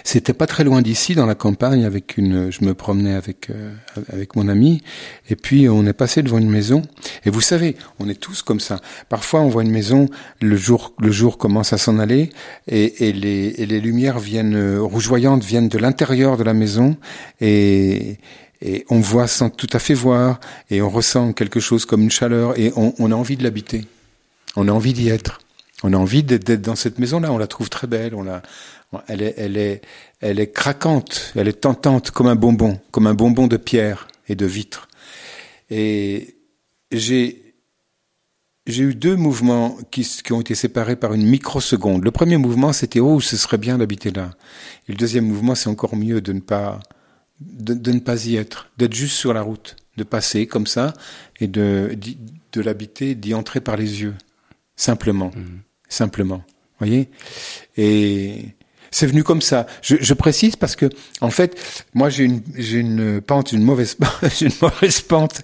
C'était 0.04 0.34
pas 0.34 0.46
très 0.46 0.64
loin 0.64 0.82
d'ici, 0.82 1.14
dans 1.14 1.26
la 1.26 1.34
campagne, 1.34 1.84
avec 1.84 2.18
une, 2.18 2.52
je 2.52 2.64
me 2.64 2.74
promenais 2.74 3.14
avec 3.14 3.50
euh, 3.50 3.72
avec 4.12 4.36
mon 4.36 4.48
ami, 4.48 4.82
et 5.28 5.34
puis 5.34 5.68
on 5.68 5.86
est 5.86 5.92
passé 5.92 6.22
devant 6.22 6.38
une 6.38 6.50
maison. 6.50 6.82
Et 7.24 7.30
vous 7.30 7.40
savez, 7.40 7.76
on 7.98 8.08
est 8.08 8.20
tous 8.20 8.42
comme 8.42 8.60
ça. 8.60 8.78
Parfois, 9.08 9.40
on 9.40 9.48
voit 9.48 9.62
une 9.62 9.70
maison, 9.70 10.08
le 10.40 10.56
jour 10.56 10.94
le 11.00 11.10
jour 11.10 11.38
commence 11.38 11.72
à 11.72 11.78
s'en 11.78 11.98
aller, 11.98 12.30
et, 12.68 13.08
et 13.08 13.12
les 13.12 13.54
et 13.56 13.66
les 13.66 13.80
lumières 13.80 14.18
viennent 14.18 14.56
euh, 14.56 14.80
rougeoyantes 14.80 15.42
viennent 15.42 15.68
de 15.68 15.78
l'intérieur 15.78 16.36
de 16.36 16.44
la 16.44 16.54
maison, 16.54 16.96
et 17.40 18.18
et 18.62 18.84
on 18.90 19.00
voit 19.00 19.26
sans 19.26 19.50
tout 19.50 19.68
à 19.72 19.78
fait 19.78 19.94
voir, 19.94 20.38
et 20.70 20.82
on 20.82 20.90
ressent 20.90 21.32
quelque 21.32 21.60
chose 21.60 21.84
comme 21.86 22.02
une 22.02 22.10
chaleur, 22.10 22.58
et 22.58 22.72
on, 22.76 22.94
on 22.98 23.10
a 23.10 23.14
envie 23.14 23.36
de 23.36 23.42
l'habiter. 23.42 23.86
On 24.54 24.68
a 24.68 24.72
envie 24.72 24.92
d'y 24.92 25.08
être. 25.08 25.40
On 25.82 25.92
a 25.92 25.96
envie 25.98 26.22
d'être 26.22 26.62
dans 26.62 26.74
cette 26.74 26.98
maison-là. 26.98 27.30
On 27.30 27.36
la 27.36 27.46
trouve 27.46 27.68
très 27.68 27.86
belle. 27.86 28.14
On 28.14 28.22
la, 28.22 28.40
elle 29.08 29.22
est, 29.22 29.34
elle 29.36 29.56
est, 29.56 29.82
elle 30.20 30.40
est 30.40 30.50
craquante. 30.52 31.32
Elle 31.36 31.48
est 31.48 31.60
tentante 31.60 32.10
comme 32.10 32.28
un 32.28 32.36
bonbon, 32.36 32.80
comme 32.90 33.06
un 33.06 33.14
bonbon 33.14 33.46
de 33.46 33.56
pierre 33.56 34.08
et 34.28 34.34
de 34.34 34.46
vitre. 34.46 34.88
Et 35.70 36.36
j'ai, 36.92 37.54
j'ai 38.66 38.82
eu 38.82 38.94
deux 38.94 39.16
mouvements 39.16 39.76
qui, 39.90 40.02
qui 40.02 40.32
ont 40.32 40.40
été 40.40 40.54
séparés 40.54 40.96
par 40.96 41.14
une 41.14 41.26
microseconde. 41.26 42.04
Le 42.04 42.10
premier 42.10 42.36
mouvement, 42.36 42.72
c'était 42.72 43.00
oh, 43.00 43.20
ce 43.20 43.36
serait 43.36 43.58
bien 43.58 43.78
d'habiter 43.78 44.10
là. 44.10 44.30
Et 44.88 44.92
le 44.92 44.96
deuxième 44.96 45.26
mouvement, 45.26 45.54
c'est 45.54 45.68
encore 45.68 45.96
mieux 45.96 46.20
de 46.20 46.32
ne 46.32 46.40
pas, 46.40 46.80
de, 47.40 47.74
de 47.74 47.92
ne 47.92 48.00
pas 48.00 48.26
y 48.26 48.36
être, 48.36 48.68
d'être 48.78 48.94
juste 48.94 49.16
sur 49.16 49.34
la 49.34 49.42
route, 49.42 49.76
de 49.96 50.04
passer 50.04 50.46
comme 50.46 50.66
ça 50.66 50.94
et 51.40 51.48
de, 51.48 51.96
de 52.52 52.60
l'habiter, 52.60 53.14
d'y 53.14 53.34
entrer 53.34 53.60
par 53.60 53.76
les 53.76 54.02
yeux, 54.02 54.14
simplement, 54.76 55.30
simplement. 55.88 56.44
Voyez? 56.78 57.08
Et 57.76 58.55
C'est 58.96 59.06
venu 59.06 59.24
comme 59.24 59.42
ça. 59.42 59.66
Je, 59.82 59.96
je, 60.00 60.14
précise 60.14 60.56
parce 60.56 60.74
que, 60.74 60.88
en 61.20 61.28
fait, 61.28 61.60
moi 61.92 62.08
j'ai 62.08 62.24
une, 62.24 62.40
j'ai 62.54 62.78
une 62.78 63.20
pente, 63.20 63.52
une 63.52 63.62
mauvaise, 63.62 63.94
j'ai 64.38 64.46
une 64.46 64.52
mauvaise 64.62 65.02
pente. 65.02 65.42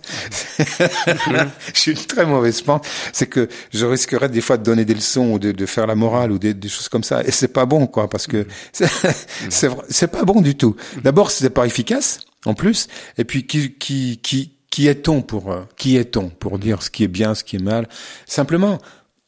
j'ai 1.74 1.90
une 1.90 1.98
très 1.98 2.24
mauvaise 2.24 2.62
pente. 2.62 2.86
C'est 3.12 3.26
que 3.26 3.50
je 3.70 3.84
risquerais 3.84 4.30
des 4.30 4.40
fois 4.40 4.56
de 4.56 4.62
donner 4.62 4.86
des 4.86 4.94
leçons 4.94 5.32
ou 5.32 5.38
de, 5.38 5.52
de 5.52 5.66
faire 5.66 5.86
la 5.86 5.94
morale 5.94 6.32
ou 6.32 6.38
des, 6.38 6.54
des, 6.54 6.68
choses 6.70 6.88
comme 6.88 7.04
ça. 7.04 7.22
Et 7.24 7.30
c'est 7.30 7.52
pas 7.52 7.66
bon, 7.66 7.86
quoi, 7.86 8.08
parce 8.08 8.26
que 8.26 8.46
c'est, 8.72 9.70
c'est 9.90 10.10
pas 10.10 10.24
bon 10.24 10.40
du 10.40 10.54
tout. 10.54 10.74
D'abord, 11.04 11.30
c'est 11.30 11.50
pas 11.50 11.66
efficace, 11.66 12.20
en 12.46 12.54
plus. 12.54 12.88
Et 13.18 13.24
puis, 13.24 13.46
qui, 13.46 13.74
qui, 13.74 14.18
qui, 14.22 14.52
qui 14.70 14.88
est-on 14.88 15.20
pour, 15.20 15.54
qui 15.76 15.98
est-on 15.98 16.30
pour 16.30 16.58
dire 16.58 16.82
ce 16.82 16.88
qui 16.88 17.04
est 17.04 17.08
bien, 17.08 17.34
ce 17.34 17.44
qui 17.44 17.56
est 17.56 17.62
mal? 17.62 17.86
Simplement, 18.24 18.78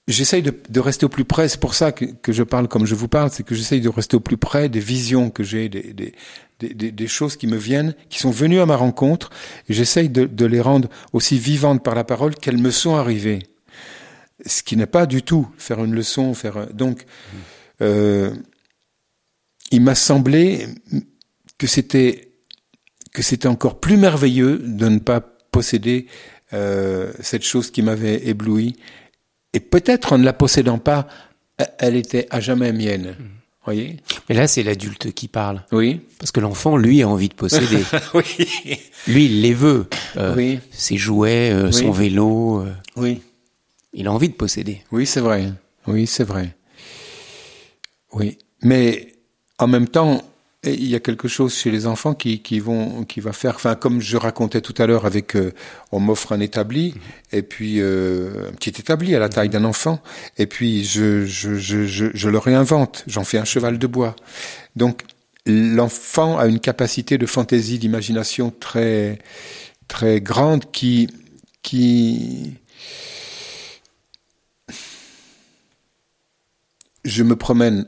J'essaye 0.06 0.42
de, 0.42 0.54
de, 0.68 0.80
rester 0.80 1.06
au 1.06 1.08
plus 1.08 1.24
près. 1.24 1.48
C'est 1.48 1.60
pour 1.60 1.74
ça 1.74 1.90
que, 1.90 2.04
que, 2.04 2.30
je 2.30 2.42
parle 2.42 2.68
comme 2.68 2.84
je 2.84 2.94
vous 2.94 3.08
parle. 3.08 3.30
C'est 3.30 3.42
que 3.42 3.54
j'essaye 3.54 3.80
de 3.80 3.88
rester 3.88 4.16
au 4.16 4.20
plus 4.20 4.36
près 4.36 4.68
des 4.68 4.80
visions 4.80 5.30
que 5.30 5.42
j'ai, 5.42 5.70
des, 5.70 5.94
des, 5.94 6.12
des, 6.60 6.92
des, 6.92 7.06
choses 7.06 7.36
qui 7.36 7.46
me 7.46 7.56
viennent, 7.56 7.94
qui 8.10 8.18
sont 8.18 8.30
venues 8.30 8.60
à 8.60 8.66
ma 8.66 8.76
rencontre. 8.76 9.30
J'essaye 9.68 10.10
de, 10.10 10.26
de, 10.26 10.44
les 10.44 10.60
rendre 10.60 10.90
aussi 11.14 11.38
vivantes 11.38 11.82
par 11.82 11.94
la 11.94 12.04
parole 12.04 12.34
qu'elles 12.34 12.58
me 12.58 12.70
sont 12.70 12.96
arrivées. 12.96 13.44
Ce 14.44 14.62
qui 14.62 14.76
n'est 14.76 14.86
pas 14.86 15.06
du 15.06 15.22
tout 15.22 15.48
faire 15.56 15.82
une 15.82 15.94
leçon, 15.94 16.34
faire 16.34 16.66
donc. 16.74 17.06
Euh, 17.80 18.34
il 19.70 19.80
m'a 19.80 19.94
semblé 19.94 20.68
que 21.56 21.66
c'était 21.66 22.28
que 23.12 23.22
c'était 23.22 23.48
encore 23.48 23.80
plus 23.80 23.96
merveilleux 23.96 24.58
de 24.58 24.88
ne 24.88 24.98
pas 24.98 25.20
posséder 25.20 26.06
euh, 26.52 27.12
cette 27.20 27.44
chose 27.44 27.70
qui 27.70 27.80
m'avait 27.80 28.26
ébloui 28.26 28.76
et 29.54 29.60
peut-être 29.60 30.12
en 30.12 30.18
ne 30.18 30.24
la 30.24 30.32
possédant 30.32 30.78
pas, 30.78 31.08
elle 31.78 31.96
était 31.96 32.26
à 32.30 32.40
jamais 32.40 32.72
mienne. 32.72 33.16
Mmh. 33.18 33.24
Voyez? 33.64 33.96
Mais 34.28 34.34
là, 34.34 34.46
c'est 34.46 34.62
l'adulte 34.62 35.12
qui 35.12 35.26
parle. 35.26 35.62
Oui. 35.72 36.00
Parce 36.18 36.32
que 36.32 36.40
l'enfant, 36.40 36.76
lui, 36.76 37.02
a 37.02 37.08
envie 37.08 37.30
de 37.30 37.34
posséder. 37.34 37.82
oui. 38.14 38.78
Lui, 39.06 39.24
il 39.24 39.40
les 39.40 39.54
veut. 39.54 39.86
Euh, 40.18 40.34
oui. 40.36 40.60
Ses 40.70 40.98
jouets, 40.98 41.50
euh, 41.50 41.66
oui. 41.66 41.72
son 41.72 41.90
vélo. 41.90 42.60
Euh, 42.60 42.72
oui. 42.96 43.22
Il 43.94 44.06
a 44.06 44.12
envie 44.12 44.28
de 44.28 44.34
posséder. 44.34 44.82
Oui, 44.92 45.06
c'est 45.06 45.20
vrai. 45.20 45.50
Oui, 45.86 46.06
c'est 46.06 46.24
vrai. 46.24 46.54
Oui. 48.12 48.36
Mais 48.60 49.14
en 49.58 49.66
même 49.66 49.88
temps, 49.88 50.22
il 50.66 50.86
y 50.86 50.94
a 50.94 51.00
quelque 51.00 51.28
chose 51.28 51.54
chez 51.54 51.70
les 51.70 51.86
enfants 51.86 52.14
qui, 52.14 52.40
qui 52.40 52.60
vont, 52.60 53.04
qui 53.04 53.20
va 53.20 53.32
faire, 53.32 53.56
enfin, 53.56 53.74
comme 53.74 54.00
je 54.00 54.16
racontais 54.16 54.60
tout 54.60 54.74
à 54.78 54.86
l'heure 54.86 55.06
avec, 55.06 55.36
euh, 55.36 55.52
on 55.92 56.00
m'offre 56.00 56.32
un 56.32 56.40
établi, 56.40 56.94
et 57.32 57.42
puis 57.42 57.80
euh, 57.80 58.48
un 58.48 58.52
petit 58.52 58.70
établi 58.70 59.14
à 59.14 59.18
la 59.18 59.28
taille 59.28 59.48
d'un 59.48 59.64
enfant, 59.64 60.00
et 60.38 60.46
puis 60.46 60.84
je, 60.84 61.24
je, 61.26 61.54
je, 61.54 61.86
je, 61.86 62.06
je 62.14 62.28
le 62.28 62.38
réinvente, 62.38 63.04
j'en 63.06 63.24
fais 63.24 63.38
un 63.38 63.44
cheval 63.44 63.78
de 63.78 63.86
bois. 63.86 64.16
Donc 64.76 65.02
l'enfant 65.46 66.38
a 66.38 66.46
une 66.46 66.60
capacité 66.60 67.18
de 67.18 67.26
fantaisie, 67.26 67.78
d'imagination 67.78 68.50
très, 68.50 69.18
très 69.88 70.20
grande 70.20 70.70
qui, 70.70 71.08
qui, 71.62 72.54
je 77.04 77.22
me 77.22 77.36
promène 77.36 77.86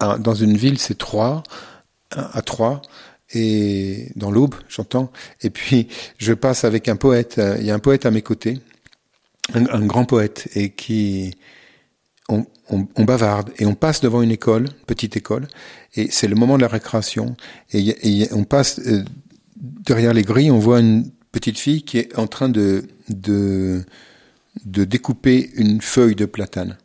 dans 0.00 0.34
une 0.34 0.56
ville, 0.56 0.78
c'est 0.78 0.96
Troyes, 0.96 1.42
à 2.10 2.42
Troyes 2.42 2.82
et 3.34 4.10
dans 4.16 4.30
l'aube, 4.30 4.54
j'entends. 4.68 5.10
Et 5.42 5.50
puis 5.50 5.88
je 6.18 6.32
passe 6.32 6.64
avec 6.64 6.88
un 6.88 6.96
poète. 6.96 7.40
Il 7.58 7.64
y 7.64 7.70
a 7.70 7.74
un 7.74 7.78
poète 7.78 8.06
à 8.06 8.10
mes 8.10 8.22
côtés, 8.22 8.58
un, 9.54 9.86
grand 9.86 10.04
poète, 10.04 10.48
et 10.54 10.70
qui 10.70 11.34
on, 12.28 12.46
on, 12.70 12.86
on, 12.96 13.04
bavarde 13.04 13.50
et 13.58 13.66
on 13.66 13.74
passe 13.74 14.00
devant 14.00 14.22
une 14.22 14.30
école, 14.30 14.68
petite 14.86 15.16
école, 15.16 15.48
et 15.94 16.10
c'est 16.10 16.28
le 16.28 16.36
moment 16.36 16.56
de 16.56 16.62
la 16.62 16.68
récréation. 16.68 17.36
Et, 17.72 18.22
et 18.22 18.32
on 18.32 18.44
passe 18.44 18.80
euh, 18.80 19.04
derrière 19.56 20.14
les 20.14 20.22
grilles, 20.22 20.50
on 20.50 20.58
voit 20.58 20.80
une 20.80 21.10
petite 21.32 21.58
fille 21.58 21.82
qui 21.82 21.98
est 21.98 22.18
en 22.18 22.26
train 22.26 22.48
de 22.48 22.84
de, 23.08 23.84
de 24.64 24.84
découper 24.84 25.50
une 25.54 25.80
feuille 25.80 26.14
de 26.14 26.26
platane 26.26 26.76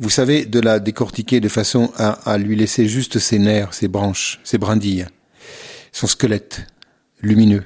vous 0.00 0.08
savez, 0.08 0.46
de 0.46 0.60
la 0.60 0.80
décortiquer 0.80 1.40
de 1.40 1.48
façon 1.48 1.92
à, 1.96 2.12
à, 2.30 2.38
lui 2.38 2.56
laisser 2.56 2.88
juste 2.88 3.18
ses 3.18 3.38
nerfs, 3.38 3.74
ses 3.74 3.86
branches, 3.86 4.40
ses 4.44 4.56
brindilles, 4.56 5.06
son 5.92 6.06
squelette 6.06 6.66
lumineux. 7.20 7.64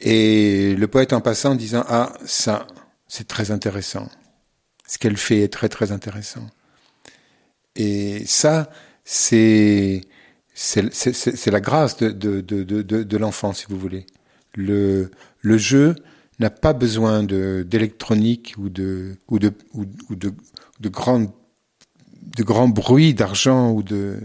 Et 0.00 0.76
le 0.76 0.86
poète 0.86 1.12
en 1.12 1.20
passant 1.20 1.56
disant 1.56 1.84
ah 1.88 2.12
ça 2.24 2.68
c'est 3.08 3.26
très 3.26 3.50
intéressant, 3.50 4.08
ce 4.86 4.98
qu'elle 4.98 5.16
fait 5.16 5.40
est 5.40 5.52
très 5.52 5.68
très 5.68 5.90
intéressant. 5.90 6.46
Et 7.74 8.24
ça 8.24 8.70
c'est 9.04 10.02
c'est 10.54 11.50
la 11.50 11.60
grâce 11.60 11.96
de, 11.96 12.10
de, 12.10 12.40
de, 12.40 12.62
de, 12.62 13.02
de 13.02 13.16
l'enfant 13.16 13.52
si 13.52 13.66
vous 13.68 13.78
voulez. 13.78 14.06
Le, 14.54 15.10
le 15.40 15.58
jeu 15.58 15.96
n'a 16.38 16.50
pas 16.50 16.72
besoin 16.72 17.24
d'électronique 17.24 18.54
ou 18.58 18.68
de 18.68 19.16
ou 19.26 19.40
de 19.40 19.52
ou, 19.74 19.86
ou 20.08 20.14
de, 20.14 20.32
de 20.78 20.88
grandes 20.88 21.30
de 22.38 22.44
grands 22.44 22.68
bruits 22.68 23.14
d'argent 23.14 23.72
ou 23.72 23.82
de 23.82 24.16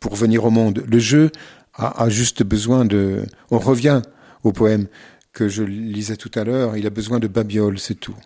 pour 0.00 0.14
venir 0.14 0.44
au 0.44 0.50
monde. 0.50 0.84
Le 0.86 0.98
jeu 0.98 1.30
a, 1.74 2.08
juste 2.10 2.42
besoin 2.42 2.84
de. 2.84 3.24
On 3.50 3.58
revient 3.58 4.02
au 4.44 4.52
poème 4.52 4.86
que 5.32 5.48
je 5.48 5.62
lisais 5.62 6.16
tout 6.16 6.30
à 6.34 6.44
l'heure. 6.44 6.76
Il 6.76 6.86
a 6.86 6.90
besoin 6.90 7.18
de 7.18 7.26
babioles, 7.26 7.78
c'est 7.78 7.98
tout. 7.98 8.16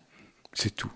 C'est 0.52 0.74
tout. 0.74 0.90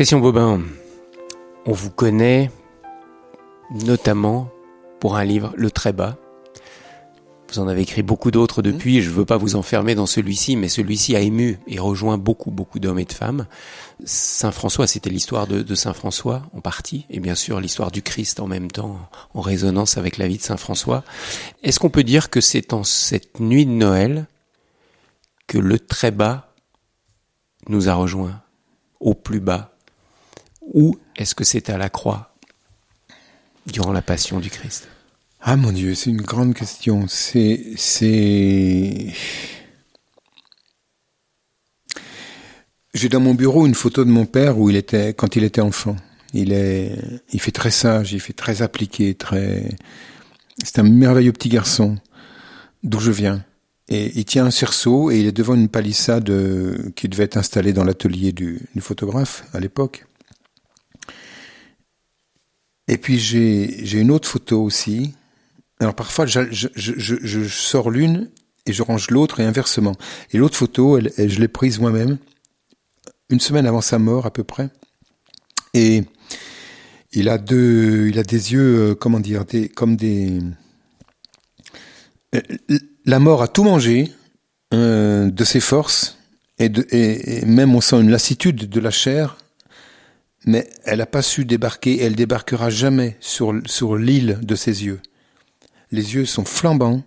Christian 0.00 0.20
Bobin, 0.20 0.62
on 1.66 1.72
vous 1.72 1.90
connaît 1.90 2.50
notamment 3.70 4.48
pour 4.98 5.18
un 5.18 5.24
livre, 5.24 5.52
Le 5.58 5.70
Très 5.70 5.92
Bas. 5.92 6.16
Vous 7.50 7.58
en 7.58 7.68
avez 7.68 7.82
écrit 7.82 8.02
beaucoup 8.02 8.30
d'autres 8.30 8.62
depuis, 8.62 9.02
je 9.02 9.10
ne 9.10 9.14
veux 9.14 9.26
pas 9.26 9.36
vous 9.36 9.56
enfermer 9.56 9.94
dans 9.94 10.06
celui-ci, 10.06 10.56
mais 10.56 10.70
celui-ci 10.70 11.16
a 11.16 11.20
ému 11.20 11.58
et 11.66 11.78
rejoint 11.78 12.16
beaucoup, 12.16 12.50
beaucoup 12.50 12.78
d'hommes 12.78 12.98
et 12.98 13.04
de 13.04 13.12
femmes. 13.12 13.46
Saint 14.02 14.52
François, 14.52 14.86
c'était 14.86 15.10
l'histoire 15.10 15.46
de, 15.46 15.60
de, 15.60 15.74
Saint 15.74 15.92
François 15.92 16.44
en 16.54 16.62
partie, 16.62 17.04
et 17.10 17.20
bien 17.20 17.34
sûr 17.34 17.60
l'histoire 17.60 17.90
du 17.90 18.00
Christ 18.00 18.40
en 18.40 18.46
même 18.46 18.70
temps, 18.70 18.96
en 19.34 19.42
résonance 19.42 19.98
avec 19.98 20.16
la 20.16 20.28
vie 20.28 20.38
de 20.38 20.42
Saint 20.42 20.56
François. 20.56 21.04
Est-ce 21.62 21.78
qu'on 21.78 21.90
peut 21.90 22.04
dire 22.04 22.30
que 22.30 22.40
c'est 22.40 22.72
en 22.72 22.84
cette 22.84 23.38
nuit 23.38 23.66
de 23.66 23.72
Noël 23.72 24.28
que 25.46 25.58
le 25.58 25.78
très 25.78 26.10
bas 26.10 26.54
nous 27.68 27.90
a 27.90 27.92
rejoints, 27.92 28.40
au 28.98 29.12
plus 29.12 29.40
bas 29.40 29.70
ou 30.72 30.96
est-ce 31.16 31.34
que 31.34 31.44
c'est 31.44 31.70
à 31.70 31.78
la 31.78 31.90
croix 31.90 32.34
durant 33.66 33.92
la 33.92 34.02
passion 34.02 34.40
du 34.40 34.50
Christ? 34.50 34.88
Ah 35.42 35.56
mon 35.56 35.72
Dieu, 35.72 35.94
c'est 35.94 36.10
une 36.10 36.20
grande 36.20 36.54
question. 36.54 37.06
C'est 37.08 37.76
J'ai 42.92 43.08
dans 43.08 43.20
mon 43.20 43.34
bureau 43.34 43.66
une 43.66 43.74
photo 43.74 44.04
de 44.04 44.10
mon 44.10 44.26
père 44.26 44.58
où 44.58 44.68
il 44.68 44.76
était 44.76 45.14
quand 45.14 45.36
il 45.36 45.44
était 45.44 45.60
enfant. 45.60 45.96
Il 46.34 46.52
est 46.52 46.96
il 47.32 47.40
fait 47.40 47.52
très 47.52 47.70
sage, 47.70 48.12
il 48.12 48.20
fait 48.20 48.32
très 48.32 48.62
appliqué, 48.62 49.14
très 49.14 49.68
c'est 50.62 50.78
un 50.78 50.82
merveilleux 50.82 51.32
petit 51.32 51.48
garçon 51.48 51.96
d'où 52.82 53.00
je 53.00 53.10
viens. 53.10 53.44
Et 53.88 54.12
il 54.14 54.24
tient 54.24 54.46
un 54.46 54.50
cerceau 54.50 55.10
et 55.10 55.18
il 55.18 55.26
est 55.26 55.32
devant 55.32 55.54
une 55.54 55.68
palissade 55.68 56.30
euh, 56.30 56.92
qui 56.94 57.08
devait 57.08 57.24
être 57.24 57.36
installée 57.36 57.72
dans 57.72 57.82
l'atelier 57.82 58.30
du 58.32 58.60
photographe 58.78 59.44
à 59.52 59.58
l'époque. 59.58 60.06
Et 62.90 62.98
puis 62.98 63.20
j'ai 63.20 64.00
une 64.00 64.10
autre 64.10 64.28
photo 64.28 64.60
aussi. 64.60 65.14
Alors 65.78 65.94
parfois 65.94 66.26
je, 66.26 66.40
je, 66.50 66.68
je, 66.74 67.44
sors 67.44 67.88
l'une 67.88 68.30
et 68.66 68.72
je 68.72 68.82
range 68.82 69.10
l'autre 69.10 69.38
et 69.38 69.44
inversement. 69.44 69.94
Et 70.32 70.38
l'autre 70.38 70.56
photo, 70.56 70.98
elle, 70.98 71.12
je 71.16 71.38
l'ai 71.38 71.46
prise 71.46 71.78
moi-même 71.78 72.18
une 73.28 73.38
semaine 73.38 73.64
avant 73.64 73.80
sa 73.80 74.00
mort 74.00 74.26
à 74.26 74.32
peu 74.32 74.42
près. 74.42 74.70
Et 75.72 76.02
il 77.12 77.28
a 77.28 77.38
deux, 77.38 78.08
il 78.08 78.18
a 78.18 78.24
des 78.24 78.54
yeux, 78.54 78.90
euh, 78.90 78.94
comment 78.96 79.20
dire, 79.20 79.44
des, 79.44 79.68
comme 79.68 79.94
des. 79.94 80.40
Euh, 82.34 82.40
la 83.06 83.20
mort 83.20 83.40
a 83.42 83.46
tout 83.46 83.62
mangé 83.62 84.10
euh, 84.74 85.30
de 85.30 85.44
ses 85.44 85.60
forces 85.60 86.18
et, 86.58 86.68
de, 86.68 86.84
et, 86.90 87.44
même 87.46 87.72
on 87.76 87.80
sent 87.80 88.00
une 88.00 88.10
lassitude 88.10 88.68
de 88.68 88.80
la 88.80 88.90
chair, 88.90 89.36
mais 90.46 90.68
elle 90.84 90.98
n'a 90.98 91.06
pas 91.06 91.22
su 91.22 91.44
débarquer. 91.44 91.94
Et 91.94 92.02
elle 92.02 92.16
débarquera 92.16 92.70
jamais 92.70 93.16
sur 93.20 93.54
sur 93.66 93.96
l'île 93.96 94.38
de 94.42 94.54
ses 94.54 94.84
yeux. 94.84 95.00
Les 95.90 96.14
yeux 96.14 96.24
sont 96.24 96.44
flambants, 96.44 97.02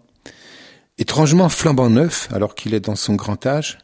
étrangement 0.98 1.50
flambant 1.50 1.90
neuf, 1.90 2.28
alors 2.32 2.56
qu'il 2.56 2.74
est 2.74 2.82
dans 2.82 2.96
son 2.96 3.16
grand 3.16 3.46
âge. 3.46 3.80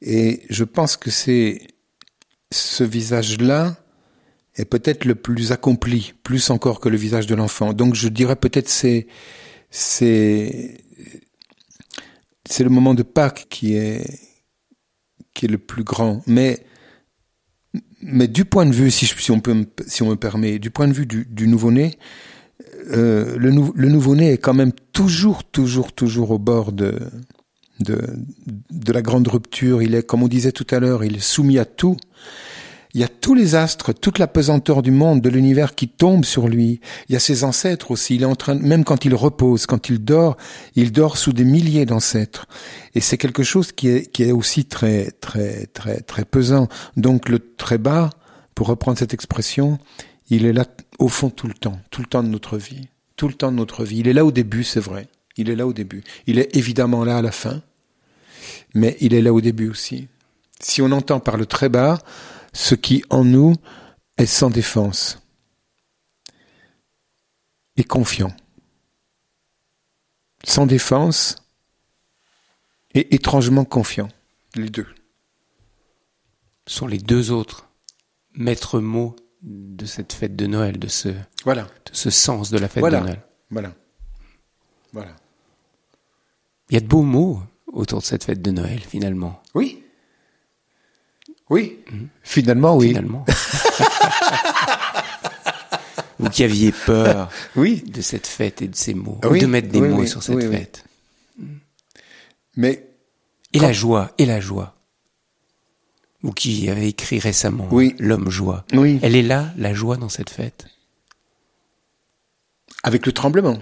Et 0.00 0.42
je 0.50 0.64
pense 0.64 0.96
que 0.96 1.10
c'est 1.10 1.68
ce 2.50 2.84
visage-là 2.84 3.76
est 4.56 4.64
peut-être 4.64 5.04
le 5.04 5.14
plus 5.14 5.52
accompli, 5.52 6.14
plus 6.22 6.50
encore 6.50 6.80
que 6.80 6.88
le 6.88 6.96
visage 6.96 7.26
de 7.26 7.34
l'enfant. 7.34 7.72
Donc 7.72 7.94
je 7.94 8.08
dirais 8.08 8.36
peut-être 8.36 8.68
c'est 8.68 9.06
c'est 9.70 10.78
c'est 12.48 12.64
le 12.64 12.70
moment 12.70 12.94
de 12.94 13.02
Pâques 13.02 13.46
qui 13.48 13.74
est 13.74 14.04
qui 15.34 15.46
est 15.46 15.48
le 15.48 15.58
plus 15.58 15.84
grand. 15.84 16.22
Mais 16.26 16.64
mais 18.04 18.28
du 18.28 18.44
point 18.44 18.66
de 18.66 18.72
vue, 18.72 18.90
si, 18.90 19.06
je, 19.06 19.14
si 19.16 19.30
on 19.30 19.40
peut, 19.40 19.66
si 19.86 20.04
me 20.04 20.14
permet, 20.14 20.58
du 20.58 20.70
point 20.70 20.86
de 20.86 20.92
vue 20.92 21.06
du, 21.06 21.48
nouveau-né, 21.48 21.98
euh, 22.90 23.36
le 23.38 23.88
nouveau-né 23.88 24.32
est 24.32 24.38
quand 24.38 24.54
même 24.54 24.72
toujours, 24.92 25.42
toujours, 25.44 25.92
toujours 25.92 26.30
au 26.30 26.38
bord 26.38 26.72
de, 26.72 26.98
de, 27.80 28.00
de 28.70 28.92
la 28.92 29.02
grande 29.02 29.26
rupture. 29.26 29.82
Il 29.82 29.94
est, 29.94 30.02
comme 30.02 30.22
on 30.22 30.28
disait 30.28 30.52
tout 30.52 30.66
à 30.70 30.80
l'heure, 30.80 31.02
il 31.02 31.16
est 31.16 31.24
soumis 31.24 31.58
à 31.58 31.64
tout. 31.64 31.96
Il 32.94 33.00
y 33.00 33.04
a 33.04 33.08
tous 33.08 33.34
les 33.34 33.56
astres, 33.56 33.92
toute 33.92 34.20
la 34.20 34.28
pesanteur 34.28 34.80
du 34.80 34.92
monde, 34.92 35.20
de 35.20 35.28
l'univers 35.28 35.74
qui 35.74 35.88
tombe 35.88 36.24
sur 36.24 36.46
lui. 36.46 36.80
Il 37.08 37.12
y 37.12 37.16
a 37.16 37.20
ses 37.20 37.42
ancêtres 37.42 37.90
aussi. 37.90 38.14
Il 38.14 38.22
est 38.22 38.26
en 38.26 38.36
train, 38.36 38.54
même 38.54 38.84
quand 38.84 39.04
il 39.04 39.16
repose, 39.16 39.66
quand 39.66 39.88
il 39.88 39.98
dort, 39.98 40.36
il 40.76 40.92
dort 40.92 41.18
sous 41.18 41.32
des 41.32 41.44
milliers 41.44 41.86
d'ancêtres. 41.86 42.46
Et 42.94 43.00
c'est 43.00 43.18
quelque 43.18 43.42
chose 43.42 43.72
qui 43.72 43.88
est, 43.88 44.12
qui 44.12 44.22
est 44.22 44.30
aussi 44.30 44.64
très, 44.64 45.10
très, 45.10 45.66
très, 45.66 46.02
très 46.02 46.24
pesant. 46.24 46.68
Donc 46.96 47.28
le 47.28 47.40
très 47.40 47.78
bas, 47.78 48.10
pour 48.54 48.68
reprendre 48.68 48.96
cette 48.96 49.12
expression, 49.12 49.80
il 50.30 50.46
est 50.46 50.52
là 50.52 50.64
au 51.00 51.08
fond 51.08 51.30
tout 51.30 51.48
le 51.48 51.54
temps, 51.54 51.80
tout 51.90 52.00
le 52.00 52.06
temps 52.06 52.22
de 52.22 52.28
notre 52.28 52.58
vie, 52.58 52.88
tout 53.16 53.26
le 53.26 53.34
temps 53.34 53.50
de 53.50 53.56
notre 53.56 53.84
vie. 53.84 53.98
Il 53.98 54.08
est 54.08 54.12
là 54.12 54.24
au 54.24 54.30
début, 54.30 54.62
c'est 54.62 54.78
vrai. 54.78 55.08
Il 55.36 55.50
est 55.50 55.56
là 55.56 55.66
au 55.66 55.72
début. 55.72 56.04
Il 56.28 56.38
est 56.38 56.54
évidemment 56.56 57.04
là 57.04 57.18
à 57.18 57.22
la 57.22 57.32
fin, 57.32 57.60
mais 58.72 58.96
il 59.00 59.14
est 59.14 59.22
là 59.22 59.32
au 59.32 59.40
début 59.40 59.68
aussi. 59.68 60.06
Si 60.60 60.80
on 60.80 60.92
entend 60.92 61.18
par 61.18 61.36
le 61.36 61.44
très 61.44 61.68
bas, 61.68 61.98
ce 62.54 62.74
qui 62.74 63.04
en 63.10 63.24
nous 63.24 63.54
est 64.16 64.26
sans 64.26 64.48
défense 64.48 65.20
et 67.76 67.84
confiant. 67.84 68.34
Sans 70.44 70.66
défense 70.66 71.36
et 72.94 73.14
étrangement 73.14 73.64
confiant, 73.64 74.08
les 74.54 74.70
deux. 74.70 74.86
Ce 76.66 76.76
sont 76.78 76.86
les 76.86 76.98
deux 76.98 77.32
autres 77.32 77.68
maîtres 78.34 78.80
mots 78.80 79.16
de 79.42 79.84
cette 79.84 80.12
fête 80.12 80.36
de 80.36 80.46
Noël, 80.46 80.78
de 80.78 80.88
ce, 80.88 81.08
voilà. 81.44 81.64
de 81.64 81.92
ce 81.92 82.08
sens 82.08 82.50
de 82.50 82.58
la 82.58 82.68
fête 82.68 82.80
voilà. 82.80 83.00
de 83.00 83.04
Noël. 83.04 83.22
Voilà. 83.50 83.74
Voilà. 84.92 85.16
Il 86.70 86.74
y 86.74 86.76
a 86.76 86.80
de 86.80 86.86
beaux 86.86 87.02
mots 87.02 87.42
autour 87.66 87.98
de 87.98 88.04
cette 88.04 88.24
fête 88.24 88.40
de 88.40 88.50
Noël, 88.50 88.80
finalement. 88.80 89.42
Oui. 89.54 89.83
Oui. 91.50 91.78
Mmh. 91.90 91.96
Finalement, 92.22 92.76
oui. 92.76 92.88
Finalement. 92.88 93.24
Vous 96.18 96.30
qui 96.30 96.44
aviez 96.44 96.72
peur 96.72 97.30
oui. 97.56 97.82
de 97.86 98.00
cette 98.00 98.26
fête 98.26 98.62
et 98.62 98.68
de 98.68 98.76
ces 98.76 98.94
mots, 98.94 99.20
oui. 99.28 99.40
de 99.40 99.46
mettre 99.46 99.68
des 99.68 99.80
oui, 99.80 99.88
mots 99.88 100.06
sur 100.06 100.22
cette 100.22 100.50
fête. 100.50 100.84
Mais 102.56 102.86
et 103.52 103.58
quand... 103.58 103.66
la 103.66 103.72
joie, 103.72 104.12
et 104.18 104.26
la 104.26 104.40
joie. 104.40 104.74
Vous 106.22 106.32
qui 106.32 106.70
avez 106.70 106.88
écrit 106.88 107.18
récemment 107.18 107.68
oui. 107.70 107.94
L'homme 107.98 108.30
joie. 108.30 108.64
Oui. 108.72 108.98
Elle 109.02 109.16
est 109.16 109.22
là, 109.22 109.52
la 109.58 109.74
joie 109.74 109.96
dans 109.96 110.08
cette 110.08 110.30
fête? 110.30 110.66
Avec 112.82 113.04
le 113.04 113.12
tremblement. 113.12 113.58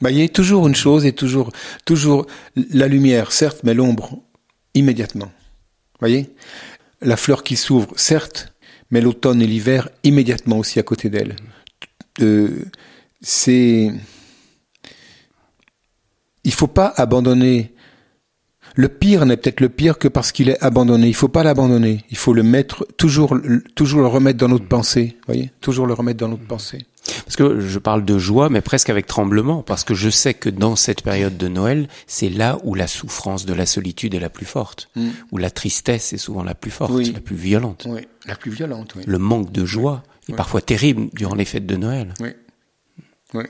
Bah, 0.00 0.10
il 0.10 0.18
y 0.18 0.22
a 0.22 0.28
toujours 0.28 0.66
une 0.66 0.74
chose 0.74 1.06
et 1.06 1.12
toujours, 1.12 1.52
toujours 1.84 2.26
la 2.56 2.88
lumière, 2.88 3.30
certes, 3.30 3.60
mais 3.62 3.72
l'ombre 3.72 4.18
immédiatement. 4.74 5.30
Voyez, 6.00 6.34
la 7.02 7.16
fleur 7.16 7.42
qui 7.42 7.56
s'ouvre, 7.56 7.92
certes, 7.96 8.52
mais 8.90 9.00
l'automne 9.00 9.42
et 9.42 9.46
l'hiver 9.46 9.88
immédiatement 10.04 10.58
aussi 10.58 10.78
à 10.78 10.82
côté 10.82 11.10
d'elle. 11.10 11.36
Euh, 12.20 12.64
c'est, 13.20 13.90
il 16.44 16.52
faut 16.52 16.66
pas 16.66 16.92
abandonner. 16.96 17.74
Le 18.74 18.88
pire 18.88 19.26
n'est 19.26 19.36
peut-être 19.36 19.60
le 19.60 19.68
pire 19.68 19.98
que 19.98 20.08
parce 20.08 20.32
qu'il 20.32 20.48
est 20.48 20.62
abandonné. 20.62 21.08
Il 21.08 21.14
faut 21.14 21.28
pas 21.28 21.42
l'abandonner. 21.42 22.04
Il 22.10 22.16
faut 22.16 22.32
le 22.32 22.42
mettre 22.42 22.86
toujours, 22.96 23.36
toujours 23.74 24.00
le 24.00 24.06
remettre 24.06 24.38
dans 24.38 24.48
notre 24.48 24.68
pensée. 24.68 25.16
Voyez, 25.26 25.50
toujours 25.60 25.86
le 25.86 25.94
remettre 25.94 26.20
dans 26.20 26.28
notre 26.28 26.46
pensée. 26.46 26.86
Parce 27.24 27.36
que 27.36 27.60
je 27.60 27.78
parle 27.78 28.04
de 28.04 28.18
joie, 28.18 28.48
mais 28.48 28.60
presque 28.60 28.90
avec 28.90 29.06
tremblement, 29.06 29.62
parce 29.62 29.84
que 29.84 29.94
je 29.94 30.08
sais 30.08 30.34
que 30.34 30.48
dans 30.48 30.76
cette 30.76 31.02
période 31.02 31.36
de 31.36 31.48
Noël, 31.48 31.88
c'est 32.06 32.28
là 32.28 32.58
où 32.62 32.74
la 32.74 32.86
souffrance 32.86 33.44
de 33.44 33.52
la 33.52 33.66
solitude 33.66 34.14
est 34.14 34.20
la 34.20 34.30
plus 34.30 34.46
forte, 34.46 34.88
mm. 34.94 35.08
où 35.32 35.38
la 35.38 35.50
tristesse 35.50 36.12
est 36.12 36.18
souvent 36.18 36.44
la 36.44 36.54
plus 36.54 36.70
forte, 36.70 36.92
oui. 36.92 37.12
la 37.12 37.20
plus 37.20 37.36
violente. 37.36 37.86
Oui, 37.88 38.06
la 38.26 38.36
plus 38.36 38.50
violente, 38.50 38.94
oui. 38.96 39.02
Le 39.06 39.18
manque 39.18 39.50
de 39.52 39.64
joie 39.64 40.02
oui. 40.28 40.34
est 40.34 40.36
parfois 40.36 40.60
terrible 40.60 41.08
durant 41.12 41.34
les 41.34 41.44
fêtes 41.44 41.66
de 41.66 41.76
Noël. 41.76 42.14
Oui. 42.20 42.30
Oui. 43.34 43.44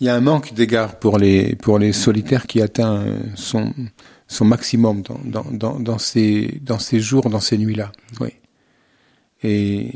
Il 0.00 0.06
y 0.06 0.10
a 0.10 0.14
un 0.14 0.20
manque 0.20 0.52
d'égard 0.52 0.98
pour 0.98 1.18
les, 1.18 1.56
pour 1.56 1.78
les 1.78 1.94
solitaires 1.94 2.46
qui 2.46 2.60
atteint 2.60 3.06
son, 3.34 3.72
son 4.28 4.44
maximum 4.44 5.02
dans, 5.02 5.20
dans, 5.24 5.50
dans, 5.50 5.80
dans, 5.80 5.98
ces, 5.98 6.60
dans 6.60 6.78
ces 6.78 7.00
jours, 7.00 7.30
dans 7.30 7.40
ces 7.40 7.56
nuits-là. 7.56 7.92
Oui. 8.20 8.28
Et, 9.42 9.90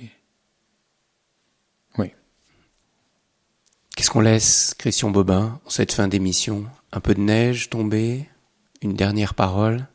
Qu'est-ce 3.97 4.11
qu'on 4.11 4.21
laisse, 4.21 4.75
Christian 4.77 5.11
Bobin, 5.11 5.59
en 5.65 5.71
cette 5.71 5.91
fin 5.91 6.07
d'émission 6.07 6.67
Un 6.93 7.01
peu 7.01 7.15
de 7.15 7.21
neige 7.21 7.71
tombée 7.71 8.29
Une 8.83 8.93
dernière 8.93 9.33
parole 9.33 9.87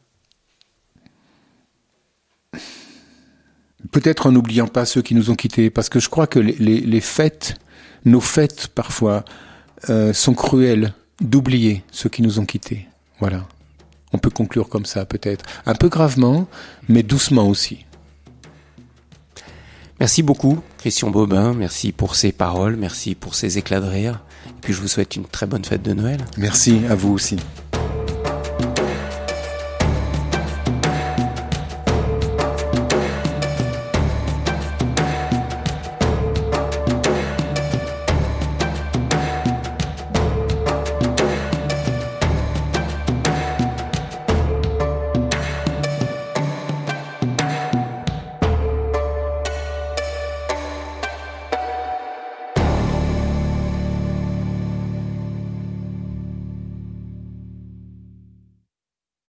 Peut-être 3.91 4.25
en 4.25 4.31
n'oubliant 4.31 4.67
pas 4.67 4.85
ceux 4.85 5.03
qui 5.03 5.13
nous 5.13 5.29
ont 5.29 5.35
quittés, 5.35 5.69
parce 5.69 5.87
que 5.87 5.99
je 5.99 6.09
crois 6.09 6.25
que 6.25 6.39
les, 6.39 7.01
fêtes, 7.01 7.55
nos 8.05 8.21
fêtes 8.21 8.69
parfois, 8.69 9.23
euh, 9.89 10.13
sont 10.13 10.33
cruelles 10.33 10.93
d'oublier 11.19 11.83
ceux 11.91 12.09
qui 12.09 12.23
nous 12.23 12.39
ont 12.39 12.45
quittés. 12.45 12.87
Voilà. 13.19 13.47
On 14.13 14.17
peut 14.17 14.29
conclure 14.31 14.67
comme 14.67 14.85
ça 14.85 15.05
peut-être. 15.05 15.45
Un 15.67 15.75
peu 15.75 15.89
gravement, 15.89 16.47
mais 16.89 17.03
doucement 17.03 17.47
aussi. 17.47 17.85
Merci 20.01 20.23
beaucoup, 20.23 20.57
Christian 20.79 21.11
Bobin. 21.11 21.53
Merci 21.53 21.91
pour 21.91 22.15
ces 22.15 22.31
paroles. 22.31 22.75
Merci 22.75 23.13
pour 23.13 23.35
ces 23.35 23.59
éclats 23.59 23.79
de 23.79 23.85
rire. 23.85 24.23
Et 24.47 24.53
puis 24.59 24.73
je 24.73 24.81
vous 24.81 24.87
souhaite 24.87 25.15
une 25.15 25.25
très 25.25 25.45
bonne 25.45 25.63
fête 25.63 25.83
de 25.83 25.93
Noël. 25.93 26.25
Merci 26.39 26.81
à 26.89 26.95
vous 26.95 27.13
aussi. 27.13 27.37